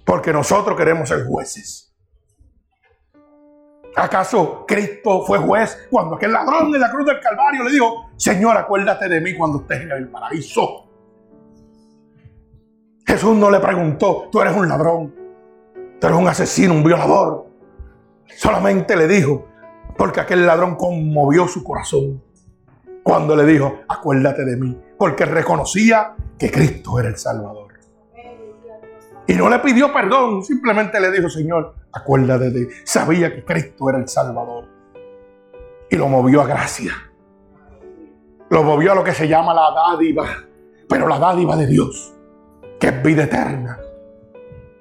Porque 0.05 0.33
nosotros 0.33 0.77
queremos 0.77 1.09
ser 1.09 1.27
jueces. 1.27 1.93
¿Acaso 3.97 4.65
Cristo 4.67 5.25
fue 5.27 5.39
juez 5.39 5.89
cuando 5.91 6.15
aquel 6.15 6.33
ladrón 6.33 6.71
de 6.71 6.79
la 6.79 6.91
cruz 6.91 7.07
del 7.07 7.21
Calvario 7.21 7.65
le 7.65 7.73
dijo, 7.73 8.11
Señor, 8.17 8.57
acuérdate 8.57 9.09
de 9.09 9.21
mí 9.21 9.37
cuando 9.37 9.61
estés 9.61 9.81
en 9.83 9.91
el 9.91 10.09
paraíso? 10.09 10.87
Jesús 13.05 13.37
no 13.37 13.51
le 13.51 13.59
preguntó, 13.59 14.29
tú 14.31 14.41
eres 14.41 14.55
un 14.55 14.69
ladrón, 14.69 15.21
Tú 16.01 16.07
eres 16.07 16.19
un 16.19 16.29
asesino, 16.29 16.73
un 16.73 16.83
violador. 16.83 17.47
Solamente 18.39 18.97
le 18.97 19.07
dijo, 19.07 19.47
porque 19.99 20.21
aquel 20.21 20.47
ladrón 20.47 20.77
conmovió 20.77 21.47
su 21.47 21.63
corazón 21.63 22.23
cuando 23.11 23.35
le 23.35 23.45
dijo, 23.45 23.81
acuérdate 23.89 24.45
de 24.45 24.57
mí, 24.57 24.81
porque 24.97 25.25
reconocía 25.25 26.15
que 26.39 26.49
Cristo 26.49 26.97
era 27.01 27.09
el 27.09 27.17
Salvador. 27.17 27.73
Y 29.27 29.35
no 29.35 29.51
le 29.51 29.59
pidió 29.59 29.93
perdón, 29.93 30.45
simplemente 30.45 31.01
le 31.01 31.11
dijo, 31.11 31.29
Señor, 31.29 31.75
acuérdate 31.93 32.51
de 32.51 32.61
mí. 32.61 32.67
Sabía 32.85 33.35
que 33.35 33.45
Cristo 33.45 33.91
era 33.91 33.99
el 33.99 34.07
Salvador. 34.07 34.65
Y 35.91 35.97
lo 35.97 36.07
movió 36.07 36.41
a 36.43 36.47
gracia. 36.47 36.93
Lo 38.49 38.63
movió 38.63 38.93
a 38.93 38.95
lo 38.95 39.03
que 39.03 39.13
se 39.13 39.27
llama 39.27 39.55
la 39.55 39.73
dádiva, 39.75 40.27
pero 40.89 41.09
la 41.09 41.19
dádiva 41.19 41.57
de 41.57 41.67
Dios, 41.67 42.15
que 42.79 42.87
es 42.87 43.03
vida 43.03 43.25
eterna 43.25 43.77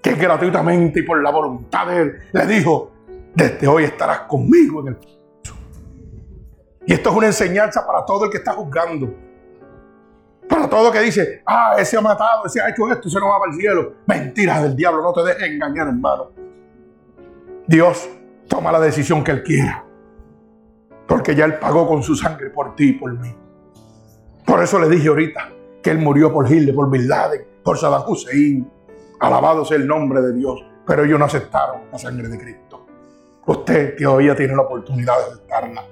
que 0.03 0.13
gratuitamente 0.13 0.99
y 0.99 1.03
por 1.03 1.19
la 1.23 1.31
voluntad 1.31 1.87
de 1.87 2.01
Él 2.03 2.13
le 2.31 2.45
dijo, 2.45 2.91
desde 3.33 3.67
hoy 3.67 3.85
estarás 3.85 4.19
conmigo 4.19 4.81
en 4.81 4.89
el 4.89 4.97
Y 6.89 6.93
esto 6.93 7.11
es 7.11 7.15
una 7.15 7.27
enseñanza 7.27 7.85
para 7.85 8.03
todo 8.03 8.25
el 8.25 8.31
que 8.31 8.37
está 8.37 8.53
juzgando. 8.53 9.13
Para 10.49 10.67
todo 10.67 10.87
el 10.87 10.91
que 10.91 11.01
dice, 11.01 11.43
ah, 11.45 11.75
ese 11.77 11.95
ha 11.95 12.01
matado, 12.01 12.47
ese 12.47 12.59
ha 12.59 12.69
hecho 12.69 12.91
esto, 12.91 13.07
ese 13.07 13.19
no 13.19 13.27
va 13.27 13.37
para 13.37 13.51
el 13.51 13.59
cielo. 13.59 13.93
Mentiras 14.07 14.63
del 14.63 14.75
diablo, 14.75 15.03
no 15.03 15.13
te 15.13 15.21
dejes 15.21 15.51
engañar, 15.51 15.85
hermano. 15.85 16.31
Dios 17.67 18.09
toma 18.47 18.71
la 18.71 18.79
decisión 18.79 19.23
que 19.23 19.29
Él 19.29 19.43
quiera. 19.43 19.85
Porque 21.07 21.35
ya 21.35 21.45
Él 21.45 21.59
pagó 21.59 21.87
con 21.87 22.01
su 22.01 22.15
sangre 22.15 22.49
por 22.49 22.75
ti 22.75 22.85
y 22.85 22.93
por 22.93 23.13
mí. 23.13 23.35
Por 24.43 24.63
eso 24.63 24.79
le 24.79 24.89
dije 24.89 25.09
ahorita 25.09 25.47
que 25.83 25.91
Él 25.91 25.99
murió 25.99 26.33
por 26.33 26.51
Hitler, 26.51 26.73
por 26.73 26.89
Bin 26.89 27.07
por 27.63 27.77
Saddam 27.77 28.01
Alabado 29.19 29.63
sea 29.63 29.77
el 29.77 29.85
nombre 29.85 30.23
de 30.23 30.33
Dios. 30.33 30.65
Pero 30.87 31.03
ellos 31.03 31.19
no 31.19 31.25
aceptaron 31.25 31.81
la 31.91 31.99
sangre 31.99 32.29
de 32.29 32.39
Cristo. 32.39 32.87
Usted 33.45 33.95
todavía 33.95 34.35
tiene 34.35 34.55
la 34.55 34.63
oportunidad 34.63 35.15
de 35.19 35.23
aceptarla, 35.25 35.83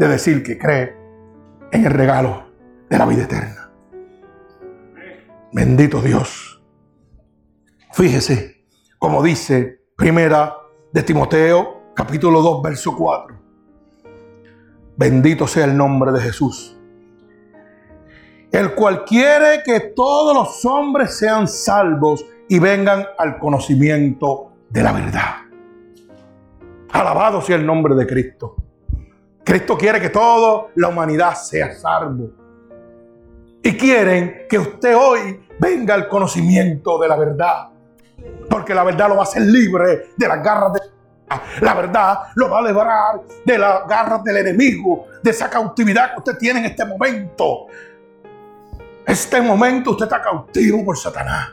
de 0.00 0.08
decir 0.08 0.42
que 0.42 0.56
cree 0.56 0.96
en 1.70 1.84
el 1.84 1.92
regalo 1.92 2.44
de 2.88 2.96
la 2.96 3.04
vida 3.04 3.24
eterna. 3.24 3.70
Bendito 5.52 6.00
Dios. 6.00 6.62
Fíjese, 7.92 8.64
como 8.98 9.22
dice 9.22 9.82
Primera 9.94 10.56
de 10.90 11.02
Timoteo, 11.02 11.92
capítulo 11.94 12.40
2, 12.40 12.62
verso 12.62 12.96
4. 12.96 13.38
Bendito 14.96 15.46
sea 15.46 15.66
el 15.66 15.76
nombre 15.76 16.12
de 16.12 16.20
Jesús. 16.22 16.78
El 18.50 18.74
cual 18.74 19.04
quiere 19.04 19.62
que 19.62 19.80
todos 19.80 20.34
los 20.34 20.64
hombres 20.64 21.18
sean 21.18 21.46
salvos 21.46 22.24
y 22.48 22.58
vengan 22.58 23.04
al 23.18 23.38
conocimiento 23.38 24.52
de 24.70 24.82
la 24.82 24.92
verdad. 24.92 25.34
Alabado 26.90 27.42
sea 27.42 27.56
el 27.56 27.66
nombre 27.66 27.94
de 27.94 28.06
Cristo. 28.06 28.56
Cristo 29.44 29.76
quiere 29.76 30.00
que 30.00 30.10
toda 30.10 30.68
la 30.74 30.88
humanidad 30.88 31.34
sea 31.34 31.72
salvo. 31.74 32.30
Y 33.62 33.76
quieren 33.76 34.46
que 34.48 34.58
usted 34.58 34.96
hoy 34.96 35.46
venga 35.58 35.94
al 35.94 36.08
conocimiento 36.08 36.98
de 36.98 37.08
la 37.08 37.16
verdad. 37.16 37.68
Porque 38.48 38.74
la 38.74 38.84
verdad 38.84 39.08
lo 39.08 39.14
va 39.16 39.22
a 39.22 39.24
hacer 39.24 39.42
libre 39.42 40.08
de 40.16 40.28
las 40.28 40.42
garras 40.42 40.72
de 40.72 40.80
la 41.60 41.74
verdad 41.74 42.18
lo 42.34 42.50
va 42.50 42.58
a 42.58 42.62
librar 42.62 43.20
de 43.44 43.58
las 43.58 43.86
garras 43.86 44.24
del 44.24 44.38
enemigo, 44.38 45.06
de 45.22 45.30
esa 45.30 45.48
cautividad 45.48 46.12
que 46.12 46.18
usted 46.18 46.38
tiene 46.38 46.58
en 46.60 46.66
este 46.66 46.84
momento. 46.84 47.66
Este 49.06 49.40
momento 49.40 49.92
usted 49.92 50.06
está 50.06 50.20
cautivo 50.20 50.84
por 50.84 50.98
Satanás. 50.98 51.50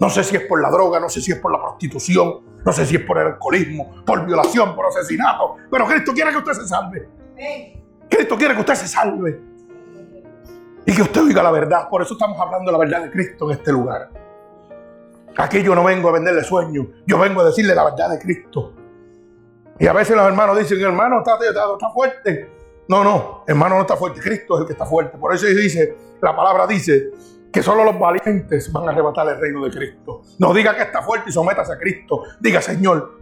No 0.00 0.10
sé 0.10 0.24
si 0.24 0.36
es 0.36 0.42
por 0.46 0.60
la 0.60 0.70
droga, 0.70 0.98
no 0.98 1.08
sé 1.08 1.20
si 1.20 1.30
es 1.30 1.38
por 1.38 1.52
la 1.52 1.60
prostitución, 1.60 2.40
no 2.64 2.72
sé 2.72 2.86
si 2.86 2.96
es 2.96 3.04
por 3.04 3.18
el 3.18 3.28
alcoholismo, 3.28 4.02
por 4.04 4.24
violación, 4.24 4.74
por 4.74 4.86
asesinato. 4.86 5.56
Pero 5.70 5.86
Cristo 5.86 6.12
quiere 6.12 6.30
que 6.30 6.38
usted 6.38 6.52
se 6.52 6.66
salve. 6.66 7.19
Cristo 8.08 8.36
quiere 8.36 8.54
que 8.54 8.60
usted 8.60 8.74
se 8.74 8.88
salve. 8.88 9.40
Y 10.86 10.94
que 10.94 11.02
usted 11.02 11.22
oiga 11.22 11.42
la 11.42 11.50
verdad. 11.50 11.88
Por 11.88 12.02
eso 12.02 12.14
estamos 12.14 12.38
hablando 12.38 12.66
de 12.66 12.72
la 12.72 12.78
verdad 12.78 13.02
de 13.04 13.10
Cristo 13.10 13.50
en 13.50 13.58
este 13.58 13.72
lugar. 13.72 14.10
Aquí 15.36 15.62
yo 15.62 15.74
no 15.74 15.84
vengo 15.84 16.08
a 16.08 16.12
venderle 16.12 16.42
sueños. 16.42 16.86
Yo 17.06 17.18
vengo 17.18 17.40
a 17.40 17.44
decirle 17.44 17.74
la 17.74 17.84
verdad 17.84 18.10
de 18.10 18.18
Cristo. 18.18 18.74
Y 19.78 19.86
a 19.86 19.92
veces 19.92 20.16
los 20.16 20.26
hermanos 20.26 20.58
dicen, 20.58 20.80
hermano, 20.80 21.18
está, 21.18 21.38
está, 21.48 21.90
fuerte. 21.90 22.50
No, 22.88 23.04
no, 23.04 23.44
hermano 23.46 23.76
no 23.76 23.82
está 23.82 23.96
fuerte. 23.96 24.20
Cristo 24.20 24.56
es 24.56 24.60
el 24.62 24.66
que 24.66 24.72
está 24.72 24.84
fuerte. 24.84 25.16
Por 25.16 25.34
eso 25.34 25.46
dice, 25.46 25.96
la 26.20 26.34
palabra 26.34 26.66
dice 26.66 27.10
que 27.52 27.62
solo 27.62 27.84
los 27.84 27.98
valientes 27.98 28.70
van 28.72 28.88
a 28.88 28.92
arrebatar 28.92 29.28
el 29.28 29.40
reino 29.40 29.64
de 29.64 29.70
Cristo. 29.70 30.22
No 30.38 30.52
diga 30.52 30.76
que 30.76 30.82
está 30.82 31.02
fuerte 31.02 31.30
y 31.30 31.32
sométase 31.32 31.72
a 31.72 31.78
Cristo. 31.78 32.24
Diga, 32.40 32.60
Señor, 32.60 33.20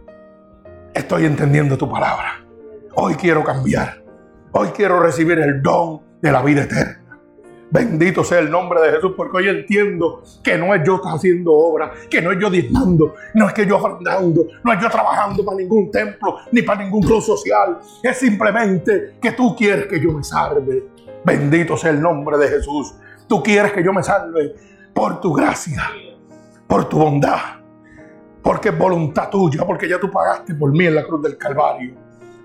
estoy 0.93 1.25
entendiendo 1.25 1.77
tu 1.77 1.89
palabra. 1.89 2.43
Hoy 2.95 3.15
quiero 3.15 3.43
cambiar. 3.43 4.08
Hoy 4.51 4.69
quiero 4.69 4.99
recibir 4.99 5.37
el 5.39 5.61
don 5.61 6.01
de 6.21 6.31
la 6.31 6.41
vida 6.41 6.63
eterna. 6.63 6.99
Bendito 7.71 8.23
sea 8.23 8.39
el 8.39 8.49
nombre 8.49 8.81
de 8.81 8.93
Jesús, 8.93 9.13
porque 9.15 9.37
hoy 9.37 9.47
entiendo 9.47 10.23
que 10.43 10.57
no 10.57 10.73
es 10.73 10.81
yo 10.83 10.99
haciendo 11.05 11.53
obra, 11.53 11.91
que 12.09 12.19
no 12.19 12.31
es 12.31 12.39
yo 12.39 12.49
diezmando, 12.49 13.13
no 13.35 13.47
es 13.47 13.53
que 13.53 13.67
yo 13.67 13.77
ofrendando, 13.77 14.47
no 14.63 14.73
es 14.73 14.81
yo 14.81 14.89
trabajando 14.89 15.45
para 15.45 15.57
ningún 15.57 15.91
templo 15.91 16.37
ni 16.51 16.63
para 16.63 16.83
ningún 16.83 17.03
club 17.03 17.21
social. 17.21 17.77
Es 18.01 18.17
simplemente 18.17 19.17
que 19.21 19.33
tú 19.33 19.55
quieres 19.55 19.85
que 19.85 19.99
yo 19.99 20.11
me 20.11 20.23
salve. 20.23 20.87
Bendito 21.23 21.77
sea 21.77 21.91
el 21.91 22.01
nombre 22.01 22.39
de 22.39 22.47
Jesús. 22.47 22.95
Tú 23.27 23.43
quieres 23.43 23.71
que 23.71 23.83
yo 23.83 23.93
me 23.93 24.01
salve 24.01 24.55
por 24.91 25.21
tu 25.21 25.31
gracia, 25.31 25.91
por 26.65 26.89
tu 26.89 26.97
bondad, 26.97 27.37
porque 28.41 28.69
es 28.69 28.77
voluntad 28.79 29.29
tuya, 29.29 29.63
porque 29.63 29.87
ya 29.87 29.99
tú 29.99 30.09
pagaste 30.09 30.55
por 30.55 30.71
mí 30.71 30.87
en 30.87 30.95
la 30.95 31.05
cruz 31.05 31.21
del 31.21 31.37
Calvario. 31.37 31.93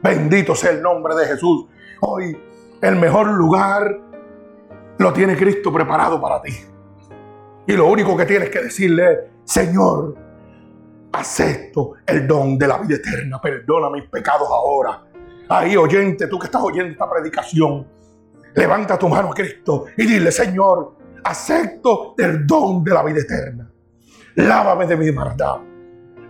Bendito 0.03 0.55
sea 0.55 0.73
el 0.73 0.83
nombre 0.83 1.15
de 1.15 1.25
Jesús. 1.25 1.65
Hoy 2.01 2.37
el 2.81 2.97
mejor 2.97 3.29
lugar 3.29 4.01
lo 4.99 5.13
tiene 5.13 5.37
Cristo 5.37 5.73
preparado 5.73 6.21
para 6.21 6.41
ti. 6.43 6.55
Y 7.67 7.73
lo 7.73 7.87
único 7.87 8.17
que 8.17 8.27
tienes 8.27 8.51
que 8.51 8.61
decirle 8.63 9.13
es, 9.13 9.19
Señor, 9.45 10.17
acepto 11.13 11.95
el 12.07 12.27
don 12.27 12.59
de 12.59 12.69
la 12.69 12.79
vida 12.79 12.97
eterna, 12.97 13.41
perdona 13.41 13.89
mis 13.91 14.05
pecados 14.09 14.49
ahora. 14.51 15.03
Ahí, 15.49 15.77
oyente, 15.77 16.27
tú 16.27 16.39
que 16.39 16.47
estás 16.47 16.63
oyendo 16.63 16.93
esta 16.93 17.09
predicación, 17.09 17.87
levanta 18.55 18.99
tu 18.99 19.09
mano 19.09 19.31
a 19.31 19.35
Cristo 19.35 19.87
y 19.97 20.07
dile, 20.07 20.31
Señor, 20.31 20.95
acepto 21.23 22.15
el 22.19 22.47
don 22.47 22.85
de 22.85 22.93
la 22.93 23.03
vida 23.03 23.21
eterna. 23.21 23.71
Lávame 24.37 24.87
de 24.87 24.97
mi 24.97 25.13
maldad. 25.13 25.59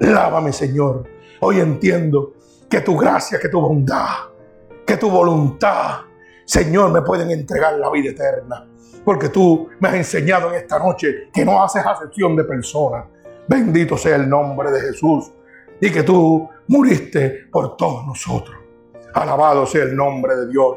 Lávame, 0.01 0.53
Señor. 0.53 1.09
Hoy 1.41 1.61
entiendo 1.61 2.35
que 2.69 2.81
tu 2.81 2.97
gracia, 2.97 3.39
que 3.39 3.49
tu 3.49 3.61
bondad, 3.61 4.29
que 4.85 4.97
tu 4.97 5.11
voluntad 5.11 6.05
Señor, 6.45 6.93
me 6.93 7.03
pueden 7.03 7.31
entregar 7.31 7.75
la 7.75 7.91
vida 7.91 8.11
eterna. 8.11 8.67
Porque 9.05 9.29
tú 9.29 9.69
me 9.81 9.89
has 9.89 9.95
enseñado 9.95 10.51
en 10.51 10.57
esta 10.57 10.79
noche 10.79 11.29
que 11.33 11.45
no 11.45 11.63
haces 11.63 11.85
acepción 11.85 12.37
de 12.37 12.45
personas. 12.45 13.07
Bendito 13.49 13.97
sea 13.97 14.17
el 14.17 14.29
nombre 14.29 14.71
de 14.71 14.81
Jesús. 14.81 15.33
Y 15.81 15.91
que 15.91 16.03
tú 16.03 16.49
muriste 16.69 17.47
por 17.51 17.77
todos 17.77 18.07
nosotros. 18.07 18.57
Alabado 19.15 19.67
sea 19.67 19.85
el 19.85 19.97
nombre 19.97 20.37
de 20.37 20.49
Dios. 20.49 20.77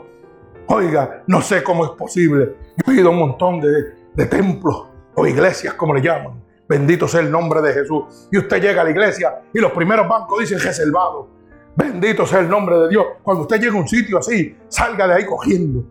Oiga, 0.68 1.24
no 1.28 1.42
sé 1.42 1.64
cómo 1.64 1.86
es 1.86 1.92
posible. 1.92 2.56
Yo 2.78 2.92
he 2.92 2.96
ido 2.98 3.10
a 3.10 3.12
un 3.12 3.20
montón 3.20 3.60
de, 3.62 3.94
de 4.14 4.26
templos 4.26 4.88
o 5.16 5.26
iglesias, 5.26 5.74
como 5.76 5.94
le 5.94 6.02
llaman. 6.02 6.44
Bendito 6.68 7.08
sea 7.08 7.22
el 7.22 7.32
nombre 7.32 7.62
de 7.62 7.74
Jesús. 7.74 8.28
Y 8.32 8.38
usted 8.38 8.62
llega 8.62 8.82
a 8.82 8.84
la 8.84 8.92
iglesia 8.92 9.42
y 9.54 9.60
los 9.60 9.72
primeros 9.72 10.08
bancos 10.08 10.40
dicen 10.40 10.60
reservado. 10.60 11.37
Bendito 11.78 12.26
sea 12.26 12.40
el 12.40 12.50
nombre 12.50 12.76
de 12.80 12.90
Dios. 12.90 13.06
Cuando 13.22 13.44
usted 13.44 13.58
llegue 13.58 13.78
a 13.78 13.80
un 13.80 13.88
sitio 13.88 14.18
así, 14.18 14.58
salga 14.68 15.08
de 15.08 15.14
ahí 15.14 15.26
cogiendo. 15.28 15.86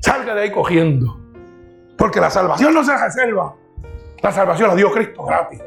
Salga 0.00 0.34
de 0.34 0.42
ahí 0.42 0.50
cogiendo. 0.50 1.20
Porque 1.96 2.20
la 2.20 2.28
salvación 2.30 2.74
no 2.74 2.82
se 2.82 2.96
reserva. 2.98 3.54
La 4.20 4.32
salvación 4.32 4.70
la 4.70 4.74
dio 4.74 4.90
Cristo 4.90 5.24
gratis. 5.24 5.62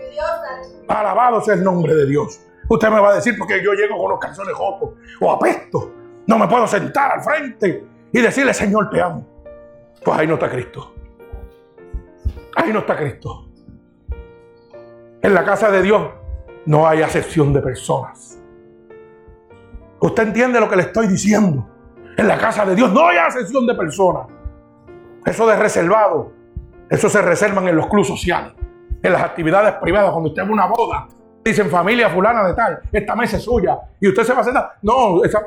Alabado 0.90 1.40
sea 1.40 1.54
el 1.54 1.64
nombre 1.64 1.96
de 1.96 2.06
Dios. 2.06 2.42
Usted 2.68 2.90
me 2.90 3.00
va 3.00 3.12
a 3.12 3.16
decir 3.16 3.36
porque 3.38 3.64
yo 3.64 3.72
llego 3.72 3.98
con 3.98 4.12
los 4.12 4.20
calzones 4.20 4.54
jotos 4.54 4.90
o 5.22 5.32
apesto. 5.32 5.94
No 6.26 6.38
me 6.38 6.48
puedo 6.50 6.68
sentar 6.68 7.14
al 7.14 7.24
frente 7.24 7.86
y 8.12 8.20
decirle, 8.20 8.54
Señor, 8.54 8.90
te 8.90 9.02
amo. 9.02 9.26
Pues 10.04 10.20
ahí 10.20 10.28
no 10.28 10.34
está 10.34 10.50
Cristo. 10.50 10.94
Ahí 12.54 12.74
no 12.74 12.80
está 12.80 12.98
Cristo. 12.98 13.48
En 15.22 15.34
la 15.34 15.46
casa 15.46 15.72
de 15.72 15.82
Dios 15.82 16.06
no 16.66 16.86
hay 16.86 17.02
acepción 17.02 17.54
de 17.54 17.62
personas. 17.62 18.37
Usted 20.00 20.24
entiende 20.24 20.60
lo 20.60 20.70
que 20.70 20.76
le 20.76 20.84
estoy 20.84 21.08
diciendo. 21.08 21.68
En 22.18 22.28
la 22.28 22.38
casa 22.38 22.66
de 22.66 22.76
Dios 22.76 22.92
no 22.92 23.08
hay 23.08 23.18
ascensión 23.18 23.66
de 23.66 23.76
personas. 23.76 24.28
Eso 25.26 25.46
de 25.48 25.56
reservado, 25.56 26.32
eso 26.90 27.10
se 27.10 27.22
reservan 27.22 27.68
en 27.68 27.76
los 27.76 27.88
clubes 27.88 28.08
sociales, 28.08 28.54
en 29.04 29.12
las 29.12 29.22
actividades 29.22 29.74
privadas, 29.76 30.12
cuando 30.12 30.30
usted 30.30 30.44
va 30.44 30.48
a 30.48 30.52
una 30.52 30.66
boda. 30.68 31.08
Dicen 31.44 31.70
familia 31.70 32.10
fulana 32.10 32.46
de 32.46 32.54
tal, 32.54 32.80
esta 32.92 33.16
mesa 33.16 33.38
es 33.38 33.44
suya. 33.44 33.78
Y 34.00 34.10
usted 34.10 34.24
se 34.24 34.34
va 34.34 34.42
a 34.42 34.44
sentar. 34.44 34.74
No, 34.82 35.24
esa, 35.24 35.42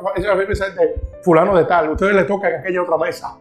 mesa 0.47 0.67
es 0.67 0.77
de 0.77 1.01
fulano 1.23 1.57
de 1.57 1.65
tal. 1.65 1.91
Usted 1.91 2.13
le 2.13 2.25
toca 2.25 2.49
en 2.49 2.61
aquella 2.61 2.83
otra 2.83 2.97
mesa. 2.97 3.37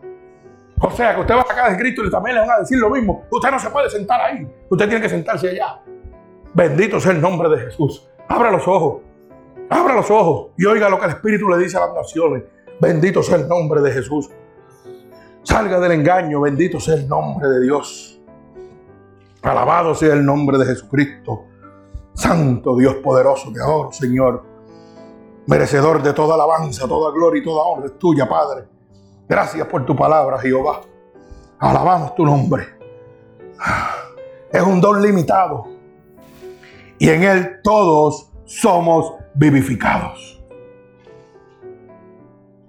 O 0.82 0.92
sea 0.92 1.14
que 1.16 1.22
usted 1.22 1.36
va 1.36 1.42
a 1.42 1.48
sacar 1.48 1.72
de 1.72 1.78
Cristo 1.78 2.06
y 2.06 2.12
también 2.12 2.36
le 2.36 2.42
van 2.42 2.52
a 2.52 2.60
decir 2.60 2.78
lo 2.80 2.90
mismo. 2.90 3.26
Usted 3.30 3.52
no 3.52 3.60
se 3.60 3.70
puede 3.70 3.90
sentar 3.90 4.22
ahí. 4.22 4.48
Usted 4.70 4.88
tiene 4.88 5.02
que 5.02 5.10
sentarse 5.10 5.50
allá. 5.50 5.80
Bendito 6.54 7.00
sea 7.00 7.12
el 7.12 7.22
nombre 7.22 7.50
de 7.50 7.66
Jesús. 7.66 8.10
Abra 8.28 8.52
los 8.52 8.68
ojos. 8.68 9.02
Abra 9.70 9.94
los 9.94 10.10
ojos 10.10 10.52
y 10.58 10.66
oiga 10.66 10.90
lo 10.90 11.00
que 11.00 11.06
el 11.06 11.12
Espíritu 11.12 11.48
le 11.48 11.58
dice 11.58 11.78
a 11.78 11.82
las 11.82 11.94
naciones. 11.94 12.44
Bendito 12.82 13.22
sea 13.22 13.38
el 13.38 13.48
nombre 13.48 13.82
de 13.82 13.92
Jesús. 13.92 14.30
Salga 15.44 15.80
del 15.80 15.92
engaño, 15.94 16.42
bendito 16.42 16.80
sea 16.80 16.96
el 16.96 17.08
nombre 17.08 17.48
de 17.48 17.62
Dios. 17.62 18.20
Alabado 19.42 19.94
sea 19.96 20.14
el 20.14 20.26
nombre 20.26 20.58
de 20.58 20.66
Jesucristo. 20.66 21.46
Santo 22.14 22.76
Dios 22.76 22.96
poderoso 22.96 23.52
de 23.52 23.62
ahora, 23.62 23.92
Señor. 23.92 24.44
Merecedor 25.46 26.02
de 26.02 26.14
toda 26.14 26.36
alabanza, 26.36 26.88
toda 26.88 27.12
gloria 27.12 27.42
y 27.42 27.46
toda 27.46 27.64
honra 27.64 27.88
es 27.88 27.98
tuya, 27.98 28.28
Padre. 28.28 28.66
Gracias 29.28 29.68
por 29.68 29.86
tu 29.86 29.96
palabra, 29.96 30.40
Jehová. 30.40 30.82
Alabamos 31.60 32.16
tu 32.16 32.26
nombre. 32.26 32.68
Es 34.52 34.62
un 34.62 34.82
don 34.82 35.02
limitado. 35.02 35.68
Y 36.98 37.10
en 37.10 37.24
él 37.24 37.62
todos 37.64 38.32
somos 38.46 39.14
vivificados. 39.34 40.44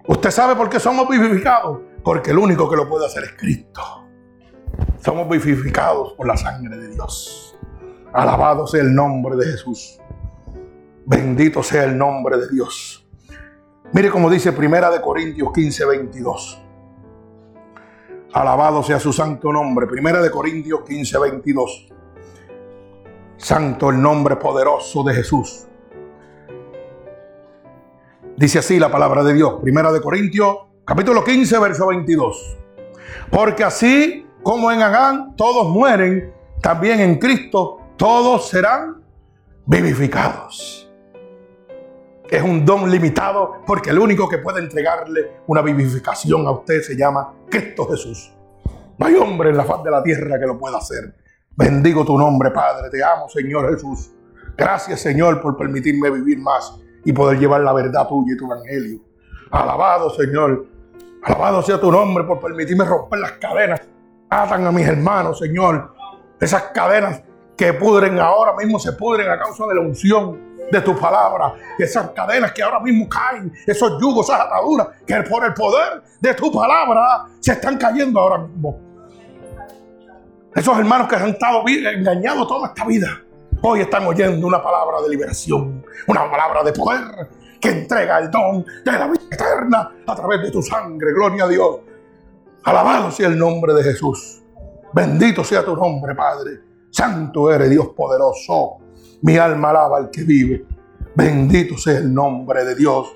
¿Usted 0.07 0.31
sabe 0.31 0.55
por 0.55 0.69
qué 0.69 0.79
somos 0.79 1.07
vivificados? 1.07 1.79
Porque 2.03 2.31
el 2.31 2.37
único 2.37 2.69
que 2.69 2.75
lo 2.75 2.89
puede 2.89 3.05
hacer 3.05 3.23
es 3.23 3.33
Cristo. 3.37 3.81
Somos 4.99 5.29
vivificados 5.29 6.13
por 6.13 6.27
la 6.27 6.37
sangre 6.37 6.77
de 6.77 6.89
Dios. 6.89 7.57
Alabado 8.13 8.67
sea 8.67 8.81
el 8.81 8.93
nombre 8.93 9.35
de 9.35 9.45
Jesús. 9.45 9.99
Bendito 11.05 11.63
sea 11.63 11.85
el 11.85 11.97
nombre 11.97 12.37
de 12.37 12.49
Dios. 12.49 13.07
Mire 13.93 14.09
como 14.09 14.29
dice 14.29 14.51
Primera 14.53 14.89
de 14.89 15.01
Corintios 15.01 15.51
15, 15.53 15.85
22. 15.85 16.61
Alabado 18.33 18.83
sea 18.83 18.99
su 18.99 19.11
santo 19.11 19.51
nombre. 19.51 19.87
Primera 19.87 20.21
de 20.21 20.31
Corintios 20.31 20.81
15, 20.87 21.19
22. 21.19 21.89
Santo 23.37 23.89
el 23.89 24.01
nombre 24.01 24.35
poderoso 24.37 25.03
de 25.03 25.13
Jesús. 25.13 25.67
Dice 28.41 28.57
así 28.57 28.79
la 28.79 28.89
palabra 28.89 29.23
de 29.23 29.35
Dios, 29.35 29.59
Primera 29.61 29.91
de 29.91 30.01
Corintios, 30.01 30.57
capítulo 30.83 31.23
15, 31.23 31.59
verso 31.59 31.85
22. 31.85 32.57
Porque 33.29 33.63
así 33.63 34.25
como 34.41 34.71
en 34.71 34.81
Agán 34.81 35.35
todos 35.35 35.69
mueren, 35.69 36.33
también 36.59 37.01
en 37.01 37.19
Cristo 37.19 37.77
todos 37.97 38.49
serán 38.49 39.03
vivificados. 39.67 40.91
Es 42.31 42.41
un 42.41 42.65
don 42.65 42.89
limitado 42.89 43.61
porque 43.63 43.91
el 43.91 43.99
único 43.99 44.27
que 44.27 44.39
puede 44.39 44.59
entregarle 44.59 45.33
una 45.45 45.61
vivificación 45.61 46.47
a 46.47 46.49
usted 46.49 46.81
se 46.81 46.97
llama 46.97 47.35
Cristo 47.47 47.87
Jesús. 47.89 48.33
No 48.97 49.05
hay 49.05 49.17
hombre 49.17 49.51
en 49.51 49.57
la 49.57 49.65
faz 49.65 49.83
de 49.83 49.91
la 49.91 50.01
tierra 50.01 50.39
que 50.39 50.47
lo 50.47 50.57
pueda 50.57 50.79
hacer. 50.79 51.13
Bendigo 51.55 52.03
tu 52.03 52.17
nombre, 52.17 52.49
Padre. 52.49 52.89
Te 52.89 53.03
amo, 53.03 53.29
Señor 53.29 53.71
Jesús. 53.71 54.09
Gracias, 54.57 54.99
Señor, 54.99 55.39
por 55.43 55.55
permitirme 55.55 56.09
vivir 56.09 56.39
más 56.39 56.81
y 57.03 57.13
poder 57.13 57.39
llevar 57.39 57.61
la 57.61 57.73
verdad 57.73 58.07
tuya 58.07 58.33
y 58.33 58.37
tu 58.37 58.45
evangelio. 58.45 58.99
Alabado, 59.51 60.09
Señor. 60.11 60.65
Alabado 61.23 61.61
sea 61.61 61.79
tu 61.79 61.91
nombre 61.91 62.23
por 62.23 62.39
permitirme 62.39 62.85
romper 62.85 63.19
las 63.19 63.33
cadenas. 63.33 63.81
Atan 64.29 64.65
a 64.65 64.71
mis 64.71 64.87
hermanos, 64.87 65.39
Señor. 65.39 65.93
Esas 66.39 66.63
cadenas 66.73 67.21
que 67.55 67.73
pudren 67.73 68.19
ahora 68.19 68.55
mismo 68.55 68.79
se 68.79 68.93
pudren 68.93 69.29
a 69.29 69.37
causa 69.37 69.65
de 69.67 69.75
la 69.75 69.81
unción 69.81 70.51
de 70.71 70.81
tu 70.81 70.97
palabra. 70.97 71.53
Esas 71.77 72.09
cadenas 72.11 72.51
que 72.53 72.63
ahora 72.63 72.79
mismo 72.79 73.07
caen, 73.07 73.51
esos 73.67 74.01
yugos, 74.01 74.29
esas 74.29 74.41
ataduras, 74.41 74.87
que 75.05 75.21
por 75.23 75.45
el 75.45 75.53
poder 75.53 76.01
de 76.19 76.33
tu 76.33 76.51
palabra 76.51 77.25
se 77.39 77.51
están 77.51 77.77
cayendo 77.77 78.19
ahora 78.19 78.39
mismo. 78.39 78.79
Esos 80.55 80.77
hermanos 80.77 81.07
que 81.07 81.15
han 81.15 81.29
estado 81.29 81.63
engañados 81.67 82.47
toda 82.47 82.69
esta 82.69 82.85
vida, 82.85 83.21
hoy 83.61 83.81
están 83.81 84.05
oyendo 84.05 84.47
una 84.47 84.61
palabra 84.61 85.01
de 85.01 85.09
liberación, 85.09 85.80
una 86.07 86.29
palabra 86.29 86.63
de 86.63 86.73
poder 86.73 87.29
que 87.59 87.69
entrega 87.69 88.19
el 88.19 88.31
don 88.31 88.65
de 88.83 88.91
la 88.91 89.07
vida 89.07 89.21
eterna 89.31 89.91
a 90.05 90.15
través 90.15 90.41
de 90.41 90.51
tu 90.51 90.61
sangre. 90.61 91.13
Gloria 91.13 91.45
a 91.45 91.47
Dios. 91.47 91.79
Alabado 92.63 93.11
sea 93.11 93.27
el 93.27 93.37
nombre 93.37 93.73
de 93.73 93.83
Jesús. 93.83 94.41
Bendito 94.93 95.43
sea 95.43 95.63
tu 95.63 95.75
nombre, 95.75 96.15
Padre. 96.15 96.59
Santo 96.89 97.51
eres 97.51 97.69
Dios 97.69 97.89
poderoso. 97.95 98.77
Mi 99.21 99.37
alma 99.37 99.69
alaba 99.69 99.97
al 99.97 100.09
que 100.09 100.23
vive. 100.23 100.65
Bendito 101.15 101.77
sea 101.77 101.99
el 101.99 102.13
nombre 102.13 102.65
de 102.65 102.75
Dios. 102.75 103.15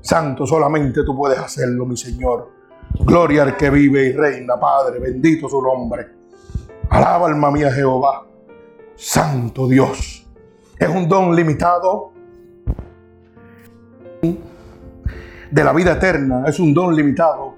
Santo, 0.00 0.46
solamente 0.46 1.02
tú 1.04 1.16
puedes 1.16 1.38
hacerlo, 1.38 1.86
mi 1.86 1.96
Señor. 1.96 2.50
Gloria 3.00 3.42
al 3.42 3.56
que 3.56 3.70
vive 3.70 4.06
y 4.06 4.12
reina, 4.12 4.58
Padre. 4.58 4.98
Bendito 4.98 5.48
su 5.48 5.60
nombre. 5.62 6.08
Alaba 6.90 7.26
alma 7.26 7.50
mía 7.50 7.72
Jehová. 7.72 8.26
Santo 8.94 9.68
Dios. 9.68 10.25
Es 10.78 10.88
un 10.88 11.08
don 11.08 11.34
limitado 11.34 12.12
de 15.50 15.64
la 15.64 15.72
vida 15.72 15.92
eterna. 15.92 16.44
Es 16.46 16.58
un 16.58 16.74
don 16.74 16.94
limitado 16.94 17.56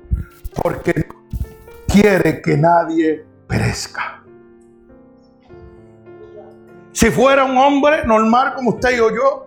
porque 0.62 1.06
quiere 1.86 2.40
que 2.40 2.56
nadie 2.56 3.24
perezca. 3.46 4.22
Si 6.92 7.10
fuera 7.10 7.44
un 7.44 7.56
hombre 7.56 8.04
normal 8.04 8.54
como 8.54 8.70
usted 8.70 9.00
o 9.00 9.10
yo, 9.10 9.46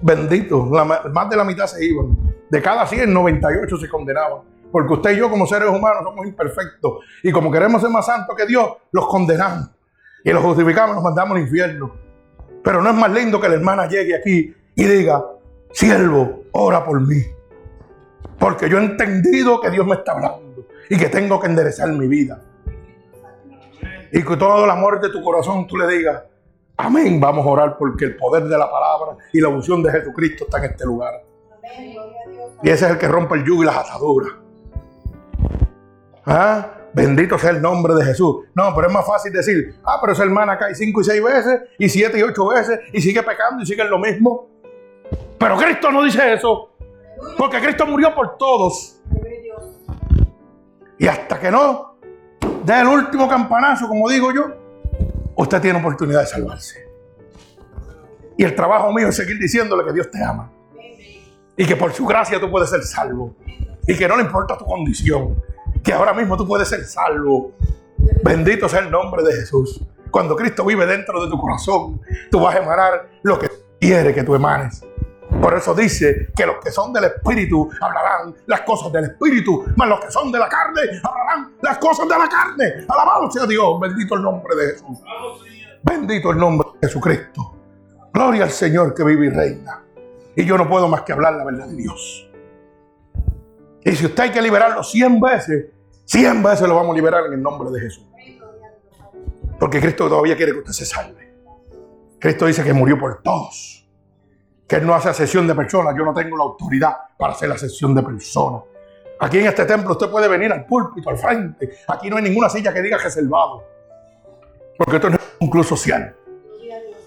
bendito, 0.00 0.64
más 0.64 1.28
de 1.28 1.36
la 1.36 1.44
mitad 1.44 1.66
se 1.66 1.84
iban. 1.84 2.16
De 2.48 2.62
cada 2.62 2.86
100, 2.86 3.12
98 3.12 3.76
se 3.76 3.88
condenaban. 3.88 4.40
Porque 4.70 4.94
usted 4.94 5.10
y 5.12 5.16
yo 5.16 5.28
como 5.28 5.46
seres 5.46 5.68
humanos 5.68 6.02
somos 6.04 6.26
imperfectos. 6.26 7.04
Y 7.22 7.30
como 7.30 7.50
queremos 7.50 7.82
ser 7.82 7.90
más 7.90 8.06
santos 8.06 8.34
que 8.36 8.46
Dios, 8.46 8.68
los 8.90 9.06
condenamos. 9.06 9.70
Y 10.24 10.30
los 10.30 10.42
justificamos 10.42 10.94
los 10.94 11.04
mandamos 11.04 11.36
al 11.36 11.42
infierno. 11.42 11.92
Pero 12.62 12.82
no 12.82 12.90
es 12.90 12.96
más 12.96 13.10
lindo 13.10 13.40
que 13.40 13.48
la 13.48 13.54
hermana 13.54 13.88
llegue 13.88 14.14
aquí 14.14 14.54
y 14.74 14.84
diga, 14.84 15.24
siervo, 15.72 16.44
ora 16.52 16.84
por 16.84 17.00
mí. 17.00 17.22
Porque 18.38 18.68
yo 18.68 18.78
he 18.78 18.84
entendido 18.84 19.60
que 19.60 19.70
Dios 19.70 19.86
me 19.86 19.94
está 19.94 20.12
hablando 20.12 20.66
y 20.88 20.96
que 20.96 21.08
tengo 21.08 21.40
que 21.40 21.46
enderezar 21.46 21.88
mi 21.92 22.06
vida. 22.06 22.40
Y 24.12 24.22
que 24.22 24.36
todo 24.36 24.64
el 24.64 24.70
amor 24.70 25.00
de 25.00 25.08
tu 25.08 25.22
corazón 25.22 25.66
tú 25.66 25.76
le 25.76 25.86
digas, 25.88 26.22
Amén. 26.76 27.20
Vamos 27.20 27.46
a 27.46 27.48
orar 27.48 27.76
porque 27.78 28.06
el 28.06 28.16
poder 28.16 28.44
de 28.44 28.58
la 28.58 28.70
palabra 28.70 29.16
y 29.32 29.40
la 29.40 29.48
unción 29.48 29.82
de 29.82 29.92
Jesucristo 29.92 30.44
está 30.44 30.58
en 30.58 30.64
este 30.64 30.84
lugar. 30.84 31.22
Y 32.62 32.70
ese 32.70 32.86
es 32.86 32.90
el 32.92 32.98
que 32.98 33.08
rompe 33.08 33.36
el 33.36 33.44
yugo 33.44 33.62
y 33.62 33.66
las 33.66 33.76
ataduras. 33.76 34.32
¿Ah? 36.26 36.70
Bendito 36.94 37.38
sea 37.38 37.50
el 37.50 37.62
nombre 37.62 37.94
de 37.94 38.04
Jesús. 38.04 38.44
No, 38.54 38.74
pero 38.74 38.88
es 38.88 38.92
más 38.92 39.06
fácil 39.06 39.32
decir, 39.32 39.76
ah, 39.84 39.98
pero 40.00 40.12
esa 40.12 40.24
hermana 40.24 40.58
cae 40.58 40.74
cinco 40.74 41.00
y 41.00 41.04
seis 41.04 41.22
veces, 41.22 41.60
y 41.78 41.88
siete 41.88 42.18
y 42.18 42.22
ocho 42.22 42.48
veces, 42.48 42.80
y 42.92 43.00
sigue 43.00 43.22
pecando 43.22 43.62
y 43.62 43.66
sigue 43.66 43.82
en 43.82 43.90
lo 43.90 43.98
mismo. 43.98 44.48
Pero 45.38 45.56
Cristo 45.56 45.90
no 45.90 46.04
dice 46.04 46.34
eso. 46.34 46.70
Porque 47.38 47.60
Cristo 47.60 47.86
murió 47.86 48.14
por 48.14 48.36
todos. 48.36 49.00
Y 50.98 51.06
hasta 51.06 51.38
que 51.40 51.50
no 51.50 51.96
dé 52.64 52.80
el 52.80 52.86
último 52.86 53.28
campanazo, 53.28 53.88
como 53.88 54.08
digo 54.08 54.32
yo, 54.32 54.46
usted 55.34 55.60
tiene 55.60 55.78
oportunidad 55.78 56.20
de 56.20 56.26
salvarse. 56.26 56.86
Y 58.36 58.44
el 58.44 58.54
trabajo 58.54 58.92
mío 58.92 59.08
es 59.08 59.16
seguir 59.16 59.38
diciéndole 59.38 59.84
que 59.84 59.92
Dios 59.92 60.10
te 60.10 60.22
ama. 60.22 60.50
Y 61.56 61.66
que 61.66 61.76
por 61.76 61.92
su 61.92 62.06
gracia 62.06 62.40
tú 62.40 62.50
puedes 62.50 62.70
ser 62.70 62.82
salvo. 62.82 63.34
Y 63.86 63.96
que 63.96 64.06
no 64.06 64.16
le 64.16 64.22
importa 64.22 64.56
tu 64.56 64.64
condición. 64.64 65.36
Que 65.82 65.92
ahora 65.92 66.14
mismo 66.14 66.36
tú 66.36 66.46
puedes 66.46 66.68
ser 66.68 66.84
salvo. 66.84 67.52
Bendito 68.24 68.68
sea 68.68 68.80
el 68.80 68.90
nombre 68.90 69.22
de 69.22 69.32
Jesús. 69.32 69.82
Cuando 70.10 70.36
Cristo 70.36 70.64
vive 70.64 70.86
dentro 70.86 71.24
de 71.24 71.30
tu 71.30 71.38
corazón, 71.38 72.00
tú 72.30 72.40
vas 72.40 72.54
a 72.54 72.58
emanar 72.58 73.08
lo 73.22 73.38
que 73.38 73.50
quiere 73.80 74.14
que 74.14 74.22
tú 74.22 74.34
emanes. 74.34 74.84
Por 75.40 75.54
eso 75.54 75.74
dice 75.74 76.28
que 76.36 76.46
los 76.46 76.56
que 76.62 76.70
son 76.70 76.92
del 76.92 77.04
Espíritu 77.04 77.68
hablarán 77.80 78.34
las 78.46 78.60
cosas 78.60 78.92
del 78.92 79.04
Espíritu, 79.04 79.64
mas 79.74 79.88
los 79.88 80.00
que 80.00 80.10
son 80.10 80.30
de 80.30 80.38
la 80.38 80.48
carne 80.48 80.82
hablarán 81.02 81.56
las 81.62 81.78
cosas 81.78 82.06
de 82.06 82.18
la 82.18 82.28
carne. 82.28 82.86
Alabado 82.88 83.30
sea 83.30 83.46
Dios, 83.46 83.80
bendito 83.80 84.14
el 84.14 84.22
nombre 84.22 84.54
de 84.54 84.72
Jesús. 84.72 84.98
Bendito 85.82 86.30
el 86.30 86.38
nombre 86.38 86.68
de 86.80 86.86
Jesucristo. 86.86 87.56
Gloria 88.12 88.44
al 88.44 88.50
Señor 88.50 88.94
que 88.94 89.02
vive 89.02 89.26
y 89.26 89.30
reina. 89.30 89.82
Y 90.36 90.44
yo 90.44 90.56
no 90.56 90.68
puedo 90.68 90.86
más 90.88 91.02
que 91.02 91.12
hablar 91.12 91.34
la 91.34 91.44
verdad 91.44 91.66
de 91.66 91.76
Dios. 91.76 92.30
Y 93.84 93.92
si 93.92 94.06
usted 94.06 94.24
hay 94.24 94.30
que 94.30 94.42
liberarlo 94.42 94.82
100 94.82 95.20
veces, 95.20 95.66
100 96.04 96.42
veces 96.42 96.68
lo 96.68 96.76
vamos 96.76 96.92
a 96.92 96.94
liberar 96.94 97.26
en 97.26 97.34
el 97.34 97.42
nombre 97.42 97.70
de 97.70 97.80
Jesús. 97.80 98.06
Porque 99.58 99.80
Cristo 99.80 100.08
todavía 100.08 100.36
quiere 100.36 100.52
que 100.52 100.58
usted 100.58 100.72
se 100.72 100.86
salve. 100.86 101.32
Cristo 102.18 102.46
dice 102.46 102.62
que 102.62 102.72
murió 102.72 102.98
por 102.98 103.22
todos 103.22 103.82
que 104.72 104.76
Él 104.76 104.86
no 104.86 104.94
hace 104.94 105.12
sesión 105.12 105.46
de 105.46 105.54
personas. 105.54 105.94
Yo 105.96 106.02
no 106.02 106.14
tengo 106.14 106.34
la 106.34 106.44
autoridad 106.44 106.96
para 107.18 107.34
hacer 107.34 107.48
la 107.48 107.58
sesión 107.58 107.94
de 107.94 108.02
personas. 108.02 108.62
Aquí 109.20 109.38
en 109.38 109.46
este 109.46 109.66
templo 109.66 109.92
usted 109.92 110.08
puede 110.10 110.28
venir 110.28 110.50
al 110.50 110.64
púlpito, 110.64 111.10
al 111.10 111.18
frente. 111.18 111.76
Aquí 111.88 112.08
no 112.08 112.16
hay 112.16 112.22
ninguna 112.22 112.48
silla 112.48 112.72
que 112.72 112.80
diga 112.80 112.96
reservado. 112.96 113.64
Porque 114.78 114.96
esto 114.96 115.10
no 115.10 115.16
es 115.16 115.22
un 115.40 115.50
club 115.50 115.64
social. 115.64 116.16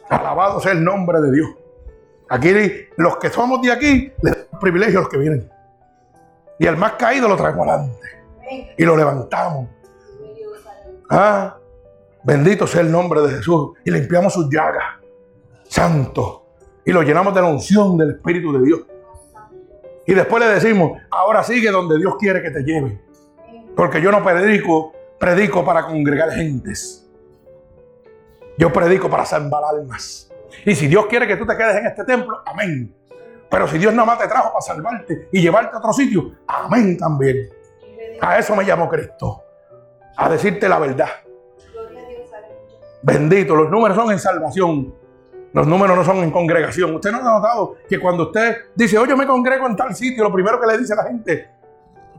Alabado 0.10 0.60
sea 0.60 0.74
el 0.74 0.84
nombre 0.84 1.20
de 1.22 1.32
Dios. 1.32 1.50
Aquí 2.30 2.54
los 2.98 3.18
que 3.18 3.30
somos 3.30 3.62
de 3.64 3.72
aquí 3.72 4.14
le 4.22 4.30
damos 4.30 4.62
privilegio 4.62 5.00
a 5.00 5.02
los 5.02 5.10
que 5.10 5.18
vienen. 5.18 5.50
Y 6.60 6.68
al 6.68 6.78
más 6.78 6.93
caído 6.93 7.28
lo 7.28 7.36
traemos 7.36 7.68
adelante. 7.68 8.08
Y 8.78 8.84
lo 8.86 8.95
levantamos. 8.95 9.70
Ah, 11.10 11.58
bendito 12.24 12.66
sea 12.68 12.82
el 12.82 12.91
nombre 12.91 13.22
de 13.22 13.36
Jesús. 13.36 13.78
Y 13.84 13.91
limpiamos 13.91 14.34
sus 14.34 14.49
llagas. 14.49 14.84
Santo 15.68 16.45
y 16.86 16.91
lo 16.91 17.01
llenamos 17.01 17.34
de 17.34 17.41
la 17.41 17.47
unción 17.47 17.97
del 17.97 18.12
Espíritu 18.12 18.53
de 18.53 18.66
Dios. 18.66 18.82
Y 20.06 20.14
después 20.14 20.43
le 20.43 20.53
decimos, 20.53 21.01
ahora 21.10 21.43
sigue 21.43 21.72
donde 21.72 21.97
Dios 21.97 22.16
quiere 22.20 22.43
que 22.43 22.51
te 22.51 22.62
lleve. 22.62 23.01
Porque 23.76 23.99
yo 23.99 24.12
no 24.12 24.24
predico, 24.24 24.93
predico 25.20 25.66
para 25.66 25.84
congregar 25.84 26.32
gentes. 26.32 27.10
Yo 28.58 28.72
predico 28.72 29.10
para 29.10 29.26
salvar 29.26 29.64
almas. 29.64 30.32
Y 30.64 30.76
si 30.76 30.88
Dios 30.88 31.08
quiere 31.08 31.28
que 31.28 31.36
tú 31.36 31.45
te 31.45 31.58
quedes 31.58 31.78
en 31.78 31.88
este 31.88 32.03
templo, 32.06 32.39
amén. 32.45 32.93
Pero 33.50 33.68
si 33.68 33.78
Dios 33.78 33.93
nada 33.93 34.06
más 34.06 34.20
te 34.20 34.28
trajo 34.28 34.50
para 34.50 34.62
salvarte 34.62 35.30
y 35.32 35.41
llevarte 35.41 35.76
a 35.76 35.80
otro 35.80 35.93
sitio, 35.93 36.32
amén 36.48 36.98
también. 36.98 37.50
A 38.22 38.39
eso 38.39 38.56
me 38.56 38.66
llamó 38.66 38.89
Cristo. 38.89 39.43
A 40.18 40.30
decirte 40.30 40.68
la 40.68 40.80
verdad. 40.80 41.10
Bendito, 43.02 43.56
los 43.56 43.70
números 43.70 43.96
son 43.96 44.12
en 44.12 44.20
salvación. 44.20 44.93
Los 45.54 45.68
números 45.68 45.96
no 45.96 46.04
son 46.04 46.18
en 46.18 46.32
congregación. 46.32 46.96
Usted 46.96 47.12
no 47.12 47.20
ha 47.20 47.22
notado 47.22 47.76
que 47.88 48.00
cuando 48.00 48.24
usted 48.24 48.58
dice, 48.76 48.98
oye, 48.98 49.12
yo 49.12 49.18
me 49.18 49.28
congrego 49.28 49.68
en 49.68 49.76
tal 49.76 49.96
sitio, 49.96 50.24
lo 50.24 50.34
primero 50.34 50.60
que 50.60 50.68
le 50.68 50.78
dice 50.78 50.93
a 50.93 50.98
la 50.98 51.04
gente, 51.04 51.50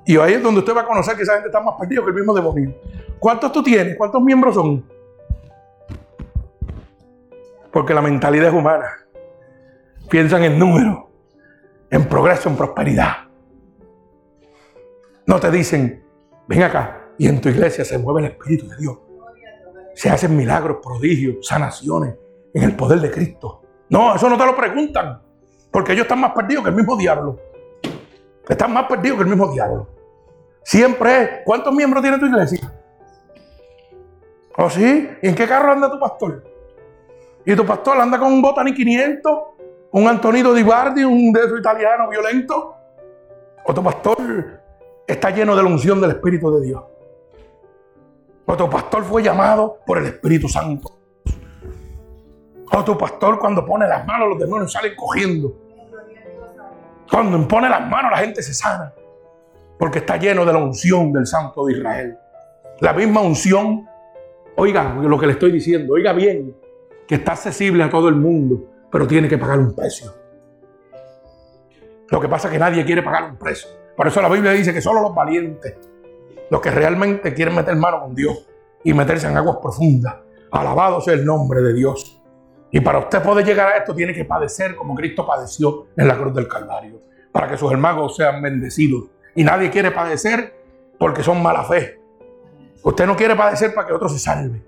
y 0.06 0.16
ahí 0.18 0.34
es 0.34 0.42
donde 0.42 0.60
usted 0.60 0.74
va 0.74 0.82
a 0.82 0.86
conocer 0.86 1.16
que 1.16 1.24
esa 1.24 1.34
gente 1.34 1.48
está 1.48 1.60
más 1.60 1.74
perdido 1.78 2.04
que 2.04 2.10
el 2.10 2.16
mismo 2.16 2.32
demonio. 2.32 2.72
¿Cuántos 3.18 3.50
tú 3.50 3.62
tienes? 3.62 3.96
¿Cuántos 3.96 4.22
miembros 4.22 4.54
son? 4.54 4.88
Porque 7.72 7.92
la 7.92 8.00
mentalidad 8.00 8.48
es 8.48 8.54
humana. 8.54 8.86
Piensan 10.08 10.44
en 10.44 10.58
número, 10.58 11.05
en 11.90 12.08
progreso, 12.08 12.48
en 12.48 12.56
prosperidad. 12.56 13.12
No 15.26 15.40
te 15.40 15.50
dicen, 15.50 16.04
ven 16.46 16.62
acá, 16.62 17.10
y 17.18 17.28
en 17.28 17.40
tu 17.40 17.48
iglesia 17.48 17.84
se 17.84 17.98
mueve 17.98 18.26
el 18.26 18.32
Espíritu 18.32 18.68
de 18.68 18.76
Dios. 18.76 18.98
Se 19.94 20.10
hacen 20.10 20.36
milagros, 20.36 20.78
prodigios, 20.82 21.46
sanaciones, 21.46 22.14
en 22.52 22.62
el 22.62 22.76
poder 22.76 23.00
de 23.00 23.10
Cristo. 23.10 23.62
No, 23.88 24.14
eso 24.14 24.28
no 24.28 24.36
te 24.36 24.44
lo 24.44 24.56
preguntan. 24.56 25.22
Porque 25.70 25.92
ellos 25.92 26.04
están 26.04 26.20
más 26.20 26.32
perdidos 26.32 26.64
que 26.64 26.70
el 26.70 26.76
mismo 26.76 26.96
diablo. 26.96 27.38
Están 28.48 28.72
más 28.72 28.86
perdidos 28.86 29.18
que 29.18 29.22
el 29.24 29.28
mismo 29.28 29.52
diablo. 29.52 29.88
Siempre 30.62 31.22
es, 31.22 31.30
¿cuántos 31.44 31.72
miembros 31.72 32.02
tiene 32.02 32.18
tu 32.18 32.26
iglesia? 32.26 32.72
¿O 34.56 34.64
¿Oh, 34.64 34.70
sí? 34.70 35.08
¿Y 35.22 35.28
en 35.28 35.34
qué 35.34 35.46
carro 35.46 35.72
anda 35.72 35.90
tu 35.90 35.98
pastor? 35.98 36.42
¿Y 37.44 37.54
tu 37.54 37.64
pastor 37.64 37.98
anda 38.00 38.18
con 38.18 38.32
un 38.32 38.42
Botani 38.42 38.74
500? 38.74 39.38
¿Un 39.96 40.06
Antonito 40.06 40.52
Di 40.52 40.62
Bardi, 40.62 41.04
un 41.04 41.32
de 41.32 41.40
esos 41.40 41.58
italiano 41.58 42.06
violento? 42.10 42.76
¿O 43.64 43.72
tu 43.72 43.82
pastor 43.82 44.18
está 45.06 45.30
lleno 45.30 45.56
de 45.56 45.62
la 45.62 45.70
unción 45.70 46.02
del 46.02 46.10
Espíritu 46.10 46.54
de 46.54 46.66
Dios? 46.66 46.84
O 48.44 48.54
tu 48.58 48.68
pastor 48.68 49.04
fue 49.04 49.22
llamado 49.22 49.78
por 49.86 49.96
el 49.96 50.04
Espíritu 50.04 50.50
Santo. 50.50 50.98
O 52.70 52.84
tu 52.84 52.98
pastor 52.98 53.38
cuando 53.38 53.64
pone 53.64 53.88
las 53.88 54.06
manos 54.06 54.28
los 54.28 54.38
demonios 54.38 54.70
salen 54.70 54.92
cogiendo. 54.94 55.56
Cuando 57.10 57.38
impone 57.38 57.70
las 57.70 57.88
manos 57.88 58.10
la 58.10 58.18
gente 58.18 58.42
se 58.42 58.52
sana. 58.52 58.92
Porque 59.78 60.00
está 60.00 60.18
lleno 60.18 60.44
de 60.44 60.52
la 60.52 60.58
unción 60.58 61.10
del 61.10 61.26
Santo 61.26 61.64
de 61.64 61.72
Israel. 61.72 62.18
La 62.80 62.92
misma 62.92 63.22
unción, 63.22 63.88
oiga 64.56 64.92
lo 64.92 65.18
que 65.18 65.26
le 65.26 65.32
estoy 65.32 65.52
diciendo, 65.52 65.94
oiga 65.94 66.12
bien, 66.12 66.54
que 67.08 67.14
está 67.14 67.32
accesible 67.32 67.82
a 67.82 67.88
todo 67.88 68.10
el 68.10 68.16
mundo, 68.16 68.75
pero 68.90 69.06
tiene 69.06 69.28
que 69.28 69.38
pagar 69.38 69.58
un 69.58 69.74
precio. 69.74 70.12
Lo 72.08 72.20
que 72.20 72.28
pasa 72.28 72.48
es 72.48 72.52
que 72.52 72.58
nadie 72.58 72.84
quiere 72.84 73.02
pagar 73.02 73.30
un 73.30 73.36
precio. 73.36 73.68
Por 73.96 74.06
eso 74.06 74.22
la 74.22 74.28
Biblia 74.28 74.52
dice 74.52 74.72
que 74.72 74.80
solo 74.80 75.00
los 75.00 75.14
valientes, 75.14 75.74
los 76.50 76.60
que 76.60 76.70
realmente 76.70 77.34
quieren 77.34 77.54
meter 77.54 77.74
mano 77.76 78.02
con 78.02 78.14
Dios 78.14 78.46
y 78.84 78.92
meterse 78.94 79.26
en 79.26 79.36
aguas 79.36 79.56
profundas, 79.60 80.16
alabado 80.50 81.00
sea 81.00 81.14
el 81.14 81.24
nombre 81.24 81.60
de 81.62 81.74
Dios. 81.74 82.22
Y 82.70 82.80
para 82.80 82.98
usted 82.98 83.22
poder 83.22 83.44
llegar 83.44 83.68
a 83.68 83.76
esto 83.78 83.94
tiene 83.94 84.12
que 84.12 84.24
padecer 84.24 84.76
como 84.76 84.94
Cristo 84.94 85.26
padeció 85.26 85.86
en 85.96 86.06
la 86.06 86.16
cruz 86.16 86.34
del 86.34 86.46
Calvario, 86.46 87.00
para 87.32 87.48
que 87.48 87.56
sus 87.56 87.72
hermanos 87.72 88.14
sean 88.16 88.40
bendecidos. 88.42 89.04
Y 89.34 89.44
nadie 89.44 89.70
quiere 89.70 89.90
padecer 89.90 90.54
porque 90.98 91.22
son 91.22 91.42
mala 91.42 91.64
fe. 91.64 92.00
Usted 92.82 93.06
no 93.06 93.16
quiere 93.16 93.34
padecer 93.34 93.74
para 93.74 93.86
que 93.86 93.92
otro 93.92 94.08
se 94.08 94.18
salve. 94.18 94.62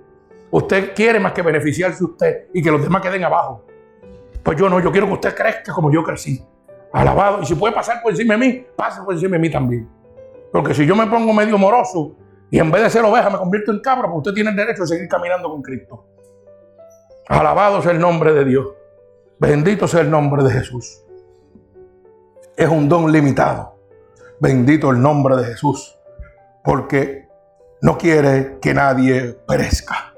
Usted 0.51 0.95
quiere 0.95 1.21
más 1.21 1.33
que 1.33 1.43
beneficiarse 1.43 2.03
usted 2.03 2.47
y 2.53 2.63
que 2.63 2.71
los 2.71 2.83
demás 2.83 3.03
queden 3.03 3.23
abajo. 3.23 3.65
Pues 4.49 4.59
yo 4.59 4.67
no, 4.71 4.81
yo 4.81 4.91
quiero 4.91 5.07
que 5.07 5.13
usted 5.13 5.35
crezca 5.35 5.75
como 5.75 5.93
yo 5.93 6.03
crecí. 6.03 6.43
Alabado. 6.95 7.43
Y 7.43 7.45
si 7.45 7.55
puede 7.55 7.75
pasar 7.75 8.01
por 8.01 8.13
encima 8.13 8.33
de 8.33 8.41
mí, 8.41 8.67
pase 8.75 9.03
por 9.03 9.13
encima 9.13 9.33
de 9.33 9.41
mí 9.41 9.51
también. 9.51 9.87
Porque 10.51 10.73
si 10.73 10.87
yo 10.87 10.97
me 10.97 11.07
pongo 11.07 11.35
medio 11.35 11.59
moroso 11.59 12.17
y 12.51 12.59
en 12.59 12.71
vez 12.71 12.85
de 12.85 12.89
ser 12.89 13.05
oveja 13.05 13.29
me 13.29 13.37
convierto 13.37 13.73
en 13.73 13.81
cabra, 13.81 14.09
pues 14.09 14.17
usted 14.21 14.33
tiene 14.33 14.49
el 14.49 14.57
derecho 14.57 14.85
de 14.85 14.89
seguir 14.89 15.07
caminando 15.07 15.51
con 15.51 15.61
Cristo. 15.61 16.07
Alabado 17.29 17.83
sea 17.83 17.93
el 17.93 17.99
nombre 17.99 18.33
de 18.33 18.47
Dios. 18.47 18.69
Bendito 19.39 19.87
sea 19.87 20.01
el 20.01 20.11
nombre 20.11 20.43
de 20.43 20.51
Jesús. 20.51 21.05
Es 22.57 22.71
un 22.71 22.89
don 22.89 23.13
limitado. 23.13 23.77
Bendito 24.41 24.89
el 24.93 25.03
nombre 25.03 25.37
de 25.37 25.45
Jesús. 25.45 25.95
Porque 26.65 27.29
no 27.83 27.99
quiere 27.99 28.57
que 28.63 28.73
nadie 28.73 29.37
perezca. 29.47 30.15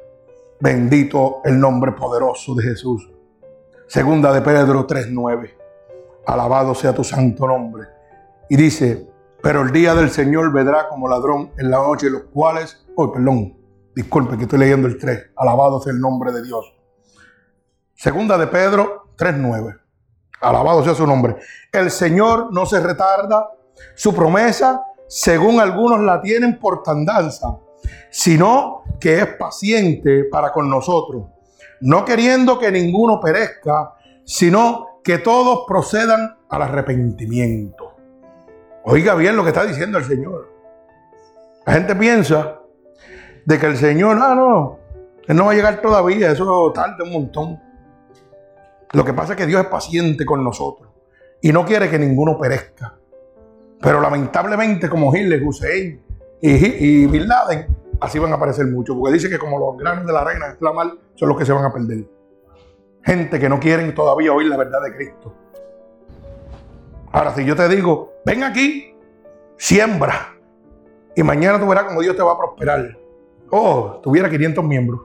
Bendito 0.61 1.41
el 1.45 1.59
nombre 1.59 1.91
poderoso 1.91 2.55
de 2.55 2.63
Jesús. 2.63 3.11
Segunda 3.91 4.33
de 4.33 4.41
Pedro 4.41 4.87
3:9 4.87 5.51
alabado 6.25 6.77
sea 6.77 6.95
tu 6.95 7.03
santo 7.03 7.45
nombre. 7.49 7.89
Y 8.49 8.55
dice, 8.57 9.11
pero 9.43 9.63
el 9.63 9.73
día 9.73 9.97
del 9.97 10.11
Señor 10.11 10.53
vendrá 10.53 10.89
como 10.89 11.09
ladrón 11.09 11.51
en 11.59 11.73
la 11.73 11.79
noche, 11.79 12.09
los 12.09 12.23
cuales, 12.33 12.87
oh, 12.95 13.13
perdón, 13.13 13.59
disculpe 13.93 14.37
que 14.37 14.45
estoy 14.45 14.61
leyendo 14.61 14.87
el 14.87 14.97
3, 14.97 15.33
alabado 15.35 15.81
sea 15.81 15.93
el 15.93 16.01
nombre 16.01 16.31
de 16.31 16.45
Dios. 16.45 16.73
Segunda 17.97 18.39
de 18.39 18.47
Pedro 18.47 19.09
3.9, 19.19 19.81
alabado 20.41 20.85
sea 20.85 20.95
su 20.95 21.05
nombre. 21.05 21.39
El 21.73 21.91
Señor 21.91 22.53
no 22.53 22.67
se 22.67 22.79
retarda, 22.79 23.51
su 23.97 24.15
promesa, 24.15 24.85
según 25.09 25.59
algunos 25.59 25.99
la 25.99 26.21
tienen 26.21 26.61
por 26.61 26.85
tandanza, 26.85 27.59
sino 28.09 28.85
que 29.01 29.19
es 29.19 29.27
paciente 29.35 30.27
para 30.31 30.53
con 30.53 30.71
nosotros, 30.71 31.25
no 31.81 32.05
queriendo 32.05 32.59
que 32.59 32.71
ninguno 32.71 33.21
perezca, 33.21 33.95
sino 34.25 35.01
que 35.03 35.19
todos 35.19 35.65
procedan 35.67 36.37
al 36.49 36.63
arrepentimiento. 36.63 37.97
Oiga 38.85 39.15
bien 39.15 39.37
lo 39.37 39.43
que 39.43 39.51
está 39.51 39.65
diciendo 39.65 39.99
el 39.99 40.05
Señor. 40.05 40.53
La 41.67 41.75
gente 41.75 41.95
piensa 41.95 42.61
de 43.45 43.59
que 43.59 43.67
el 43.67 43.77
Señor, 43.77 44.19
ah, 44.21 44.35
no, 44.35 44.79
Él 45.27 45.37
no 45.37 45.47
va 45.47 45.53
a 45.53 45.55
llegar 45.55 45.81
todavía, 45.81 46.31
eso 46.31 46.73
tarda 46.75 47.05
un 47.05 47.13
montón. 47.13 47.61
Lo 48.93 49.05
que 49.05 49.13
pasa 49.13 49.33
es 49.33 49.39
que 49.39 49.47
Dios 49.47 49.63
es 49.63 49.69
paciente 49.69 50.25
con 50.25 50.43
nosotros 50.43 50.91
y 51.41 51.53
no 51.53 51.65
quiere 51.65 51.89
que 51.89 51.99
ninguno 51.99 52.39
perezca. 52.39 52.97
Pero 53.81 54.01
lamentablemente, 54.01 54.89
como 54.89 55.15
Hitler, 55.15 55.43
Hussein 55.43 56.03
y, 56.43 56.51
y 56.51 57.07
Bin 57.07 57.29
Laden, 57.29 57.67
así 58.01 58.19
van 58.19 58.33
a 58.33 58.37
aparecer 58.37 58.67
muchos, 58.67 58.97
porque 58.97 59.15
dice 59.15 59.29
que 59.29 59.39
como 59.39 59.59
los 59.59 59.77
granos 59.77 60.07
de 60.07 60.13
la 60.13 60.25
reina 60.25 60.49
de 60.49 60.57
son 61.15 61.29
los 61.29 61.39
que 61.39 61.45
se 61.45 61.53
van 61.53 61.65
a 61.65 61.73
perder. 61.73 62.05
Gente 63.03 63.39
que 63.39 63.49
no 63.49 63.61
quieren 63.61 63.95
todavía 63.95 64.33
oír 64.33 64.49
la 64.49 64.57
verdad 64.57 64.83
de 64.83 64.95
Cristo. 64.95 65.35
Ahora, 67.13 67.35
si 67.35 67.45
yo 67.45 67.57
te 67.57 67.69
digo, 67.69 68.13
ven 68.25 68.45
aquí, 68.45 68.95
siembra, 69.57 70.35
y 71.17 71.23
mañana 71.23 71.59
tú 71.59 71.67
verás 71.67 71.85
cómo 71.85 72.01
Dios 72.01 72.17
te 72.17 72.23
va 72.23 72.33
a 72.33 72.39
prosperar. 72.39 72.97
Oh, 73.51 74.01
tuviera 74.03 74.31
500 74.31 74.65
miembros. 74.65 75.01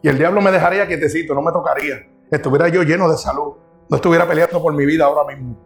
Y 0.00 0.08
el 0.08 0.18
diablo 0.18 0.40
me 0.40 0.50
dejaría 0.50 0.86
quietecito, 0.86 1.34
no 1.34 1.42
me 1.42 1.52
tocaría. 1.52 2.08
Estuviera 2.30 2.68
yo 2.68 2.82
lleno 2.82 3.10
de 3.10 3.16
salud. 3.16 3.54
No 3.88 3.96
estuviera 3.96 4.26
peleando 4.26 4.62
por 4.62 4.72
mi 4.74 4.86
vida 4.86 5.04
ahora 5.04 5.34
mismo. 5.34 5.58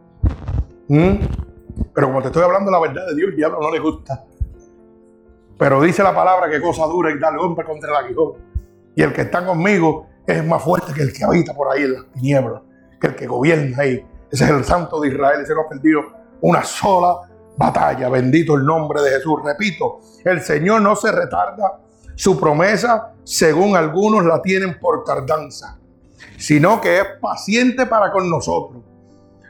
¿Mm? 0.89 1.27
Pero 1.95 2.07
como 2.09 2.21
te 2.23 2.29
estoy 2.29 2.43
hablando 2.43 2.71
la 2.71 2.81
verdad 2.81 3.07
de 3.07 3.15
Dios, 3.15 3.31
el 3.31 3.37
diablo 3.37 3.61
no 3.61 3.71
le 3.71 3.79
gusta. 3.79 4.25
Pero 5.59 5.81
dice 5.81 6.03
la 6.03 6.15
palabra 6.15 6.51
que 6.51 6.61
cosa 6.61 6.85
dura 6.87 7.11
y 7.11 7.19
dale 7.19 7.39
hombre 7.39 7.65
contra 7.65 7.91
el 7.91 8.05
aguijón. 8.05 8.33
Y 8.95 9.03
el 9.03 9.13
que 9.13 9.23
está 9.23 9.45
conmigo 9.45 10.07
es 10.27 10.45
más 10.45 10.63
fuerte 10.63 10.93
que 10.93 11.03
el 11.03 11.13
que 11.13 11.25
habita 11.25 11.55
por 11.55 11.73
ahí 11.73 11.85
en 11.85 11.93
las 11.95 12.13
tinieblas, 12.13 12.63
que 13.01 13.07
el 13.07 13.17
que 13.17 13.27
gobierna 13.27 13.77
ahí. 13.79 14.05
Ese 14.31 14.45
es 14.45 14.51
el 14.51 14.65
santo 14.65 15.01
de 15.01 15.09
Israel, 15.09 15.41
ese 15.41 15.55
no 15.55 15.63
ha 15.63 15.69
perdido 15.69 16.03
una 16.41 16.63
sola 16.65 17.21
batalla. 17.57 18.09
Bendito 18.09 18.55
el 18.55 18.65
nombre 18.65 19.03
de 19.03 19.11
Jesús. 19.11 19.41
Repito, 19.45 20.01
el 20.25 20.41
Señor 20.41 20.83
no 20.83 20.97
se 20.97 21.13
retarda. 21.13 21.81
Su 22.15 22.39
promesa, 22.41 23.13
según 23.25 23.77
algunos, 23.77 24.25
la 24.25 24.41
tienen 24.41 24.79
por 24.79 25.05
tardanza, 25.05 25.79
sino 26.39 26.81
que 26.81 26.99
es 26.99 27.05
paciente 27.21 27.85
para 27.85 28.11
con 28.11 28.31
nosotros, 28.31 28.83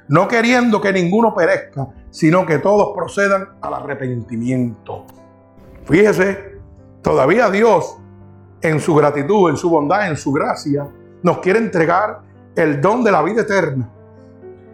no 0.09 0.27
queriendo 0.27 0.81
que 0.81 0.93
ninguno 0.93 1.33
perezca, 1.33 1.87
sino 2.11 2.45
que 2.45 2.59
todos 2.59 2.93
procedan 2.95 3.51
al 3.61 3.75
arrepentimiento. 3.75 5.07
Fíjese, 5.87 6.59
todavía 7.03 7.49
Dios 7.51 7.97
en 8.61 8.81
su 8.81 8.95
gratitud, 8.95 9.51
en 9.51 9.57
su 9.57 9.71
bondad, 9.71 10.09
en 10.09 10.17
su 10.17 10.33
gracia, 10.33 10.89
nos 11.23 11.39
quiere 11.39 11.59
entregar 11.61 12.21
el 12.55 12.81
don 12.81 13.05
de 13.05 13.13
la 13.13 13.23
vida 13.23 13.43
eterna. 13.43 13.89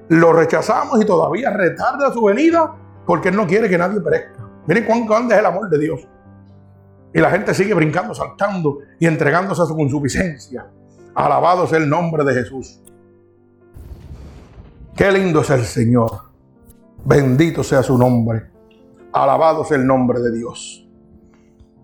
Lo 0.08 0.32
rechazamos 0.32 1.00
y 1.00 1.04
todavía 1.04 1.50
retarda 1.50 2.12
su 2.12 2.22
venida 2.24 2.74
porque 3.06 3.28
Él 3.28 3.36
no 3.36 3.46
quiere 3.46 3.68
que 3.68 3.78
nadie 3.78 4.00
perezca. 4.00 4.48
Miren 4.66 4.84
cuán 4.84 5.06
grande 5.06 5.34
es 5.34 5.40
el 5.40 5.46
amor 5.46 5.68
de 5.68 5.78
Dios. 5.78 6.00
Y 7.14 7.20
la 7.20 7.30
gente 7.30 7.52
sigue 7.52 7.74
brincando, 7.74 8.14
saltando 8.14 8.78
y 8.98 9.06
entregándose 9.06 9.62
a 9.62 9.66
su 9.66 9.76
consuficiencia. 9.76 10.66
Alabado 11.14 11.66
sea 11.66 11.78
el 11.78 11.88
nombre 11.88 12.24
de 12.24 12.32
Jesús. 12.32 12.80
Qué 14.96 15.12
lindo 15.12 15.40
es 15.40 15.50
el 15.50 15.64
Señor. 15.64 16.32
Bendito 17.04 17.62
sea 17.62 17.82
su 17.82 17.98
nombre. 17.98 18.50
Alabado 19.12 19.64
sea 19.64 19.76
el 19.76 19.86
nombre 19.86 20.20
de 20.20 20.32
Dios. 20.32 20.81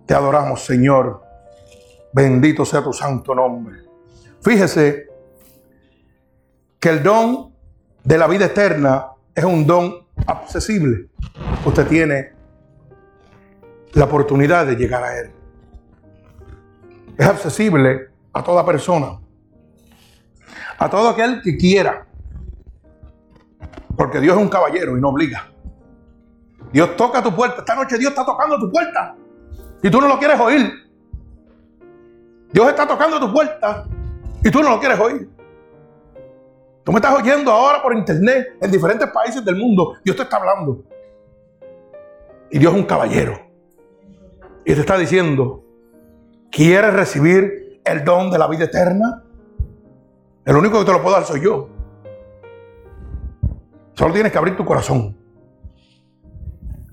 Te 0.08 0.14
adoramos, 0.14 0.64
Señor. 0.64 1.22
Bendito 2.14 2.64
sea 2.64 2.82
tu 2.82 2.94
santo 2.94 3.34
nombre. 3.34 3.82
Fíjese 4.40 5.06
que 6.80 6.88
el 6.88 7.02
don 7.02 7.52
de 8.02 8.16
la 8.16 8.26
vida 8.26 8.46
eterna 8.46 9.08
es 9.34 9.44
un 9.44 9.66
don 9.66 10.06
accesible. 10.26 11.10
Usted 11.62 11.86
tiene 11.86 12.32
la 13.92 14.06
oportunidad 14.06 14.64
de 14.64 14.76
llegar 14.76 15.04
a 15.04 15.18
él. 15.18 15.30
Es 17.18 17.26
accesible 17.26 18.08
a 18.32 18.42
toda 18.42 18.64
persona. 18.64 19.20
A 20.78 20.88
todo 20.88 21.10
aquel 21.10 21.42
que 21.42 21.58
quiera. 21.58 22.06
Porque 23.94 24.20
Dios 24.20 24.38
es 24.38 24.42
un 24.42 24.48
caballero 24.48 24.96
y 24.96 25.02
no 25.02 25.10
obliga. 25.10 25.52
Dios 26.72 26.96
toca 26.96 27.22
tu 27.22 27.36
puerta. 27.36 27.58
Esta 27.58 27.74
noche 27.74 27.98
Dios 27.98 28.12
está 28.12 28.24
tocando 28.24 28.58
tu 28.58 28.70
puerta. 28.70 29.14
Y 29.82 29.90
tú 29.90 30.00
no 30.00 30.08
lo 30.08 30.18
quieres 30.18 30.38
oír. 30.40 30.72
Dios 32.52 32.68
está 32.68 32.86
tocando 32.86 33.20
tu 33.20 33.32
puerta 33.32 33.86
y 34.42 34.50
tú 34.50 34.62
no 34.62 34.70
lo 34.70 34.80
quieres 34.80 34.98
oír. 34.98 35.28
Tú 36.84 36.92
me 36.92 36.98
estás 36.98 37.14
oyendo 37.14 37.52
ahora 37.52 37.82
por 37.82 37.94
internet 37.94 38.56
en 38.60 38.70
diferentes 38.70 39.08
países 39.10 39.44
del 39.44 39.56
mundo. 39.56 39.96
Dios 40.04 40.16
te 40.16 40.22
está 40.22 40.38
hablando. 40.38 40.82
Y 42.50 42.58
Dios 42.58 42.72
es 42.72 42.80
un 42.80 42.86
caballero. 42.86 43.38
Y 44.64 44.74
te 44.74 44.80
está 44.80 44.96
diciendo, 44.96 45.62
¿quieres 46.50 46.94
recibir 46.94 47.80
el 47.84 48.04
don 48.04 48.30
de 48.30 48.38
la 48.38 48.48
vida 48.48 48.64
eterna? 48.64 49.22
El 50.46 50.56
único 50.56 50.78
que 50.78 50.86
te 50.86 50.92
lo 50.92 51.02
puedo 51.02 51.14
dar 51.14 51.26
soy 51.26 51.42
yo. 51.42 51.68
Solo 53.92 54.14
tienes 54.14 54.32
que 54.32 54.38
abrir 54.38 54.56
tu 54.56 54.64
corazón. 54.64 55.14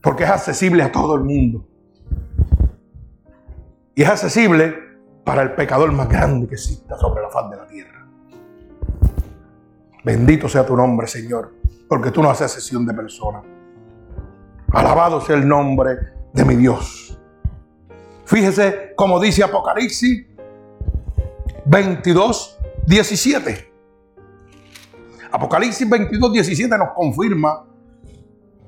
Porque 0.01 0.23
es 0.25 0.29
accesible 0.29 0.83
a 0.83 0.91
todo 0.91 1.15
el 1.15 1.23
mundo. 1.23 1.65
Y 3.95 4.03
es 4.03 4.09
accesible 4.09 4.75
para 5.23 5.41
el 5.41 5.53
pecador 5.53 5.91
más 5.93 6.09
grande 6.09 6.47
que 6.47 6.55
exista 6.55 6.97
sobre 6.97 7.21
la 7.21 7.29
faz 7.29 7.49
de 7.49 7.55
la 7.55 7.65
tierra. 7.65 8.05
Bendito 10.03 10.49
sea 10.49 10.65
tu 10.65 10.75
nombre, 10.75 11.07
Señor, 11.07 11.53
porque 11.87 12.11
tú 12.11 12.21
no 12.21 12.29
haces 12.29 12.51
sesión 12.51 12.85
de 12.85 12.93
personas. 12.93 13.43
Alabado 14.71 15.21
sea 15.21 15.37
el 15.37 15.47
nombre 15.47 15.97
de 16.33 16.45
mi 16.45 16.55
Dios. 16.55 17.17
Fíjese 18.25 18.93
como 18.95 19.19
dice 19.19 19.43
Apocalipsis 19.43 20.25
22, 21.65 22.59
17. 22.85 23.71
Apocalipsis 25.31 25.89
22, 25.89 26.33
17 26.33 26.77
nos 26.77 26.89
confirma 26.93 27.65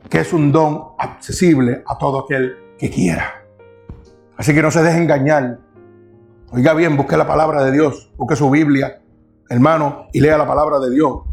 que 0.10 0.22
es 0.22 0.32
un 0.32 0.52
don 0.52 0.94
accesible 0.98 1.84
a 1.86 1.98
todo 1.98 2.24
aquel 2.24 2.76
que 2.78 2.90
quiera. 2.90 3.37
Así 4.38 4.54
que 4.54 4.62
no 4.62 4.72
se 4.72 4.84
deje 4.84 4.98
engañar. 4.98 5.60
Oiga 6.52 6.74
bien, 6.74 6.96
busque 6.96 7.18
la 7.18 7.28
palabra 7.28 7.64
de 7.66 7.72
Dios, 7.72 8.12
busque 8.16 8.36
su 8.36 8.50
Biblia, 8.50 9.02
hermano, 9.50 10.08
y 10.14 10.22
lea 10.22 10.38
la 10.38 10.48
palabra 10.48 10.80
de 10.80 10.92
Dios. 10.92 11.24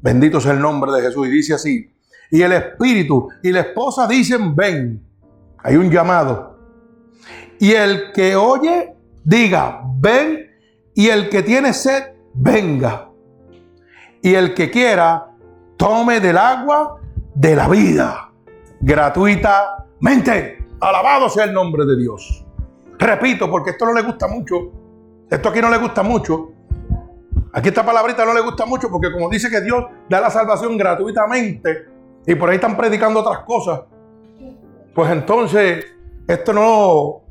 Bendito 0.00 0.40
sea 0.40 0.52
el 0.52 0.60
nombre 0.60 0.92
de 0.92 1.02
Jesús. 1.02 1.26
Y 1.26 1.30
dice 1.30 1.54
así, 1.54 1.92
y 2.30 2.42
el 2.42 2.52
espíritu 2.52 3.28
y 3.42 3.52
la 3.52 3.60
esposa 3.60 4.06
dicen, 4.06 4.54
ven. 4.54 5.02
Hay 5.62 5.76
un 5.76 5.90
llamado. 5.90 6.56
Y 7.58 7.72
el 7.72 8.12
que 8.12 8.36
oye, 8.36 8.94
diga, 9.24 9.82
ven. 9.98 10.46
Y 10.94 11.08
el 11.08 11.28
que 11.28 11.42
tiene 11.42 11.72
sed, 11.72 12.04
venga. 12.34 13.08
Y 14.22 14.34
el 14.34 14.54
que 14.54 14.70
quiera, 14.70 15.32
tome 15.76 16.20
del 16.20 16.38
agua 16.38 17.00
de 17.34 17.56
la 17.56 17.68
vida. 17.68 18.32
Gratuitamente. 18.80 20.57
Alabado 20.80 21.28
sea 21.28 21.44
el 21.44 21.52
nombre 21.52 21.84
de 21.84 21.96
Dios. 21.96 22.44
Repito, 22.98 23.50
porque 23.50 23.70
esto 23.70 23.86
no 23.86 23.94
le 23.94 24.02
gusta 24.02 24.28
mucho. 24.28 24.70
Esto 25.30 25.48
aquí 25.48 25.60
no 25.60 25.70
le 25.70 25.78
gusta 25.78 26.02
mucho. 26.02 26.52
Aquí 27.52 27.68
esta 27.68 27.84
palabrita 27.84 28.24
no 28.24 28.34
le 28.34 28.40
gusta 28.40 28.66
mucho 28.66 28.90
porque 28.90 29.10
como 29.10 29.28
dice 29.28 29.50
que 29.50 29.60
Dios 29.60 29.84
da 30.08 30.20
la 30.20 30.30
salvación 30.30 30.76
gratuitamente 30.76 31.86
y 32.26 32.34
por 32.34 32.50
ahí 32.50 32.56
están 32.56 32.76
predicando 32.76 33.20
otras 33.20 33.40
cosas, 33.40 33.80
pues 34.94 35.10
entonces 35.10 35.86
esto 36.26 36.52
no, 36.52 37.22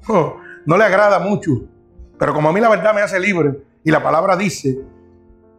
no 0.65 0.77
le 0.77 0.83
agrada 0.83 1.19
mucho. 1.19 1.51
Pero 2.17 2.33
como 2.33 2.49
a 2.49 2.53
mí 2.53 2.59
la 2.59 2.69
verdad 2.69 2.93
me 2.93 3.01
hace 3.01 3.19
libre 3.19 3.61
y 3.83 3.91
la 3.91 4.01
palabra 4.01 4.35
dice 4.35 4.79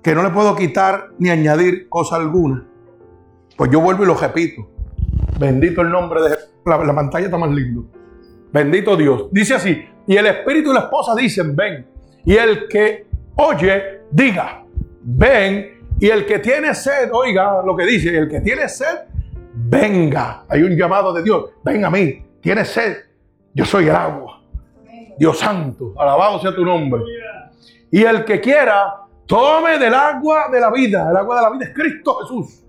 que 0.03 0.15
no 0.15 0.23
le 0.23 0.31
puedo 0.31 0.57
quitar 0.57 1.11
ni 1.19 1.31
añadir 1.31 1.89
cosa 1.89 2.17
alguna, 2.17 2.67
pues 3.57 3.71
yo 3.71 3.81
vuelvo 3.81 4.03
y 4.03 4.07
lo 4.07 4.15
repito. 4.15 4.69
Bendito 5.39 5.83
el 5.83 5.91
nombre 5.91 6.21
de 6.23 6.31
la, 6.65 6.85
la 6.85 6.95
pantalla 6.95 7.27
está 7.27 7.39
más 7.39 7.51
lindo. 7.51 7.87
Bendito 8.53 8.97
Dios. 8.97 9.29
Dice 9.31 9.55
así, 9.55 9.85
y 10.07 10.17
el 10.17 10.27
espíritu 10.27 10.71
y 10.71 10.75
la 10.75 10.81
esposa 10.81 11.15
dicen, 11.15 11.55
ven. 11.55 11.87
Y 12.25 12.35
el 12.35 12.67
que 12.69 13.07
oye, 13.39 14.03
diga, 14.11 14.65
ven. 15.03 15.79
Y 16.01 16.09
el 16.09 16.27
que 16.27 16.39
tiene 16.39 16.75
sed, 16.75 17.11
oiga 17.13 17.63
lo 17.65 17.75
que 17.77 17.85
dice, 17.85 18.17
el 18.17 18.29
que 18.29 18.41
tiene 18.41 18.69
sed, 18.69 18.99
venga. 19.55 20.45
Hay 20.49 20.63
un 20.63 20.77
llamado 20.77 21.13
de 21.13 21.23
Dios, 21.23 21.51
ven 21.65 21.85
a 21.85 21.91
mí, 21.91 22.25
tiene 22.41 22.65
sed. 22.65 22.97
Yo 23.53 23.65
soy 23.65 23.89
el 23.89 23.97
agua. 23.97 24.41
Dios 25.19 25.39
santo, 25.39 25.95
alabado 25.99 26.39
sea 26.39 26.55
tu 26.55 26.65
nombre. 26.65 27.03
Y 27.91 28.05
el 28.05 28.25
que 28.25 28.41
quiera, 28.41 28.95
tome 29.27 29.79
del 29.79 29.95
agua 29.95 30.49
de 30.53 30.61
la 30.61 30.71
vida. 30.71 31.11
El 31.11 31.17
agua 31.17 31.37
de 31.37 31.43
la 31.43 31.51
vida 31.51 31.65
es 31.65 31.75
Cristo 31.75 32.19
Jesús. 32.21 32.65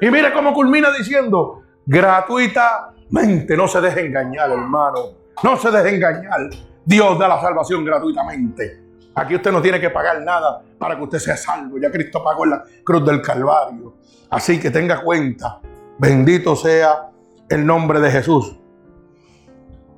Y 0.00 0.10
mire 0.10 0.32
cómo 0.32 0.54
culmina 0.54 0.90
diciendo, 0.90 1.63
gratuitamente, 1.86 3.56
no 3.56 3.68
se 3.68 3.80
deje 3.80 4.06
engañar, 4.06 4.50
hermano. 4.50 5.00
No 5.42 5.56
se 5.56 5.70
deje 5.70 5.96
engañar. 5.96 6.50
Dios 6.84 7.18
da 7.18 7.28
la 7.28 7.40
salvación 7.40 7.84
gratuitamente. 7.84 8.82
Aquí 9.14 9.34
usted 9.36 9.52
no 9.52 9.62
tiene 9.62 9.80
que 9.80 9.90
pagar 9.90 10.20
nada 10.22 10.62
para 10.78 10.96
que 10.96 11.02
usted 11.02 11.18
sea 11.18 11.36
salvo. 11.36 11.78
Ya 11.78 11.90
Cristo 11.90 12.22
pagó 12.22 12.44
en 12.44 12.50
la 12.50 12.64
cruz 12.82 13.04
del 13.04 13.22
Calvario. 13.22 13.94
Así 14.30 14.58
que 14.58 14.70
tenga 14.70 15.02
cuenta. 15.02 15.60
Bendito 15.98 16.56
sea 16.56 17.10
el 17.48 17.64
nombre 17.64 18.00
de 18.00 18.10
Jesús. 18.10 18.56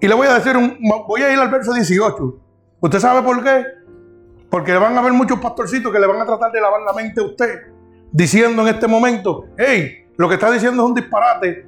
Y 0.00 0.08
le 0.08 0.14
voy 0.14 0.26
a 0.26 0.34
decir, 0.34 0.56
un, 0.56 0.78
voy 1.08 1.22
a 1.22 1.32
ir 1.32 1.38
al 1.38 1.48
verso 1.48 1.72
18. 1.72 2.38
¿Usted 2.80 2.98
sabe 2.98 3.22
por 3.22 3.42
qué? 3.42 3.64
Porque 4.50 4.74
van 4.74 4.96
a 4.96 5.00
haber 5.00 5.12
muchos 5.12 5.40
pastorcitos 5.40 5.90
que 5.90 5.98
le 5.98 6.06
van 6.06 6.20
a 6.20 6.26
tratar 6.26 6.52
de 6.52 6.60
lavar 6.60 6.82
la 6.82 6.92
mente 6.92 7.20
a 7.20 7.24
usted, 7.24 7.72
diciendo 8.12 8.62
en 8.62 8.68
este 8.68 8.86
momento, 8.86 9.46
hey, 9.56 10.06
lo 10.16 10.28
que 10.28 10.34
está 10.34 10.50
diciendo 10.50 10.82
es 10.82 10.88
un 10.88 10.94
disparate, 10.94 11.66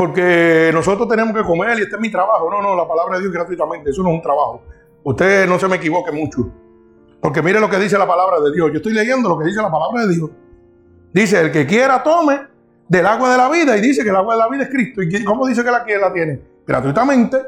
porque 0.00 0.70
nosotros 0.72 1.06
tenemos 1.06 1.36
que 1.36 1.42
comer 1.42 1.78
y 1.78 1.82
este 1.82 1.96
es 1.96 2.00
mi 2.00 2.10
trabajo. 2.10 2.50
No, 2.50 2.62
no, 2.62 2.74
la 2.74 2.88
palabra 2.88 3.16
de 3.16 3.20
Dios 3.20 3.34
gratuitamente, 3.34 3.90
eso 3.90 4.02
no 4.02 4.08
es 4.08 4.14
un 4.14 4.22
trabajo. 4.22 4.62
Usted 5.04 5.46
no 5.46 5.58
se 5.58 5.68
me 5.68 5.76
equivoque 5.76 6.10
mucho. 6.10 6.50
Porque 7.20 7.42
mire 7.42 7.60
lo 7.60 7.68
que 7.68 7.78
dice 7.78 7.98
la 7.98 8.06
palabra 8.06 8.40
de 8.40 8.50
Dios. 8.50 8.70
Yo 8.70 8.78
estoy 8.78 8.94
leyendo 8.94 9.28
lo 9.28 9.38
que 9.38 9.44
dice 9.44 9.60
la 9.60 9.70
palabra 9.70 10.06
de 10.06 10.14
Dios. 10.14 10.30
Dice, 11.12 11.42
el 11.42 11.52
que 11.52 11.66
quiera 11.66 12.02
tome 12.02 12.40
del 12.88 13.04
agua 13.04 13.30
de 13.30 13.36
la 13.36 13.50
vida. 13.50 13.76
Y 13.76 13.82
dice 13.82 14.02
que 14.02 14.08
el 14.08 14.16
agua 14.16 14.36
de 14.36 14.40
la 14.40 14.48
vida 14.48 14.62
es 14.62 14.70
Cristo. 14.70 15.02
¿Y 15.02 15.22
cómo 15.22 15.46
dice 15.46 15.62
que 15.62 15.70
la, 15.70 15.84
la 15.84 16.12
tiene? 16.14 16.40
Gratuitamente. 16.66 17.42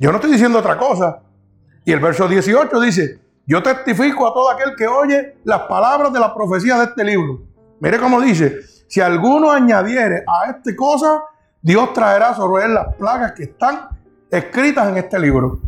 Yo 0.00 0.10
no 0.10 0.16
estoy 0.16 0.32
diciendo 0.32 0.58
otra 0.58 0.76
cosa. 0.76 1.22
Y 1.84 1.92
el 1.92 2.00
verso 2.00 2.26
18 2.26 2.80
dice, 2.80 3.20
yo 3.46 3.62
testifico 3.62 4.26
a 4.26 4.34
todo 4.34 4.50
aquel 4.50 4.74
que 4.74 4.88
oye 4.88 5.36
las 5.44 5.60
palabras 5.68 6.12
de 6.12 6.18
la 6.18 6.34
profecía 6.34 6.78
de 6.78 6.84
este 6.86 7.04
libro. 7.04 7.42
Mire 7.78 8.00
cómo 8.00 8.20
dice, 8.20 8.60
si 8.88 9.00
alguno 9.00 9.52
añadiere 9.52 10.24
a 10.26 10.50
esta 10.50 10.74
cosa, 10.74 11.22
Dios 11.64 11.94
traerá 11.94 12.34
sobre 12.34 12.66
él 12.66 12.74
las 12.74 12.94
plagas 12.94 13.32
que 13.32 13.44
están 13.44 13.88
escritas 14.30 14.86
en 14.86 14.98
este 14.98 15.18
libro. 15.18 15.60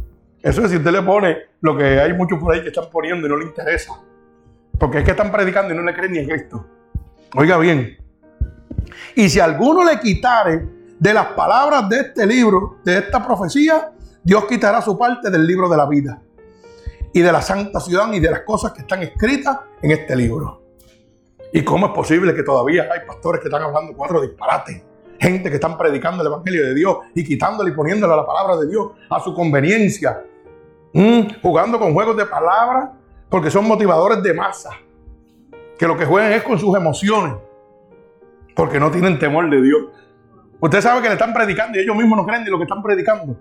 Eso 0.43 0.63
es 0.63 0.71
si 0.71 0.77
usted 0.77 0.91
le 0.91 1.01
pone 1.01 1.39
lo 1.63 1.75
que 1.75 1.99
hay 1.99 2.13
muchos 2.13 2.39
por 2.39 2.53
ahí 2.53 2.61
que 2.61 2.69
están 2.69 2.91
poniendo 2.93 3.27
y 3.27 3.31
no 3.31 3.39
le 3.39 3.47
interesa. 3.47 3.95
Porque 4.79 4.99
es 4.99 5.05
que 5.05 5.13
están 5.13 5.33
predicando 5.33 5.73
y 5.73 5.77
no 5.77 5.83
le 5.83 5.95
creen 5.95 6.13
ni 6.13 6.19
en 6.19 6.31
esto. 6.33 6.67
Oiga 7.35 7.57
bien. 7.57 7.97
Y 9.15 9.31
si 9.31 9.41
alguno 9.41 9.85
le 9.85 9.99
quitare 9.99 10.69
de 10.99 11.15
las 11.15 11.29
palabras 11.29 11.89
de 11.89 12.01
este 12.01 12.27
libro, 12.27 12.77
de 12.85 12.99
esta 12.99 13.27
profecía, 13.27 13.91
Dios 14.23 14.45
quitará 14.45 14.83
su 14.83 14.99
parte 14.99 15.31
del 15.31 15.47
libro 15.47 15.67
de 15.67 15.79
la 15.79 15.87
vida 15.87 16.21
y 17.11 17.23
de 17.23 17.33
la 17.33 17.41
santa 17.41 17.81
ciudad 17.81 18.13
y 18.13 18.21
de 18.21 18.31
las 18.31 18.41
cosas 18.43 18.73
que 18.73 18.83
están 18.83 19.03
escritas 19.03 19.61
en 19.81 19.93
este 19.93 20.15
libro. 20.15 20.63
¿Y 21.55 21.65
cómo 21.65 21.87
es 21.87 21.93
posible 21.95 22.35
que 22.35 22.43
todavía 22.43 22.87
hay 22.93 23.07
pastores 23.07 23.41
que 23.41 23.49
están 23.49 23.63
hablando 23.63 23.95
cuatro 23.97 24.21
disparates? 24.21 24.83
Gente 25.19 25.49
que 25.49 25.57
están 25.57 25.79
predicando 25.79 26.23
el 26.23 26.29
Evangelio 26.29 26.67
de 26.67 26.75
Dios 26.75 26.97
y 27.15 27.25
quitándole 27.25 27.71
y 27.71 27.75
poniéndole 27.75 28.15
la 28.15 28.27
palabra 28.27 28.57
de 28.57 28.69
Dios 28.69 28.93
a 29.09 29.21
su 29.21 29.35
conveniencia. 29.35 30.23
Mm, 30.93 31.41
jugando 31.43 31.79
con 31.79 31.93
juegos 31.93 32.17
de 32.17 32.27
palabras 32.27 32.91
porque 33.29 33.51
son 33.51 33.67
motivadores 33.67 34.23
de 34.23 34.35
masa. 34.35 34.71
Que 35.79 35.87
lo 35.87 35.97
que 35.97 36.07
juegan 36.07 36.33
es 36.33 36.43
con 36.43 36.59
sus 36.59 36.75
emociones. 36.77 37.35
Porque 38.55 38.81
no 38.81 38.91
tienen 38.91 39.19
temor 39.19 39.51
de 39.51 39.61
Dios. 39.61 39.83
Usted 40.61 40.81
sabe 40.81 41.03
que 41.03 41.09
le 41.09 41.15
están 41.15 41.35
predicando 41.35 41.79
y 41.79 41.83
ellos 41.83 41.97
mismos 41.97 42.17
no 42.19 42.27
creen 42.27 42.45
ni 42.45 42.51
lo 42.51 42.57
que 42.57 42.65
están 42.65 42.83
predicando. 42.83 43.37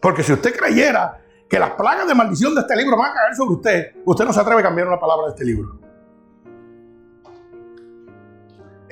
Porque 0.00 0.22
si 0.22 0.32
usted 0.32 0.56
creyera 0.56 1.20
que 1.48 1.58
las 1.58 1.70
plagas 1.72 2.08
de 2.08 2.14
maldición 2.14 2.54
de 2.54 2.62
este 2.62 2.74
libro 2.76 2.96
van 2.96 3.10
a 3.10 3.14
caer 3.14 3.34
sobre 3.36 3.54
usted, 3.54 3.92
usted 4.04 4.24
no 4.24 4.32
se 4.32 4.40
atreve 4.40 4.60
a 4.60 4.64
cambiar 4.64 4.88
una 4.88 4.98
palabra 4.98 5.26
de 5.26 5.32
este 5.32 5.44
libro. 5.44 5.78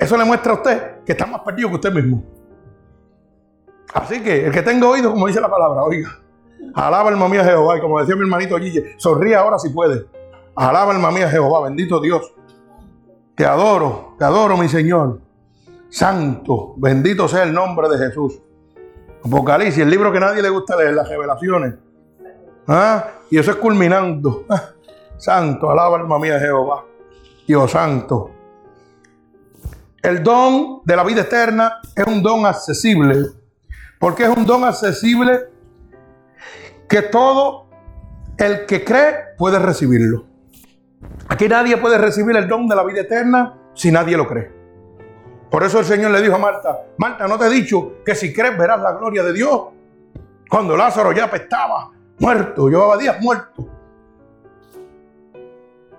Eso 0.01 0.17
le 0.17 0.25
muestra 0.25 0.53
a 0.53 0.55
usted 0.55 1.03
que 1.05 1.11
está 1.11 1.27
más 1.27 1.41
perdido 1.41 1.69
que 1.69 1.75
usted 1.75 1.93
mismo. 1.93 2.23
Así 3.93 4.19
que 4.23 4.47
el 4.47 4.51
que 4.51 4.63
tenga 4.63 4.89
oído, 4.89 5.11
como 5.11 5.27
dice 5.27 5.39
la 5.39 5.49
palabra, 5.49 5.83
oiga, 5.83 6.09
alaba 6.73 7.11
alma 7.11 7.29
mía 7.29 7.43
Jehová. 7.43 7.77
Y 7.77 7.81
como 7.81 7.99
decía 7.99 8.15
mi 8.15 8.21
hermanito 8.21 8.57
Gille, 8.57 8.95
sonríe 8.97 9.35
ahora 9.35 9.59
si 9.59 9.69
puede. 9.69 10.07
Alaba 10.55 10.91
alma 10.91 11.11
mía 11.11 11.29
Jehová, 11.29 11.61
bendito 11.61 12.01
Dios. 12.01 12.33
Te 13.35 13.45
adoro, 13.45 14.15
te 14.17 14.25
adoro, 14.25 14.57
mi 14.57 14.67
Señor. 14.67 15.21
Santo, 15.89 16.73
bendito 16.77 17.27
sea 17.27 17.43
el 17.43 17.53
nombre 17.53 17.87
de 17.87 17.99
Jesús. 17.99 18.41
Apocalipsis, 19.23 19.83
el 19.83 19.89
libro 19.91 20.11
que 20.11 20.19
nadie 20.19 20.41
le 20.41 20.49
gusta 20.49 20.75
leer, 20.77 20.95
las 20.95 21.07
revelaciones. 21.07 21.75
¿Ah? 22.67 23.05
Y 23.29 23.37
eso 23.37 23.51
es 23.51 23.57
culminando. 23.57 24.45
Santo, 25.17 25.69
alaba 25.69 25.99
alma 25.99 26.17
mía 26.17 26.39
Jehová. 26.39 26.85
Dios 27.45 27.69
santo. 27.69 28.40
El 30.01 30.23
don 30.23 30.81
de 30.83 30.95
la 30.95 31.03
vida 31.03 31.21
eterna 31.21 31.79
es 31.95 32.05
un 32.07 32.23
don 32.23 32.45
accesible. 32.45 33.27
Porque 33.99 34.23
es 34.23 34.29
un 34.29 34.45
don 34.45 34.63
accesible 34.63 35.49
que 36.89 37.03
todo 37.03 37.67
el 38.37 38.65
que 38.65 38.83
cree 38.83 39.13
puede 39.37 39.59
recibirlo. 39.59 40.25
Aquí 41.27 41.47
nadie 41.47 41.77
puede 41.77 41.97
recibir 41.97 42.35
el 42.35 42.47
don 42.47 42.67
de 42.67 42.75
la 42.75 42.83
vida 42.83 43.01
eterna 43.01 43.57
si 43.73 43.91
nadie 43.91 44.17
lo 44.17 44.27
cree. 44.27 44.51
Por 45.51 45.63
eso 45.63 45.79
el 45.79 45.85
Señor 45.85 46.11
le 46.11 46.21
dijo 46.21 46.35
a 46.35 46.39
Marta, 46.39 46.81
Marta, 46.97 47.27
¿no 47.27 47.37
te 47.37 47.45
he 47.45 47.49
dicho 47.49 48.03
que 48.03 48.15
si 48.15 48.33
crees 48.33 48.57
verás 48.57 48.81
la 48.81 48.93
gloria 48.93 49.23
de 49.23 49.33
Dios? 49.33 49.67
Cuando 50.49 50.75
Lázaro 50.75 51.11
ya 51.11 51.25
estaba 51.25 51.91
muerto, 52.19 52.69
llevaba 52.69 52.97
días 52.97 53.21
muerto. 53.21 53.67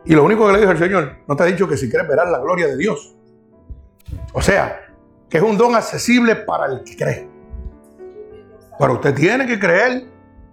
Y 0.05 0.15
lo 0.15 0.25
único 0.25 0.47
que 0.47 0.55
le 0.55 0.59
dijo 0.59 0.73
el 0.73 0.79
Señor, 0.79 1.19
no 1.29 1.37
te 1.37 1.45
he 1.45 1.53
dicho 1.53 1.69
que 1.69 1.77
si 1.77 1.89
crees 1.89 2.09
verás 2.09 2.29
la 2.31 2.39
gloria 2.39 2.67
de 2.67 2.77
Dios. 2.77 3.15
O 4.33 4.43
sea, 4.43 4.81
que 5.29 5.39
es 5.39 5.43
un 5.43 5.57
don 5.57 5.75
accesible 5.75 6.37
para 6.37 6.67
el 6.67 6.85
que 6.85 6.97
cree. 6.97 7.29
Pero 8.79 8.95
usted 8.95 9.15
tiene 9.15 9.47
que 9.47 9.59
creer, 9.59 10.05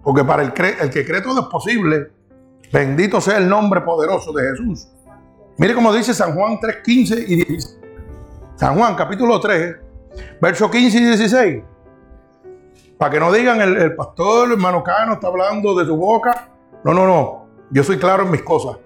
porque 0.02 0.24
para 0.24 0.42
el, 0.42 0.52
el 0.80 0.90
que 0.90 1.04
cree 1.04 1.20
todo 1.20 1.40
es 1.40 1.46
posible. 1.46 2.10
Bendito 2.72 3.20
sea 3.20 3.38
el 3.38 3.48
nombre 3.48 3.80
poderoso 3.80 4.32
de 4.32 4.50
Jesús. 4.50 4.88
Mire 5.58 5.74
cómo 5.74 5.92
dice 5.92 6.14
San 6.14 6.34
Juan 6.34 6.58
3, 6.60 6.76
15 6.84 7.20
y 7.20 7.36
16. 7.36 7.78
San 8.54 8.76
Juan 8.76 8.94
capítulo 8.94 9.40
3, 9.40 9.76
verso 10.40 10.70
15 10.70 10.98
y 10.98 11.04
16. 11.04 11.62
Para 12.96 13.10
que 13.10 13.20
no 13.20 13.32
digan 13.32 13.60
el, 13.60 13.76
el 13.76 13.96
pastor, 13.96 14.52
hermano 14.52 14.84
Cano, 14.84 15.14
está 15.14 15.26
hablando 15.26 15.74
de 15.74 15.86
su 15.86 15.96
boca. 15.96 16.48
No, 16.84 16.94
no, 16.94 17.06
no. 17.06 17.46
Yo 17.70 17.82
soy 17.82 17.98
claro 17.98 18.24
en 18.24 18.30
mis 18.30 18.42
cosas. 18.42 18.76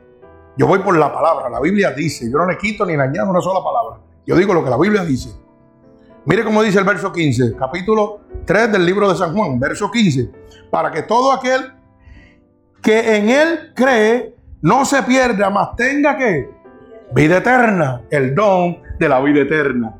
Yo 0.56 0.66
voy 0.66 0.78
por 0.80 0.96
la 0.96 1.12
palabra. 1.12 1.48
La 1.48 1.60
Biblia 1.60 1.90
dice. 1.90 2.30
Yo 2.30 2.38
no 2.38 2.46
le 2.46 2.56
quito 2.56 2.86
ni 2.86 2.96
le 2.96 3.02
añado 3.02 3.30
una 3.30 3.40
sola 3.40 3.60
palabra. 3.62 4.00
Yo 4.26 4.36
digo 4.36 4.54
lo 4.54 4.64
que 4.64 4.70
la 4.70 4.78
Biblia 4.78 5.04
dice. 5.04 5.30
Mire 6.26 6.42
cómo 6.42 6.62
dice 6.62 6.78
el 6.78 6.84
verso 6.84 7.12
15, 7.12 7.54
capítulo 7.58 8.20
3 8.46 8.72
del 8.72 8.86
libro 8.86 9.10
de 9.10 9.16
San 9.16 9.34
Juan, 9.34 9.60
verso 9.60 9.90
15. 9.90 10.30
Para 10.70 10.90
que 10.90 11.02
todo 11.02 11.32
aquel 11.32 11.72
que 12.80 13.16
en 13.16 13.28
él 13.28 13.72
cree 13.74 14.34
no 14.62 14.86
se 14.86 15.02
pierda, 15.02 15.50
mas 15.50 15.76
tenga 15.76 16.16
que 16.16 16.48
vida 17.14 17.38
eterna, 17.38 18.02
el 18.10 18.34
don 18.34 18.78
de 18.98 19.08
la 19.08 19.20
vida 19.20 19.42
eterna. 19.42 19.94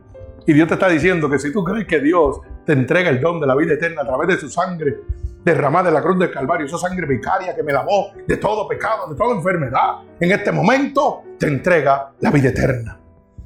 Y 0.46 0.54
Dios 0.54 0.68
te 0.68 0.74
está 0.74 0.88
diciendo 0.88 1.28
que 1.28 1.38
si 1.38 1.52
tú 1.52 1.62
crees 1.62 1.86
que 1.86 2.00
Dios 2.00 2.40
te 2.64 2.72
entrega 2.72 3.10
el 3.10 3.20
don 3.20 3.40
de 3.40 3.46
la 3.46 3.54
vida 3.54 3.74
eterna 3.74 4.02
a 4.02 4.06
través 4.06 4.28
de 4.28 4.38
su 4.38 4.48
sangre 4.48 5.00
derramada 5.44 5.88
en 5.88 5.94
la 5.94 6.02
cruz 6.02 6.18
del 6.18 6.30
Calvario, 6.30 6.66
esa 6.66 6.78
sangre 6.78 7.06
vicaria 7.06 7.54
que 7.54 7.62
me 7.62 7.72
lavó 7.72 8.12
de 8.26 8.38
todo 8.38 8.66
pecado, 8.66 9.08
de 9.10 9.16
toda 9.16 9.34
enfermedad, 9.34 9.98
en 10.18 10.32
este 10.32 10.50
momento 10.50 11.22
te 11.38 11.46
entrega 11.46 12.12
la 12.20 12.30
vida 12.30 12.48
eterna. 12.48 13.03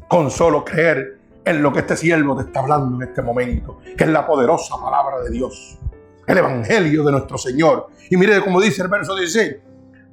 Con 0.08 0.30
solo 0.30 0.64
creer 0.64 1.18
en 1.44 1.62
lo 1.62 1.72
que 1.72 1.80
este 1.80 1.96
siervo 1.96 2.36
te 2.36 2.42
está 2.42 2.60
hablando 2.60 2.96
en 2.96 3.08
este 3.08 3.22
momento, 3.22 3.80
que 3.96 4.04
es 4.04 4.10
la 4.10 4.26
poderosa 4.26 4.76
palabra 4.76 5.20
de 5.20 5.30
Dios, 5.30 5.78
el 6.26 6.38
evangelio 6.38 7.04
de 7.04 7.12
nuestro 7.12 7.38
Señor. 7.38 7.88
Y 8.10 8.16
mire 8.16 8.42
cómo 8.42 8.60
dice 8.60 8.82
el 8.82 8.88
verso 8.88 9.14
16, 9.14 9.56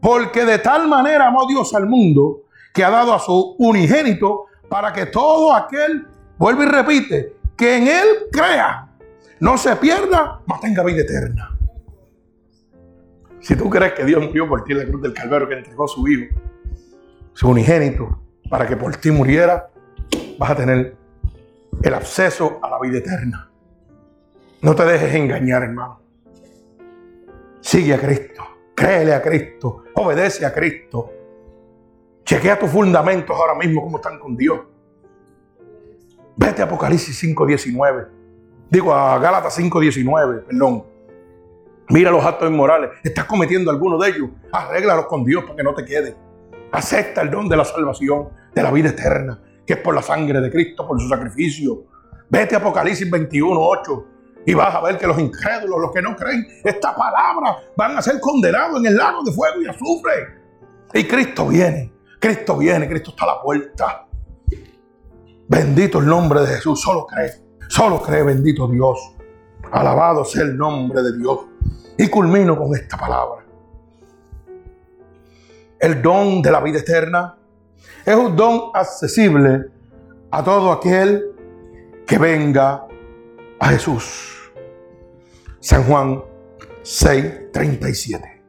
porque 0.02 0.46
de 0.46 0.60
tal 0.60 0.88
manera 0.88 1.28
amó 1.28 1.48
Dios 1.48 1.74
al 1.74 1.88
mundo 1.88 2.44
que 2.74 2.84
ha 2.84 2.90
dado 2.90 3.14
a 3.14 3.20
su 3.20 3.56
unigénito 3.58 4.46
para 4.70 4.92
que 4.92 5.06
todo 5.06 5.54
aquel, 5.54 6.08
vuelve 6.38 6.66
y 6.66 6.68
repite, 6.68 7.36
que 7.56 7.78
en 7.78 7.88
él 7.88 8.08
crea, 8.32 8.90
no 9.40 9.58
se 9.58 9.76
pierda, 9.78 10.42
mas 10.46 10.60
tenga 10.60 10.84
vida 10.84 11.02
eterna. 11.02 11.58
Si 13.40 13.56
tú 13.56 13.70
crees 13.70 13.94
que 13.94 14.04
Dios 14.04 14.24
murió 14.26 14.48
por 14.48 14.64
ti 14.64 14.74
en 14.74 14.80
la 14.80 14.86
cruz 14.86 15.02
del 15.02 15.14
Calvario, 15.14 15.48
que 15.48 15.56
entregó 15.56 15.86
a 15.86 15.88
su 15.88 16.08
Hijo, 16.08 16.36
su 17.34 17.50
unigénito, 17.50 18.20
para 18.50 18.66
que 18.68 18.76
por 18.76 18.96
ti 18.96 19.12
muriera, 19.12 19.70
vas 20.38 20.52
a 20.52 20.56
tener 20.56 20.96
el 21.82 21.94
acceso 21.94 22.60
a 22.62 22.70
la 22.70 22.80
vida 22.80 22.98
eterna. 22.98 23.50
No 24.62 24.76
te 24.76 24.86
dejes 24.86 25.14
engañar, 25.14 25.64
hermano. 25.64 26.00
Sigue 27.62 27.94
a 27.94 28.00
Cristo, 28.00 28.44
créele 28.76 29.14
a 29.14 29.22
Cristo, 29.22 29.84
obedece 29.96 30.46
a 30.46 30.54
Cristo. 30.54 31.12
Chequea 32.24 32.58
tus 32.58 32.70
fundamentos 32.70 33.36
ahora 33.36 33.56
mismo, 33.56 33.82
cómo 33.84 33.98
están 33.98 34.20
con 34.20 34.36
Dios. 34.36 34.62
Vete 36.36 36.62
a 36.62 36.66
Apocalipsis 36.66 37.24
5.19. 37.24 38.08
Digo 38.70 38.94
a 38.94 39.18
Gálatas 39.20 39.58
5.19, 39.60 40.46
perdón. 40.46 40.86
Mira 41.90 42.10
los 42.10 42.26
actos 42.26 42.50
inmorales. 42.50 42.90
Estás 43.04 43.26
cometiendo 43.26 43.70
alguno 43.70 43.98
de 44.00 44.10
ellos. 44.10 44.30
Arréglalos 44.52 45.06
con 45.06 45.24
Dios 45.24 45.44
para 45.44 45.56
que 45.56 45.64
no 45.64 45.74
te 45.76 45.86
quede. 45.86 46.16
Acepta 46.72 47.22
el 47.22 47.30
don 47.30 47.48
de 47.48 47.56
la 47.56 47.64
salvación, 47.64 48.30
de 48.54 48.64
la 48.64 48.72
vida 48.72 48.90
eterna, 48.90 49.40
que 49.66 49.74
es 49.74 49.80
por 49.80 49.96
la 49.96 50.02
sangre 50.02 50.40
de 50.40 50.52
Cristo, 50.52 50.88
por 50.88 51.00
su 51.00 51.08
sacrificio. 51.08 51.86
Vete 52.30 52.56
a 52.56 52.60
Apocalipsis 52.60 53.10
21, 53.10 53.60
8 53.60 54.06
y 54.46 54.54
vas 54.54 54.76
a 54.76 54.82
ver 54.82 54.98
que 54.98 55.08
los 55.08 55.18
incrédulos, 55.20 55.80
los 55.80 55.92
que 55.92 56.02
no 56.02 56.16
creen 56.16 56.46
esta 56.64 56.96
palabra, 56.96 57.58
van 57.76 57.98
a 57.98 58.02
ser 58.02 58.20
condenados 58.20 58.80
en 58.80 58.86
el 58.88 58.96
lago 58.96 59.24
de 59.24 59.32
fuego 59.32 59.62
y 59.62 59.68
azufre. 59.68 60.40
Y 60.94 61.04
Cristo 61.06 61.48
viene, 61.48 61.92
Cristo 62.20 62.58
viene, 62.58 62.88
Cristo 62.88 63.12
está 63.12 63.26
a 63.26 63.36
la 63.36 63.42
puerta. 63.42 64.08
Bendito 65.48 66.00
el 66.00 66.06
nombre 66.06 66.42
de 66.42 66.48
Jesús, 66.48 66.82
solo 66.82 67.06
cree, 67.06 67.32
solo 67.68 68.02
cree, 68.02 68.24
bendito 68.24 68.68
Dios. 68.68 69.16
Alabado 69.72 70.24
sea 70.26 70.44
el 70.44 70.56
nombre 70.56 71.02
de 71.02 71.18
Dios. 71.18 71.40
Y 71.98 72.08
culmino 72.08 72.58
con 72.58 72.76
esta 72.76 72.98
palabra. 72.98 73.46
El 75.80 76.02
don 76.02 76.42
de 76.42 76.52
la 76.52 76.62
vida 76.62 76.80
eterna 76.80 77.38
es 78.06 78.16
un 78.16 78.36
don 78.36 78.72
accesible 78.74 79.66
a 80.32 80.44
todo 80.44 80.72
aquel 80.72 81.24
que 82.06 82.18
venga 82.18 82.86
a 83.60 83.68
Jesús. 83.68 84.52
San 85.60 85.84
Juan 85.84 86.22
6, 86.84 87.52
37. 87.52 88.44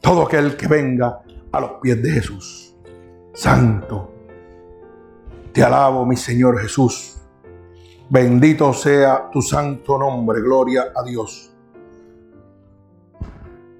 Todo 0.00 0.22
aquel 0.22 0.56
que 0.56 0.66
venga 0.66 1.22
a 1.52 1.60
los 1.60 1.72
pies 1.82 2.02
de 2.02 2.10
Jesús. 2.10 2.74
Santo, 3.32 4.12
te 5.52 5.62
alabo, 5.62 6.04
mi 6.04 6.16
Señor 6.16 6.60
Jesús. 6.60 7.18
Bendito 8.08 8.72
sea 8.72 9.28
tu 9.30 9.42
santo 9.42 9.98
nombre, 9.98 10.40
gloria 10.40 10.92
a 10.94 11.02
Dios 11.02 11.52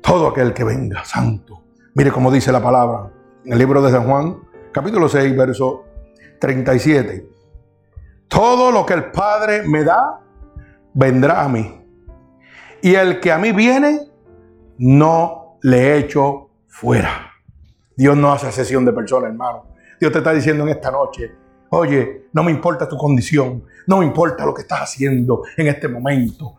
todo 0.06 0.28
aquel 0.28 0.54
que 0.54 0.62
venga, 0.62 1.04
santo. 1.04 1.64
Mire 1.94 2.12
cómo 2.12 2.30
dice 2.30 2.52
la 2.52 2.62
palabra 2.62 3.12
en 3.46 3.52
el 3.52 3.58
libro 3.60 3.80
de 3.80 3.92
San 3.92 4.04
Juan, 4.04 4.40
capítulo 4.72 5.08
6, 5.08 5.36
verso 5.36 5.84
37. 6.40 7.28
Todo 8.26 8.72
lo 8.72 8.84
que 8.84 8.94
el 8.94 9.12
Padre 9.12 9.62
me 9.62 9.84
da, 9.84 10.20
vendrá 10.92 11.44
a 11.44 11.48
mí. 11.48 11.80
Y 12.82 12.94
el 12.96 13.20
que 13.20 13.30
a 13.30 13.38
mí 13.38 13.52
viene, 13.52 14.00
no 14.78 15.58
le 15.62 15.96
echo 15.96 16.50
fuera. 16.66 17.34
Dios 17.96 18.16
no 18.16 18.32
hace 18.32 18.50
sesión 18.50 18.84
de 18.84 18.92
personas, 18.92 19.30
hermano. 19.30 19.66
Dios 20.00 20.10
te 20.10 20.18
está 20.18 20.32
diciendo 20.32 20.64
en 20.64 20.70
esta 20.70 20.90
noche, 20.90 21.30
oye, 21.70 22.26
no 22.32 22.42
me 22.42 22.50
importa 22.50 22.88
tu 22.88 22.96
condición, 22.96 23.62
no 23.86 23.98
me 23.98 24.06
importa 24.06 24.44
lo 24.44 24.52
que 24.52 24.62
estás 24.62 24.80
haciendo 24.80 25.44
en 25.56 25.68
este 25.68 25.86
momento. 25.86 26.56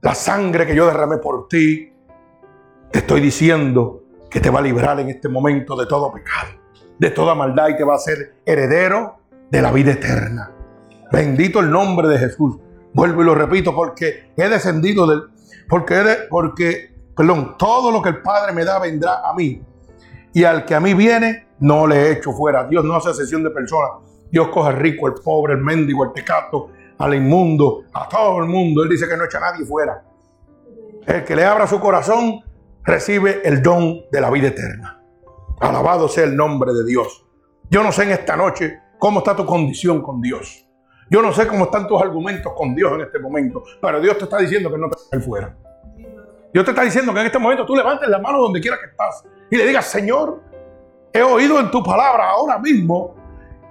La 0.00 0.14
sangre 0.14 0.66
que 0.66 0.74
yo 0.74 0.86
derramé 0.86 1.18
por 1.18 1.46
ti 1.46 1.92
te 2.90 3.00
estoy 3.00 3.20
diciendo 3.20 4.01
que 4.32 4.40
te 4.40 4.48
va 4.48 4.60
a 4.60 4.62
librar 4.62 4.98
en 4.98 5.10
este 5.10 5.28
momento 5.28 5.76
de 5.76 5.86
todo 5.86 6.10
pecado, 6.10 6.48
de 6.98 7.10
toda 7.10 7.34
maldad 7.34 7.68
y 7.68 7.76
te 7.76 7.84
va 7.84 7.96
a 7.96 7.98
ser 7.98 8.36
heredero 8.46 9.18
de 9.50 9.60
la 9.60 9.70
vida 9.70 9.92
eterna. 9.92 10.50
Bendito 11.12 11.60
el 11.60 11.70
nombre 11.70 12.08
de 12.08 12.18
Jesús. 12.18 12.56
Vuelvo 12.94 13.22
y 13.22 13.26
lo 13.26 13.34
repito 13.34 13.74
porque 13.74 14.32
he 14.34 14.48
descendido 14.48 15.06
del 15.06 15.24
porque 15.68 16.00
he 16.00 16.28
porque 16.30 16.94
perdón, 17.14 17.56
todo 17.58 17.90
lo 17.90 18.00
que 18.00 18.08
el 18.08 18.22
Padre 18.22 18.52
me 18.52 18.64
da 18.64 18.78
vendrá 18.78 19.20
a 19.28 19.34
mí. 19.34 19.62
Y 20.32 20.44
al 20.44 20.64
que 20.64 20.74
a 20.74 20.80
mí 20.80 20.94
viene, 20.94 21.48
no 21.60 21.86
le 21.86 22.10
echo 22.12 22.32
fuera. 22.32 22.64
Dios 22.64 22.82
no 22.84 22.96
hace 22.96 23.12
sesión 23.12 23.42
de 23.42 23.50
personas. 23.50 23.90
Dios 24.30 24.48
coge 24.48 24.70
al 24.70 24.76
rico, 24.76 25.08
el 25.08 25.14
pobre, 25.14 25.52
el 25.52 25.60
mendigo, 25.60 26.04
el 26.04 26.12
tecato, 26.12 26.70
al 26.96 27.14
inmundo, 27.14 27.84
a 27.92 28.08
todo 28.08 28.38
el 28.38 28.46
mundo. 28.46 28.82
Él 28.82 28.88
dice 28.88 29.06
que 29.06 29.14
no 29.14 29.24
echa 29.24 29.36
a 29.36 29.52
nadie 29.52 29.66
fuera. 29.66 30.02
El 31.06 31.22
que 31.24 31.36
le 31.36 31.44
abra 31.44 31.66
su 31.66 31.78
corazón 31.78 32.40
recibe 32.84 33.42
el 33.44 33.62
don 33.62 34.02
de 34.10 34.20
la 34.20 34.30
vida 34.30 34.48
eterna. 34.48 35.00
Alabado 35.60 36.08
sea 36.08 36.24
el 36.24 36.36
nombre 36.36 36.72
de 36.72 36.84
Dios. 36.84 37.24
Yo 37.70 37.82
no 37.82 37.92
sé 37.92 38.04
en 38.04 38.10
esta 38.10 38.36
noche 38.36 38.80
cómo 38.98 39.20
está 39.20 39.36
tu 39.36 39.46
condición 39.46 40.02
con 40.02 40.20
Dios. 40.20 40.66
Yo 41.10 41.22
no 41.22 41.32
sé 41.32 41.46
cómo 41.46 41.64
están 41.64 41.86
tus 41.86 42.00
argumentos 42.00 42.52
con 42.56 42.74
Dios 42.74 42.92
en 42.92 43.02
este 43.02 43.18
momento, 43.18 43.62
pero 43.80 44.00
Dios 44.00 44.16
te 44.18 44.24
está 44.24 44.38
diciendo 44.38 44.70
que 44.70 44.78
no 44.78 44.88
te 44.88 45.20
fuera. 45.20 45.56
Dios 46.52 46.64
te 46.64 46.70
está 46.70 46.82
diciendo 46.82 47.12
que 47.14 47.20
en 47.20 47.26
este 47.26 47.38
momento 47.38 47.64
tú 47.64 47.76
levantes 47.76 48.08
la 48.08 48.18
mano 48.18 48.38
donde 48.38 48.60
quiera 48.60 48.78
que 48.78 48.86
estás 48.86 49.24
y 49.50 49.56
le 49.56 49.66
digas, 49.66 49.86
Señor, 49.86 50.42
he 51.12 51.22
oído 51.22 51.60
en 51.60 51.70
tu 51.70 51.82
palabra 51.82 52.30
ahora 52.30 52.58
mismo 52.58 53.14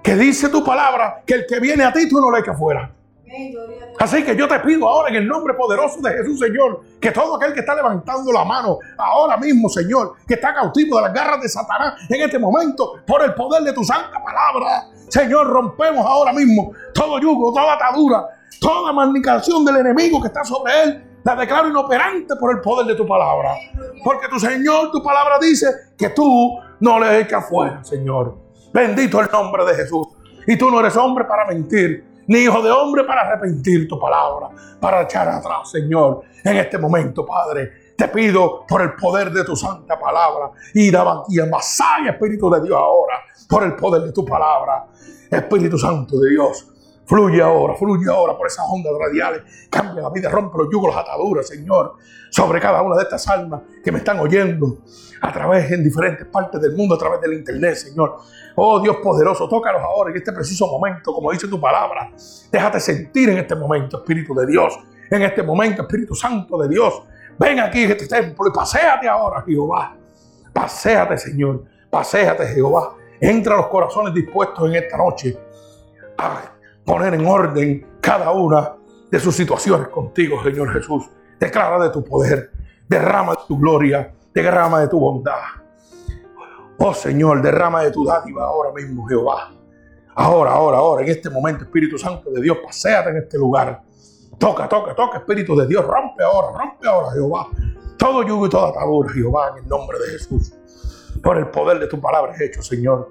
que 0.02 0.16
dice 0.16 0.48
tu 0.48 0.64
palabra 0.64 1.22
que 1.24 1.34
el 1.34 1.46
que 1.46 1.60
viene 1.60 1.84
a 1.84 1.92
ti 1.92 2.08
tú 2.08 2.20
no 2.20 2.30
le 2.30 2.40
echas 2.40 2.58
fuera. 2.58 2.92
Así 3.98 4.24
que 4.24 4.36
yo 4.36 4.48
te 4.48 4.58
pido 4.60 4.88
ahora 4.88 5.08
en 5.10 5.16
el 5.16 5.28
nombre 5.28 5.54
poderoso 5.54 6.00
de 6.00 6.10
Jesús, 6.10 6.38
Señor, 6.38 6.82
que 7.00 7.10
todo 7.10 7.36
aquel 7.36 7.52
que 7.52 7.60
está 7.60 7.74
levantando 7.74 8.32
la 8.32 8.44
mano 8.44 8.78
ahora 8.98 9.36
mismo, 9.36 9.68
Señor, 9.68 10.14
que 10.26 10.34
está 10.34 10.52
cautivo 10.52 10.96
de 10.96 11.02
las 11.04 11.14
garras 11.14 11.40
de 11.40 11.48
Satanás 11.48 11.94
en 12.08 12.20
este 12.20 12.38
momento, 12.38 12.94
por 13.06 13.22
el 13.22 13.34
poder 13.34 13.62
de 13.62 13.72
tu 13.72 13.84
santa 13.84 14.22
palabra, 14.22 14.88
Señor, 15.08 15.46
rompemos 15.46 16.04
ahora 16.04 16.32
mismo 16.32 16.72
todo 16.94 17.18
yugo, 17.20 17.52
toda 17.52 17.74
atadura, 17.74 18.24
toda 18.60 18.92
manicación 18.92 19.64
del 19.64 19.76
enemigo 19.76 20.20
que 20.20 20.28
está 20.28 20.44
sobre 20.44 20.82
él. 20.82 21.04
La 21.24 21.36
declaro 21.36 21.68
inoperante 21.68 22.34
por 22.36 22.50
el 22.50 22.60
poder 22.60 22.86
de 22.86 22.96
tu 22.96 23.06
palabra. 23.06 23.54
Porque 24.02 24.26
tu 24.28 24.40
Señor, 24.40 24.90
tu 24.90 25.02
palabra 25.02 25.38
dice 25.40 25.68
que 25.96 26.08
tú 26.08 26.58
no 26.80 26.98
le 26.98 27.20
echas 27.20 27.48
fuera, 27.48 27.84
Señor. 27.84 28.36
Bendito 28.72 29.20
el 29.20 29.30
nombre 29.30 29.64
de 29.64 29.74
Jesús. 29.74 30.08
Y 30.46 30.56
tú 30.56 30.70
no 30.70 30.80
eres 30.80 30.96
hombre 30.96 31.24
para 31.24 31.46
mentir 31.46 32.11
ni 32.26 32.40
hijo 32.40 32.62
de 32.62 32.70
hombre 32.70 33.04
para 33.04 33.22
arrepentir 33.22 33.88
tu 33.88 33.98
palabra, 33.98 34.50
para 34.80 35.02
echar 35.02 35.28
atrás, 35.28 35.70
Señor, 35.70 36.22
en 36.44 36.56
este 36.56 36.78
momento, 36.78 37.24
Padre. 37.26 37.94
Te 37.96 38.08
pido 38.08 38.64
por 38.66 38.82
el 38.82 38.94
poder 38.94 39.30
de 39.30 39.44
tu 39.44 39.54
santa 39.54 39.98
palabra 39.98 40.50
y 40.74 40.88
y 40.88 41.40
amasai, 41.40 42.08
Espíritu 42.08 42.50
de 42.50 42.62
Dios, 42.62 42.76
ahora, 42.76 43.22
por 43.48 43.62
el 43.64 43.76
poder 43.76 44.02
de 44.02 44.12
tu 44.12 44.24
palabra. 44.24 44.86
Espíritu 45.30 45.78
Santo 45.78 46.18
de 46.18 46.30
Dios, 46.30 46.71
Fluye 47.12 47.42
ahora, 47.42 47.74
fluye 47.74 48.10
ahora 48.10 48.34
por 48.38 48.46
esas 48.46 48.64
ondas 48.70 48.90
radiales. 48.98 49.42
Cambia 49.68 50.02
la 50.02 50.08
vida, 50.08 50.30
rompe 50.30 50.56
los 50.56 50.68
yugos, 50.72 50.94
las 50.94 51.04
ataduras, 51.04 51.46
Señor, 51.46 51.96
sobre 52.30 52.58
cada 52.58 52.80
una 52.80 52.96
de 52.96 53.02
estas 53.02 53.28
almas 53.28 53.60
que 53.84 53.92
me 53.92 53.98
están 53.98 54.18
oyendo 54.18 54.78
a 55.20 55.30
través 55.30 55.70
en 55.72 55.84
diferentes 55.84 56.26
partes 56.28 56.58
del 56.62 56.74
mundo, 56.74 56.94
a 56.94 56.98
través 56.98 57.20
del 57.20 57.34
internet, 57.34 57.74
Señor. 57.74 58.16
Oh 58.56 58.80
Dios 58.80 58.96
poderoso, 59.02 59.46
tócalos 59.46 59.82
ahora 59.82 60.10
en 60.10 60.16
este 60.16 60.32
preciso 60.32 60.66
momento, 60.66 61.12
como 61.12 61.30
dice 61.30 61.46
tu 61.48 61.60
palabra. 61.60 62.10
Déjate 62.50 62.80
sentir 62.80 63.28
en 63.28 63.36
este 63.36 63.56
momento, 63.56 63.98
Espíritu 63.98 64.34
de 64.34 64.46
Dios, 64.46 64.78
en 65.10 65.20
este 65.20 65.42
momento, 65.42 65.82
Espíritu 65.82 66.14
Santo 66.14 66.56
de 66.62 66.68
Dios. 66.70 67.02
Ven 67.38 67.60
aquí 67.60 67.82
en 67.82 67.90
este 67.90 68.06
templo 68.06 68.48
y 68.48 68.52
paséate 68.52 69.06
ahora, 69.06 69.44
Jehová. 69.46 69.94
Paséate, 70.50 71.18
Señor. 71.18 71.62
Paséate, 71.90 72.46
Jehová. 72.46 72.94
Entra 73.20 73.52
a 73.52 73.58
los 73.58 73.66
corazones 73.66 74.14
dispuestos 74.14 74.66
en 74.66 74.76
esta 74.76 74.96
noche 74.96 75.38
a 76.16 76.52
poner 76.84 77.14
en 77.14 77.26
orden 77.26 77.86
cada 78.00 78.30
una 78.32 78.76
de 79.10 79.20
sus 79.20 79.36
situaciones 79.36 79.88
contigo, 79.88 80.42
Señor 80.42 80.72
Jesús. 80.72 81.04
Declara 81.38 81.82
de 81.82 81.90
tu 81.90 82.04
poder, 82.04 82.50
derrama 82.88 83.32
de 83.32 83.38
tu 83.46 83.58
gloria, 83.58 84.14
derrama 84.32 84.80
de 84.80 84.88
tu 84.88 84.98
bondad. 84.98 85.40
Oh 86.78 86.94
Señor, 86.94 87.42
derrama 87.42 87.82
de 87.82 87.90
tu 87.90 88.04
dádiva 88.04 88.44
ahora 88.44 88.72
mismo, 88.72 89.06
Jehová. 89.06 89.52
Ahora, 90.14 90.52
ahora, 90.52 90.78
ahora, 90.78 91.02
en 91.02 91.10
este 91.10 91.30
momento, 91.30 91.64
Espíritu 91.64 91.98
Santo 91.98 92.30
de 92.30 92.40
Dios, 92.40 92.58
paséate 92.64 93.10
en 93.10 93.18
este 93.18 93.38
lugar. 93.38 93.82
Toca, 94.38 94.68
toca, 94.68 94.94
toca, 94.94 95.18
Espíritu 95.18 95.56
de 95.56 95.66
Dios, 95.66 95.84
rompe 95.86 96.22
ahora, 96.22 96.58
rompe 96.58 96.88
ahora, 96.88 97.12
Jehová. 97.12 97.46
Todo 97.96 98.22
yugo 98.22 98.46
y 98.46 98.50
toda 98.50 98.70
atadura, 98.70 99.12
Jehová, 99.12 99.52
en 99.52 99.62
el 99.62 99.68
nombre 99.68 99.98
de 99.98 100.06
Jesús. 100.12 100.52
Por 101.22 101.38
el 101.38 101.48
poder 101.48 101.78
de 101.78 101.86
tu 101.86 102.00
palabra 102.00 102.34
hecho, 102.40 102.62
Señor. 102.62 103.10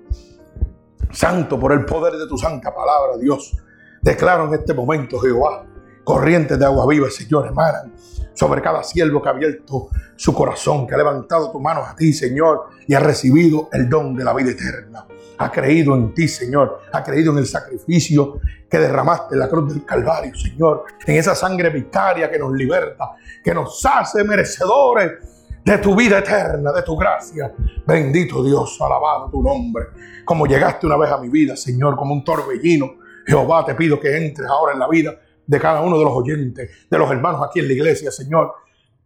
Santo, 1.12 1.60
por 1.60 1.74
el 1.74 1.86
poder 1.86 2.14
de 2.14 2.28
tu 2.28 2.38
santa 2.38 2.74
palabra, 2.74 3.18
Dios. 3.18 3.56
Declaro 4.02 4.48
en 4.48 4.56
este 4.56 4.74
momento, 4.74 5.20
Jehová, 5.20 5.66
corrientes 6.04 6.58
de 6.58 6.66
agua 6.66 6.88
viva, 6.88 7.10
Señor, 7.10 7.48
emanan 7.48 7.94
sobre 8.34 8.62
cada 8.62 8.84
siervo 8.84 9.22
que 9.22 9.30
ha 9.30 9.32
abierto 9.32 9.90
su 10.16 10.34
corazón, 10.34 10.88
que 10.88 10.96
ha 10.96 10.98
levantado 10.98 11.52
tu 11.52 11.60
mano 11.60 11.84
a 11.86 11.96
ti, 11.96 12.14
Señor, 12.14 12.70
y 12.88 12.94
ha 12.94 13.00
recibido 13.00 13.70
el 13.74 13.90
don 13.90 14.16
de 14.16 14.24
la 14.24 14.34
vida 14.34 14.52
eterna. 14.52 15.06
Ha 15.38 15.52
creído 15.52 15.96
en 15.96 16.14
ti, 16.14 16.28
Señor. 16.28 16.82
Ha 16.92 17.04
creído 17.04 17.32
en 17.32 17.40
el 17.40 17.48
sacrificio 17.48 18.40
que 18.70 18.80
derramaste 18.80 19.34
en 19.36 19.40
la 19.40 19.50
cruz 19.50 19.74
del 19.74 19.84
Calvario, 19.84 20.34
Señor. 20.36 20.86
En 21.06 21.18
esa 21.18 21.36
sangre 21.36 21.70
vicaria 21.70 22.30
que 22.30 22.40
nos 22.40 22.54
liberta, 22.54 23.12
que 23.44 23.54
nos 23.54 23.84
hace 23.86 24.24
merecedores 24.24 25.31
de 25.64 25.78
tu 25.78 25.96
vida 25.96 26.20
eterna, 26.20 26.72
de 26.72 26.82
tu 26.82 26.96
gracia. 26.96 27.54
Bendito 27.86 28.44
Dios, 28.44 28.80
alabado 28.82 29.30
tu 29.30 29.42
nombre. 29.42 29.86
Como 30.26 30.46
llegaste 30.46 30.88
una 30.88 30.98
vez 30.98 31.12
a 31.12 31.18
mi 31.18 31.30
vida, 31.30 31.56
Señor, 31.56 31.96
como 31.96 32.14
un 32.14 32.24
torbellino, 32.24 32.96
Jehová, 33.26 33.64
te 33.66 33.76
pido 33.76 34.00
que 34.00 34.16
entres 34.16 34.48
ahora 34.50 34.74
en 34.74 34.80
la 34.80 34.88
vida 34.88 35.14
de 35.46 35.60
cada 35.60 35.82
uno 35.82 35.98
de 35.98 36.04
los 36.06 36.14
oyentes, 36.14 36.88
de 36.90 36.98
los 36.98 37.10
hermanos 37.12 37.42
aquí 37.48 37.60
en 37.60 37.68
la 37.68 37.74
iglesia, 37.74 38.12
Señor. 38.12 38.54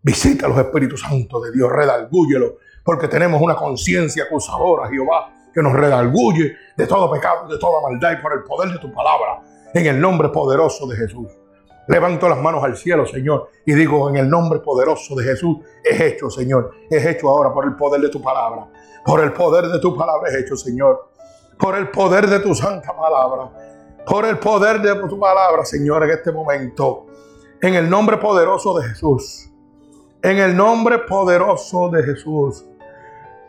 Visita 0.01 0.47
los 0.47 0.57
Espíritus 0.57 1.01
Santos 1.01 1.43
de 1.43 1.51
Dios, 1.51 1.69
redalgúyelo, 1.71 2.57
porque 2.83 3.07
tenemos 3.07 3.41
una 3.41 3.55
conciencia 3.55 4.25
acusadora, 4.25 4.87
Jehová, 4.87 5.33
que 5.53 5.61
nos 5.61 5.73
redalguye 5.73 6.55
de 6.77 6.87
todo 6.87 7.11
pecado, 7.11 7.47
de 7.47 7.57
toda 7.57 7.81
maldad 7.81 8.17
y 8.17 8.21
por 8.21 8.33
el 8.33 8.43
poder 8.43 8.71
de 8.71 8.79
tu 8.79 8.93
palabra, 8.93 9.41
en 9.73 9.85
el 9.85 9.99
nombre 9.99 10.29
poderoso 10.29 10.85
de 10.87 10.95
Jesús. 10.95 11.27
Levanto 11.87 12.27
las 12.27 12.39
manos 12.39 12.63
al 12.63 12.75
cielo, 12.75 13.05
Señor, 13.05 13.49
y 13.65 13.73
digo, 13.73 14.09
en 14.09 14.17
el 14.17 14.29
nombre 14.29 14.59
poderoso 14.59 15.15
de 15.15 15.23
Jesús, 15.23 15.57
es 15.83 15.99
hecho, 16.01 16.29
Señor, 16.29 16.71
es 16.89 17.05
hecho 17.05 17.29
ahora 17.29 17.53
por 17.53 17.65
el 17.65 17.75
poder 17.75 18.01
de 18.01 18.09
tu 18.09 18.21
palabra. 18.21 18.67
Por 19.05 19.21
el 19.21 19.31
poder 19.33 19.67
de 19.67 19.79
tu 19.79 19.95
palabra 19.95 20.29
es 20.29 20.35
hecho, 20.37 20.55
Señor. 20.55 21.09
Por 21.59 21.75
el 21.75 21.89
poder 21.91 22.27
de 22.27 22.39
tu 22.39 22.55
santa 22.55 22.95
palabra 22.95 23.51
por 24.05 24.25
el 24.25 24.37
poder 24.37 24.81
de 24.81 24.95
tu 25.07 25.19
palabra, 25.19 25.65
Señor, 25.65 26.03
en 26.03 26.11
este 26.11 26.31
momento. 26.31 27.07
En 27.61 27.73
el 27.73 27.89
nombre 27.89 28.17
poderoso 28.17 28.77
de 28.77 28.87
Jesús. 28.87 29.49
En 30.21 30.37
el 30.37 30.55
nombre 30.55 30.99
poderoso 30.99 31.89
de 31.89 32.03
Jesús. 32.03 32.65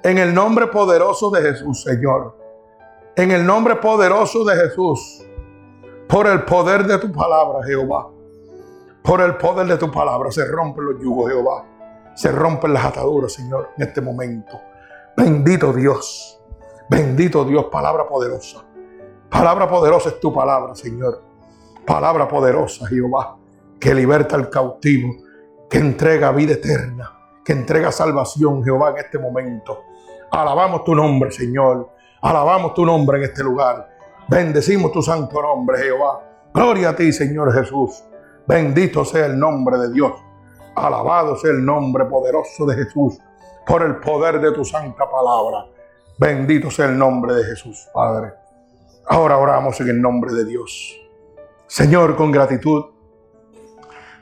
En 0.03 0.19
el 0.19 0.33
nombre 0.33 0.69
poderoso 0.69 1.31
de 1.31 1.43
Jesús, 1.43 1.83
Señor. 1.83 2.37
En 3.17 3.31
el 3.31 3.45
nombre 3.45 3.77
poderoso 3.77 4.45
de 4.45 4.57
Jesús. 4.57 5.25
Por 6.09 6.27
el 6.27 6.45
poder 6.45 6.87
de 6.87 6.99
tu 6.99 7.13
palabra, 7.13 7.67
Jehová. 7.67 8.09
Por 9.07 9.21
el 9.21 9.37
poder 9.37 9.69
de 9.69 9.77
tu 9.77 9.89
palabra 9.89 10.33
se 10.33 10.45
rompen 10.45 10.85
los 10.85 11.01
yugos, 11.01 11.31
Jehová. 11.31 11.65
Se 12.17 12.33
rompen 12.33 12.73
las 12.73 12.87
ataduras, 12.87 13.33
Señor, 13.33 13.71
en 13.79 13.87
este 13.87 14.01
momento. 14.01 14.61
Bendito 15.17 15.73
Dios. 15.73 16.41
Bendito 16.91 17.45
Dios, 17.45 17.67
palabra 17.67 18.09
poderosa. 18.09 18.65
Palabra 19.31 19.69
poderosa 19.69 20.09
es 20.09 20.19
tu 20.19 20.33
palabra, 20.35 20.75
Señor. 20.75 21.23
Palabra 21.87 22.27
poderosa, 22.27 22.89
Jehová, 22.89 23.37
que 23.79 23.95
liberta 23.95 24.35
al 24.35 24.51
cautivo, 24.51 25.15
que 25.71 25.79
entrega 25.79 26.33
vida 26.33 26.55
eterna, 26.55 27.13
que 27.45 27.53
entrega 27.53 27.93
salvación, 27.93 28.65
Jehová, 28.65 28.91
en 28.91 28.97
este 28.97 29.21
momento. 29.21 29.83
Alabamos 30.33 30.83
tu 30.83 30.97
nombre, 30.97 31.31
Señor. 31.31 31.91
Alabamos 32.23 32.75
tu 32.75 32.85
nombre 32.85 33.19
en 33.19 33.25
este 33.25 33.45
lugar. 33.45 33.89
Bendecimos 34.27 34.91
tu 34.91 35.01
santo 35.01 35.41
nombre, 35.41 35.79
Jehová. 35.79 36.23
Gloria 36.53 36.89
a 36.89 36.97
ti, 36.97 37.13
Señor 37.13 37.53
Jesús. 37.53 38.03
Bendito 38.47 39.05
sea 39.05 39.27
el 39.27 39.39
nombre 39.39 39.77
de 39.79 39.93
Dios. 39.93 40.13
Alabado 40.75 41.37
sea 41.37 41.51
el 41.51 41.65
nombre 41.65 42.05
poderoso 42.05 42.67
de 42.67 42.77
Jesús 42.77 43.19
por 43.67 43.83
el 43.83 43.97
poder 43.97 44.41
de 44.41 44.53
tu 44.53 44.65
santa 44.65 45.11
palabra. 45.11 45.67
Bendito 46.19 46.71
sea 46.71 46.87
el 46.87 46.97
nombre 46.97 47.35
de 47.35 47.45
Jesús, 47.45 47.89
Padre. 47.93 48.33
Ahora 49.07 49.39
oramos 49.39 49.81
en 49.81 49.89
el 49.89 50.01
nombre 50.01 50.33
de 50.33 50.45
Dios. 50.45 50.97
Señor, 51.67 52.17
con 52.17 52.31
gratitud, 52.31 52.85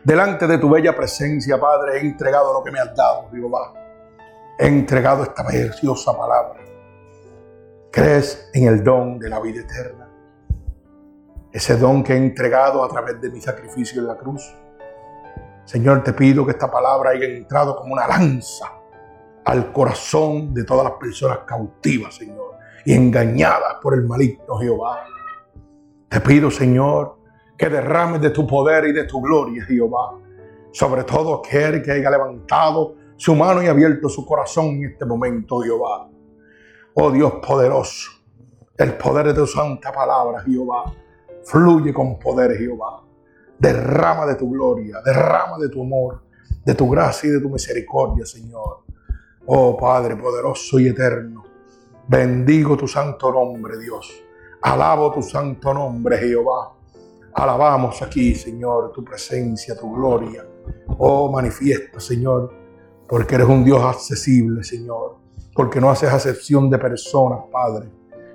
delante 0.03 0.47
de 0.47 0.59
tu 0.59 0.71
bella 0.71 0.97
presencia, 0.97 1.61
Padre, 1.61 1.99
he 1.99 2.01
entregado 2.01 2.53
lo 2.53 2.65
que 2.65 2.71
me 2.71 2.81
has 2.81 2.95
dado, 2.97 3.29
Jehová. 3.31 3.75
He 4.59 4.67
entregado 4.67 5.25
esta 5.25 5.45
preciosa 5.45 6.17
palabra. 6.17 6.61
¿Crees 7.91 8.51
en 8.55 8.69
el 8.69 8.83
don 8.83 9.19
de 9.19 9.29
la 9.29 9.41
vida 9.41 9.61
eterna? 9.61 10.04
Ese 11.55 11.79
don 11.79 12.03
que 12.03 12.13
he 12.13 12.17
entregado 12.19 12.85
a 12.85 12.89
través 12.89 13.19
de 13.19 13.31
mi 13.31 13.41
sacrificio 13.41 14.03
en 14.03 14.09
la 14.09 14.17
cruz. 14.17 14.43
Señor, 15.65 16.05
te 16.05 16.13
pido 16.13 16.45
que 16.45 16.51
esta 16.51 16.71
palabra 16.71 17.11
haya 17.11 17.25
entrado 17.25 17.75
como 17.77 17.95
una 17.95 18.07
lanza 18.07 18.71
al 19.47 19.73
corazón 19.73 20.53
de 20.53 20.65
todas 20.65 20.85
las 20.85 20.95
personas 20.95 21.39
cautivas, 21.47 22.17
Señor 22.17 22.55
y 22.85 22.93
engañadas 22.93 23.77
por 23.81 23.95
el 23.95 24.05
maligno 24.05 24.59
Jehová. 24.59 25.07
Te 26.09 26.21
pido, 26.21 26.51
Señor, 26.51 27.19
que 27.57 27.69
derrames 27.69 28.21
de 28.21 28.31
tu 28.31 28.47
poder 28.47 28.85
y 28.87 28.93
de 28.93 29.05
tu 29.05 29.21
gloria, 29.21 29.65
Jehová, 29.65 30.19
sobre 30.73 31.05
todo 31.05 31.37
aquel 31.37 31.83
que 31.83 31.93
haya 31.93 32.11
levantado 32.11 32.97
su 33.17 33.35
mano 33.35 33.63
y 33.63 33.67
abierto 33.67 34.09
su 34.09 34.27
corazón 34.27 34.67
en 34.67 34.85
este 34.85 35.07
momento, 35.07 35.61
Jehová. 35.61 36.09
Oh 36.95 37.11
Dios 37.11 37.35
poderoso, 37.47 38.11
el 38.77 38.95
poder 38.95 39.29
de 39.29 39.35
tu 39.35 39.47
santa 39.47 39.93
palabra, 39.93 40.43
Jehová, 40.43 40.93
fluye 41.45 41.93
con 41.93 42.19
poder, 42.19 42.57
Jehová. 42.57 43.03
Derrama 43.59 44.27
de 44.27 44.35
tu 44.35 44.51
gloria, 44.51 45.01
derrama 45.05 45.59
de 45.59 45.69
tu 45.69 45.83
amor, 45.83 46.23
de 46.65 46.75
tu 46.75 46.89
gracia 46.91 47.29
y 47.29 47.33
de 47.33 47.41
tu 47.41 47.49
misericordia, 47.49 48.27
Señor. 48.27 48.85
Oh 49.47 49.77
Padre 49.77 50.17
poderoso 50.17 50.79
y 50.79 50.89
eterno, 50.89 51.45
Bendigo 52.07 52.77
tu 52.77 52.87
santo 52.87 53.33
nombre, 53.33 53.79
Dios. 53.79 54.23
Alabo 54.61 55.11
tu 55.11 55.23
santo 55.23 55.73
nombre, 55.73 56.19
Jehová. 56.19 56.75
Alabamos 57.33 58.03
aquí, 58.03 58.35
Señor, 58.35 58.93
tu 58.93 59.03
presencia, 59.03 59.75
tu 59.75 59.91
gloria. 59.91 60.47
Oh, 60.99 61.33
manifiesta, 61.33 61.99
Señor, 61.99 62.53
porque 63.09 63.37
eres 63.37 63.49
un 63.49 63.65
Dios 63.65 63.83
accesible, 63.83 64.63
Señor. 64.63 65.17
Porque 65.55 65.81
no 65.81 65.91
haces 65.91 66.13
acepción 66.13 66.69
de 66.69 66.79
personas, 66.79 67.41
Padre. 67.51 67.89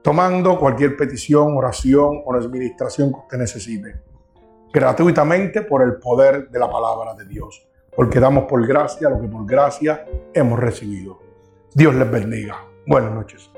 tomando 0.03 0.59
cualquier 0.59 0.97
petición, 0.97 1.55
oración 1.57 2.23
o 2.25 2.35
administración 2.35 3.13
que 3.13 3.21
usted 3.21 3.39
necesite, 3.39 4.01
gratuitamente 4.73 5.63
por 5.63 5.83
el 5.83 5.97
poder 5.97 6.49
de 6.49 6.59
la 6.59 6.71
palabra 6.71 7.15
de 7.15 7.27
Dios, 7.27 7.67
porque 7.95 8.19
damos 8.21 8.45
por 8.45 8.67
gracia 8.67 9.11
lo 9.11 9.21
que 9.21 9.29
por 9.29 9.47
gracia 9.47 10.07
hemos 10.33 10.59
recibido. 10.59 11.19
Dios 11.75 11.95
les 11.95 12.11
bendiga. 12.11 12.65
Buenas 12.87 13.13
noches. 13.13 13.51